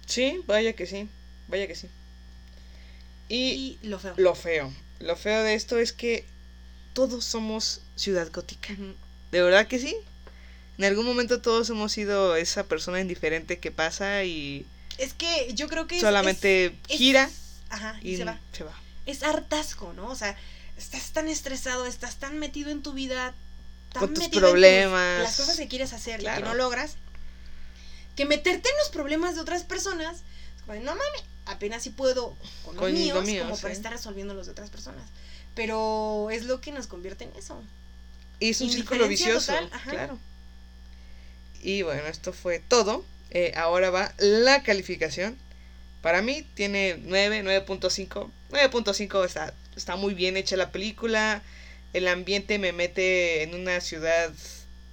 Sí, 0.07 0.41
vaya 0.47 0.75
que 0.75 0.87
sí. 0.87 1.09
Vaya 1.49 1.67
que 1.67 1.75
sí. 1.75 1.89
Y 3.29 3.79
Y 3.83 3.89
lo 3.89 3.99
feo. 3.99 4.15
lo 4.17 4.35
feo. 4.35 4.73
Lo 5.01 5.17
feo 5.17 5.43
de 5.43 5.55
esto 5.55 5.79
es 5.79 5.93
que 5.93 6.27
todos 6.93 7.25
somos 7.25 7.81
Ciudad 7.97 8.31
Gótica. 8.33 8.75
¿De 9.33 9.43
verdad 9.43 9.67
que 9.67 9.79
sí? 9.79 9.97
En 10.81 10.85
algún 10.87 11.05
momento 11.05 11.43
todos 11.43 11.69
hemos 11.69 11.93
sido 11.93 12.37
esa 12.37 12.65
persona 12.65 13.01
indiferente 13.03 13.59
que 13.59 13.71
pasa 13.71 14.25
y 14.25 14.65
Es 14.97 15.13
que 15.13 15.53
yo 15.53 15.69
creo 15.69 15.87
que 15.87 15.97
es- 15.97 16.01
solamente 16.01 16.67
es- 16.67 16.73
es- 16.89 16.97
gira 16.97 17.31
Ajá, 17.69 17.99
y, 18.01 18.13
y 18.13 18.17
se 18.17 18.25
va. 18.25 18.41
se 18.53 18.65
va. 18.65 18.73
Es 19.05 19.23
hartazgo, 19.23 19.93
¿no? 19.93 20.09
O 20.09 20.15
sea, 20.15 20.39
estás 20.79 21.11
tan 21.11 21.29
estresado, 21.29 21.85
estás 21.85 22.17
tan 22.17 22.39
metido 22.39 22.71
en 22.71 22.83
tu 22.83 22.95
vida, 22.95 23.35
tan 23.93 24.01
Con 24.01 24.15
tus 24.15 24.25
metido 24.25 24.47
en 24.47 24.53
problemas. 24.53 25.23
las 25.23 25.37
cosas 25.37 25.59
que 25.59 25.69
quieres 25.69 25.93
hacer 25.93 26.23
y 26.23 26.25
que 26.25 26.41
no 26.41 26.55
logras, 26.55 26.97
que 28.17 28.25
meterte 28.25 28.67
en 28.71 28.77
los 28.79 28.89
problemas 28.89 29.35
de 29.35 29.43
otras 29.43 29.65
personas, 29.65 30.23
es 30.57 30.63
como 30.63 30.73
de, 30.73 30.81
no 30.81 30.93
mames, 30.93 31.25
apenas 31.45 31.83
si 31.83 31.91
puedo 31.91 32.37
con 32.65 32.77
los 32.77 32.83
Con 32.85 32.93
lo 32.93 32.99
míos, 32.99 33.25
mío, 33.27 33.43
como 33.45 33.59
para 33.59 33.75
estar 33.75 33.93
resolviendo 33.93 34.33
los 34.33 34.47
de 34.47 34.53
otras 34.53 34.71
personas. 34.71 35.05
Pero 35.55 36.31
es 36.31 36.45
lo 36.47 36.63
que 36.63 36.73
nos 36.73 36.87
convierte 36.87 37.25
en 37.25 37.33
eso. 37.37 37.63
Y 38.39 38.49
es 38.49 38.61
un 38.63 38.71
círculo 38.71 39.07
vicioso, 39.09 39.53
total, 39.53 39.69
ajá. 39.75 39.91
claro. 39.91 40.19
Y 41.63 41.83
bueno, 41.83 42.07
esto 42.07 42.33
fue 42.33 42.59
todo. 42.61 43.05
Eh, 43.31 43.53
ahora 43.57 43.91
va 43.91 44.13
la 44.19 44.63
calificación. 44.63 45.37
Para 46.03 46.23
mí 46.23 46.47
tiene 46.55 46.97
9, 47.03 47.43
9.5. 47.45 48.31
9.5 48.51 49.25
está, 49.27 49.55
está 49.77 49.97
muy 49.97 50.15
bien 50.15 50.37
hecha 50.37 50.57
la 50.57 50.73
película. 50.73 51.43
El 51.93 52.09
ambiente 52.09 52.59
me 52.59 52.73
mete 52.73 53.43
en 53.43 53.55
una 53.55 53.81
ciudad 53.81 54.33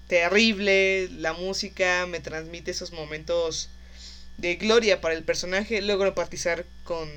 terrible. 0.07 1.09
La 1.18 1.34
música 1.34 2.05
me 2.07 2.20
transmite 2.20 2.72
esos 2.72 2.91
momentos 2.91 3.70
de 4.38 4.55
gloria 4.55 5.01
para 5.01 5.15
el 5.15 5.24
personaje. 5.24 5.82
Logro 5.82 6.09
empatizar 6.09 6.65
con 6.84 7.09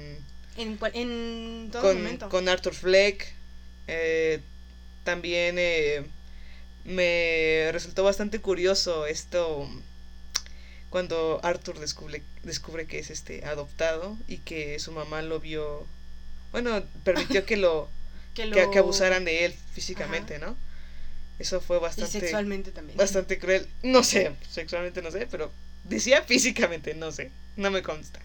En, 0.57 0.77
cual- 0.77 0.93
en 0.95 1.69
todo 1.73 1.83
con, 1.83 1.97
momento. 2.03 2.29
con 2.29 2.49
Arthur 2.49 2.75
Fleck. 2.75 3.33
eh, 3.89 4.41
también 5.05 5.57
eh, 5.59 6.05
me 6.91 7.71
resultó 7.73 8.05
bastante 8.05 8.41
curioso 8.41 9.07
esto 9.07 9.69
cuando 10.91 11.41
Arthur 11.45 11.79
descubre, 11.79 12.23
descubre 12.43 12.87
que 12.87 12.99
es 12.99 13.11
este 13.11 13.45
adoptado 13.45 14.17
y 14.27 14.39
que 14.39 14.79
su 14.81 14.91
mamá 14.93 15.23
lo 15.23 15.39
vio, 15.41 15.87
bueno, 16.53 16.83
permitió 17.05 17.47
que 17.47 17.57
lo 17.57 17.89
que, 18.35 18.47
lo- 18.47 18.57
que, 18.57 18.71
que 18.71 18.79
abusaran 18.79 19.25
de 19.25 19.45
él 19.45 19.55
físicamente, 19.73 20.39
¿no? 20.39 20.57
Eso 21.39 21.61
fue 21.61 21.79
Y 21.79 21.81
bastante 21.81 22.21
sexualmente 22.21 22.71
también. 22.71 22.99
bastante 22.99 23.39
cruel. 23.39 23.67
No 23.83 24.03
sé, 24.05 24.33
sexualmente 24.51 25.01
no 25.01 25.11
sé, 25.11 25.27
pero 25.31 25.51
decía 25.85 26.23
físicamente, 26.23 26.95
no 26.95 27.13
sé, 27.13 27.31
no 27.57 27.71
me 27.71 27.83
consta. 27.83 28.21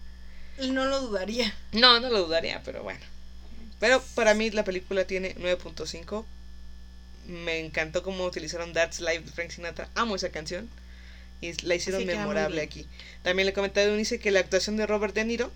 No 0.58 0.84
lo 0.86 1.00
dudaría. 1.00 1.54
No, 1.72 2.00
no 2.00 2.10
lo 2.10 2.24
dudaría, 2.26 2.62
pero 2.64 2.82
bueno. 2.82 3.00
Pero 3.78 4.02
para 4.14 4.34
mí 4.34 4.50
la 4.50 4.64
película 4.64 5.06
tiene 5.06 5.34
9.5. 5.36 6.24
Me 7.26 7.58
encantó 7.60 8.02
cómo 8.02 8.24
utilizaron 8.24 8.72
That's 8.72 9.00
Life 9.00 9.20
de 9.20 9.30
Frank 9.32 9.50
Sinatra. 9.50 9.88
Amo 9.94 10.16
esa 10.16 10.30
canción. 10.30 10.68
Y 11.40 11.52
la 11.66 11.74
hicieron 11.74 12.04
memorable 12.06 12.62
aquí. 12.62 12.86
También 13.22 13.46
le 13.46 13.52
comenté 13.52 13.80
a 13.80 13.84
Eunice 13.84 14.18
que 14.18 14.30
la 14.30 14.40
actuación 14.40 14.76
de 14.76 14.86
Robert 14.86 15.14
De 15.14 15.24
Niro 15.24 15.52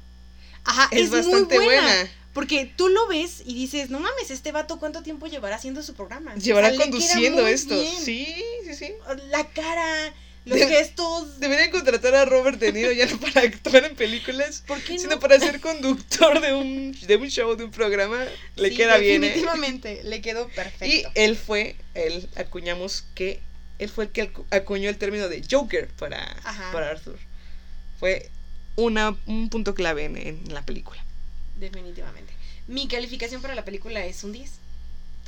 Ajá, 0.64 0.88
es, 0.90 1.02
es, 1.04 1.10
muy 1.10 1.20
bastante 1.20 1.56
buena. 1.58 1.82
buena. 1.82 2.10
Porque 2.34 2.70
tú 2.76 2.88
lo 2.88 3.08
ves 3.08 3.42
y 3.44 3.54
dices, 3.54 3.90
no 3.90 3.98
mames, 3.98 4.30
este 4.30 4.52
vato 4.52 4.78
cuánto 4.78 5.02
tiempo 5.02 5.26
llevará 5.26 5.56
haciendo 5.56 5.82
su 5.82 5.94
programa. 5.94 6.34
Llevará 6.36 6.68
O 6.68 6.70
sea, 6.72 6.80
conduciendo 6.80 7.46
esto. 7.46 7.74
bien. 7.80 8.04
Sí, 8.04 8.44
sí, 8.66 8.74
sí. 8.74 8.92
La 9.30 9.48
cara, 9.48 10.12
los 10.46 10.58
De- 10.58 10.66
gestos. 10.68 11.38
Deberían 11.40 11.70
contratar 11.70 12.14
a 12.14 12.24
Robert 12.24 12.58
De 12.58 12.72
Niro 12.72 12.90
ya 12.92 13.06
no 13.06 13.18
para 13.20 13.42
actuar 13.42 13.84
en 13.84 13.94
películas, 13.94 14.62
¿Por 14.66 14.80
qué 14.82 14.98
sino 14.98 15.14
no? 15.16 15.20
para 15.20 15.38
ser 15.38 15.60
conductor 15.60 16.40
de 16.40 16.54
un, 16.54 16.92
de 17.00 17.16
un 17.16 17.28
show, 17.28 17.54
de 17.56 17.64
un 17.64 17.70
programa. 17.70 18.24
Le 18.56 18.70
Sí, 18.70 18.76
queda 18.76 18.96
bien, 18.98 19.22
¿eh? 19.22 19.28
Definitivamente, 19.28 20.02
le 20.04 20.20
quedó 20.20 20.48
Y 20.50 20.54
perfecto. 20.54 21.10
él 21.14 21.36
fue, 21.36 21.76
él 21.94 22.28
acuñamos 22.36 23.04
que 23.14 23.40
él 23.78 23.88
fue 23.88 24.04
el 24.04 24.10
que 24.10 24.32
acu- 24.32 24.44
acuñó 24.50 24.88
el 24.90 24.98
término 24.98 25.28
de 25.28 25.42
Joker 25.50 25.88
para, 25.88 26.22
Ajá. 26.44 26.70
para 26.72 26.90
Arthur. 26.90 27.18
Fue 27.98 28.28
una, 28.76 29.16
un 29.26 29.48
punto 29.50 29.74
clave 29.74 30.04
en, 30.04 30.16
en 30.16 30.54
la 30.54 30.62
película. 30.64 31.02
Definitivamente. 31.58 32.32
Mi 32.66 32.88
calificación 32.88 33.42
para 33.42 33.54
la 33.54 33.64
película 33.64 34.04
es 34.04 34.22
un 34.24 34.32
10. 34.32 34.50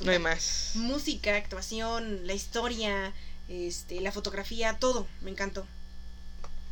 No 0.04 0.10
hay 0.12 0.18
más. 0.18 0.72
Música, 0.74 1.36
actuación, 1.36 2.26
la 2.26 2.32
historia, 2.34 3.12
este, 3.52 4.00
la 4.00 4.12
fotografía, 4.12 4.78
todo. 4.78 5.06
Me 5.20 5.30
encantó. 5.30 5.66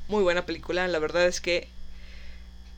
Muy 0.08 0.22
buena 0.22 0.46
película. 0.46 0.88
La 0.88 0.98
verdad 0.98 1.26
es 1.26 1.40
que 1.40 1.68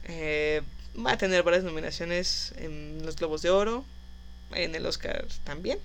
eh, 0.05 0.63
va 0.95 1.13
a 1.13 1.19
tener 1.19 1.43
varias 1.43 1.65
nominaciones 1.65 2.53
en 2.57 3.05
los 3.07 3.17
Globos 3.17 3.43
de 3.43 3.51
Oro. 3.51 3.85
En 4.55 4.75
el 4.75 4.85
Oscar 4.87 5.27
también. 5.45 5.79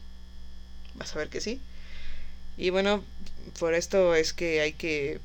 Vas 0.96 1.16
a 1.16 1.20
ver 1.20 1.30
que 1.30 1.42
sí. 1.42 1.62
Y 2.58 2.72
bueno, 2.72 3.04
por 3.60 3.76
esto 3.76 4.16
es 4.16 4.34
que 4.34 4.62
hay 4.62 4.74
que 4.74 5.20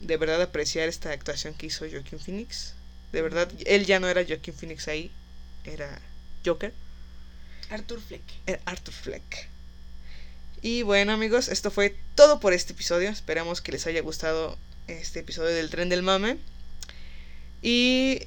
de 0.00 0.16
verdad 0.16 0.42
apreciar 0.42 0.88
esta 0.88 1.12
actuación 1.12 1.54
que 1.54 1.66
hizo 1.66 1.88
Joaquin 1.88 2.18
Phoenix. 2.18 2.74
De 3.12 3.22
verdad, 3.22 3.50
él 3.66 3.86
ya 3.86 4.00
no 4.00 4.08
era 4.08 4.24
Joaquin 4.26 4.54
Phoenix 4.54 4.88
ahí, 4.88 5.12
era 5.64 6.00
Joker, 6.44 6.72
Arthur 7.70 8.00
Fleck. 8.00 8.22
era 8.46 8.60
Arthur 8.64 8.94
Fleck. 8.94 9.48
Y 10.62 10.82
bueno 10.82 11.12
amigos, 11.12 11.48
esto 11.48 11.70
fue 11.70 11.96
todo 12.14 12.38
por 12.40 12.52
este 12.52 12.72
episodio. 12.72 13.10
Esperamos 13.10 13.60
que 13.60 13.72
les 13.72 13.86
haya 13.86 14.00
gustado 14.00 14.56
este 14.86 15.20
episodio 15.20 15.50
del 15.54 15.70
tren 15.70 15.88
del 15.88 16.02
mame. 16.02 16.38
Y 17.62 18.20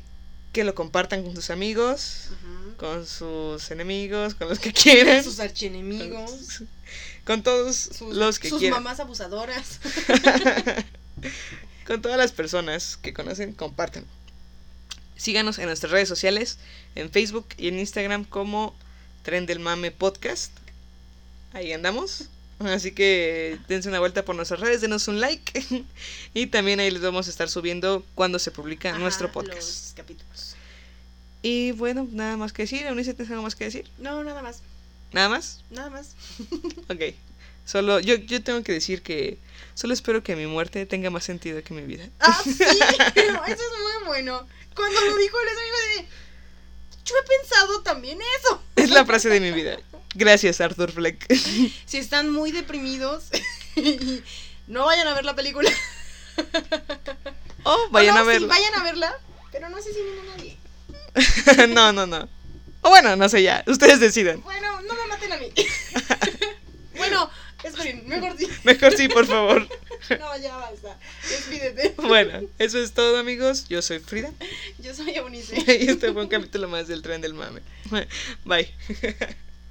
que 0.52 0.64
lo 0.66 0.76
compartan 0.76 1.24
con 1.24 1.34
sus 1.36 1.50
amigos, 1.50 2.30
con 2.78 3.06
sus 3.06 3.72
enemigos, 3.72 4.36
con 4.36 4.50
los 4.50 4.60
que 4.60 4.74
quieran. 4.74 5.24
Sus 5.24 5.40
archienemigos. 5.40 6.64
Con 7.26 7.42
todos 7.42 7.76
Sus, 7.76 8.16
los 8.16 8.38
que 8.38 8.50
sus 8.50 8.60
quieran. 8.60 8.84
mamás 8.84 9.00
abusadoras. 9.00 9.80
con 11.88 12.00
todas 12.00 12.20
las 12.20 12.32
personas 12.32 12.98
que 12.98 13.16
conocen, 13.16 13.52
compártanlo. 13.54 14.08
Síganos 15.16 15.58
en 15.58 15.66
nuestras 15.66 15.92
redes 15.92 16.08
sociales, 16.08 16.60
en 16.94 17.10
Facebook 17.10 17.48
y 17.58 17.70
en 17.70 17.80
Instagram 17.80 18.26
como 18.26 18.76
Tren 19.24 19.48
del 19.48 19.60
Mame 19.60 19.90
Podcast. 19.90 20.52
Ahí 21.56 21.72
andamos. 21.72 22.26
Así 22.60 22.92
que 22.92 23.58
dense 23.70 23.88
una 23.88 24.00
vuelta 24.00 24.26
por 24.26 24.36
nuestras 24.36 24.60
redes, 24.60 24.82
denos 24.82 25.08
un 25.08 25.22
like. 25.22 25.86
y 26.34 26.48
también 26.48 26.82
ahí 26.82 26.92
les 26.92 27.02
vamos 27.02 27.28
a 27.28 27.30
estar 27.30 27.50
subiendo 27.50 28.06
cuando 28.14 28.40
se 28.40 28.52
publica 28.52 28.90
Ajá, 28.90 29.00
nuestro 29.00 29.32
podcast. 29.32 29.56
Los 29.56 29.94
capítulos. 29.96 30.56
Y 31.42 31.72
bueno, 31.72 32.10
nada 32.12 32.36
más 32.36 32.52
que 32.52 32.64
decir. 32.64 32.86
Eunice, 32.86 33.14
¿tienes 33.14 33.32
algo 33.32 33.44
más 33.44 33.56
que 33.56 33.64
decir? 33.64 33.90
No, 34.00 34.22
nada 34.26 34.42
más. 34.42 34.64
¿Nada 35.14 35.30
más? 35.30 35.64
Nada 35.70 35.90
más. 35.90 36.16
Ok. 36.90 37.16
Solo, 37.66 38.02
yo, 38.02 38.16
yo 38.16 38.44
tengo 38.44 38.62
que 38.62 38.74
decir 38.74 39.02
que 39.02 39.40
solo 39.76 39.94
espero 39.94 40.24
que 40.24 40.36
mi 40.36 40.46
muerte 40.46 40.86
tenga 40.86 41.10
más 41.10 41.24
sentido 41.24 41.64
que 41.64 41.74
mi 41.74 41.84
vida. 41.84 42.10
Ah, 42.20 42.38
sí. 42.44 42.52
Eso 42.52 42.66
es 43.16 43.58
muy 43.58 44.08
bueno. 44.08 44.46
Cuando 44.76 45.02
lo 45.02 45.16
dijo 45.16 45.38
el 45.40 45.48
amigo 45.48 45.78
de. 46.04 46.08
Yo 47.06 47.16
he 47.16 47.40
pensado 47.40 47.82
también 47.82 48.20
eso. 48.40 48.62
Es 48.76 48.90
la 48.90 49.06
frase 49.06 49.30
de 49.30 49.40
mi 49.40 49.52
vida. 49.52 49.78
Gracias, 50.16 50.62
Arthur 50.62 50.92
Fleck. 50.92 51.26
Si 51.86 51.98
están 51.98 52.32
muy 52.32 52.52
deprimidos, 52.52 53.26
no 54.68 54.86
vayan 54.86 55.08
a 55.08 55.14
ver 55.14 55.26
la 55.26 55.36
película. 55.36 55.70
Oh, 57.64 57.88
vayan 57.92 58.16
no, 58.16 58.22
a 58.22 58.24
sí, 58.24 58.30
verla. 58.30 58.48
vayan 58.48 58.76
a 58.76 58.84
verla, 58.84 59.20
pero 59.52 59.70
no 59.70 59.78
asesinen 59.78 60.20
a 60.20 60.36
nadie. 60.36 60.58
no, 61.74 61.92
no, 61.94 62.08
no. 62.08 62.30
O 62.82 62.90
bueno, 62.90 63.16
no 63.16 63.28
sé 63.30 63.44
ya. 63.44 63.64
Ustedes 63.68 64.00
deciden. 64.00 64.42
Bueno, 64.42 64.82
no 64.82 64.94
me 64.94 65.08
maten 65.08 65.32
a 65.34 65.38
mí. 65.38 65.52
bueno, 66.98 67.30
esperen, 67.64 68.08
mejor 68.08 68.38
sí. 68.38 68.48
Mejor 68.64 68.96
sí, 68.96 69.08
por 69.08 69.26
favor. 69.26 69.68
No, 70.10 70.38
ya 70.38 70.56
basta. 70.58 70.98
Despídete. 71.30 71.96
Bueno, 71.98 72.48
eso 72.60 72.78
es 72.78 72.94
todo, 72.94 73.18
amigos. 73.18 73.68
Yo 73.68 73.82
soy 73.82 74.00
Frida. 74.00 74.32
Yo 74.78 74.94
soy 74.94 75.16
Eunice. 75.16 75.56
Y 75.68 75.90
este 75.90 76.14
fue 76.14 76.22
un 76.22 76.30
capítulo 76.30 76.68
más 76.68 76.88
del 76.88 77.02
tren 77.02 77.22
del 77.22 77.34
mame. 77.34 77.62
Bye. 78.46 78.72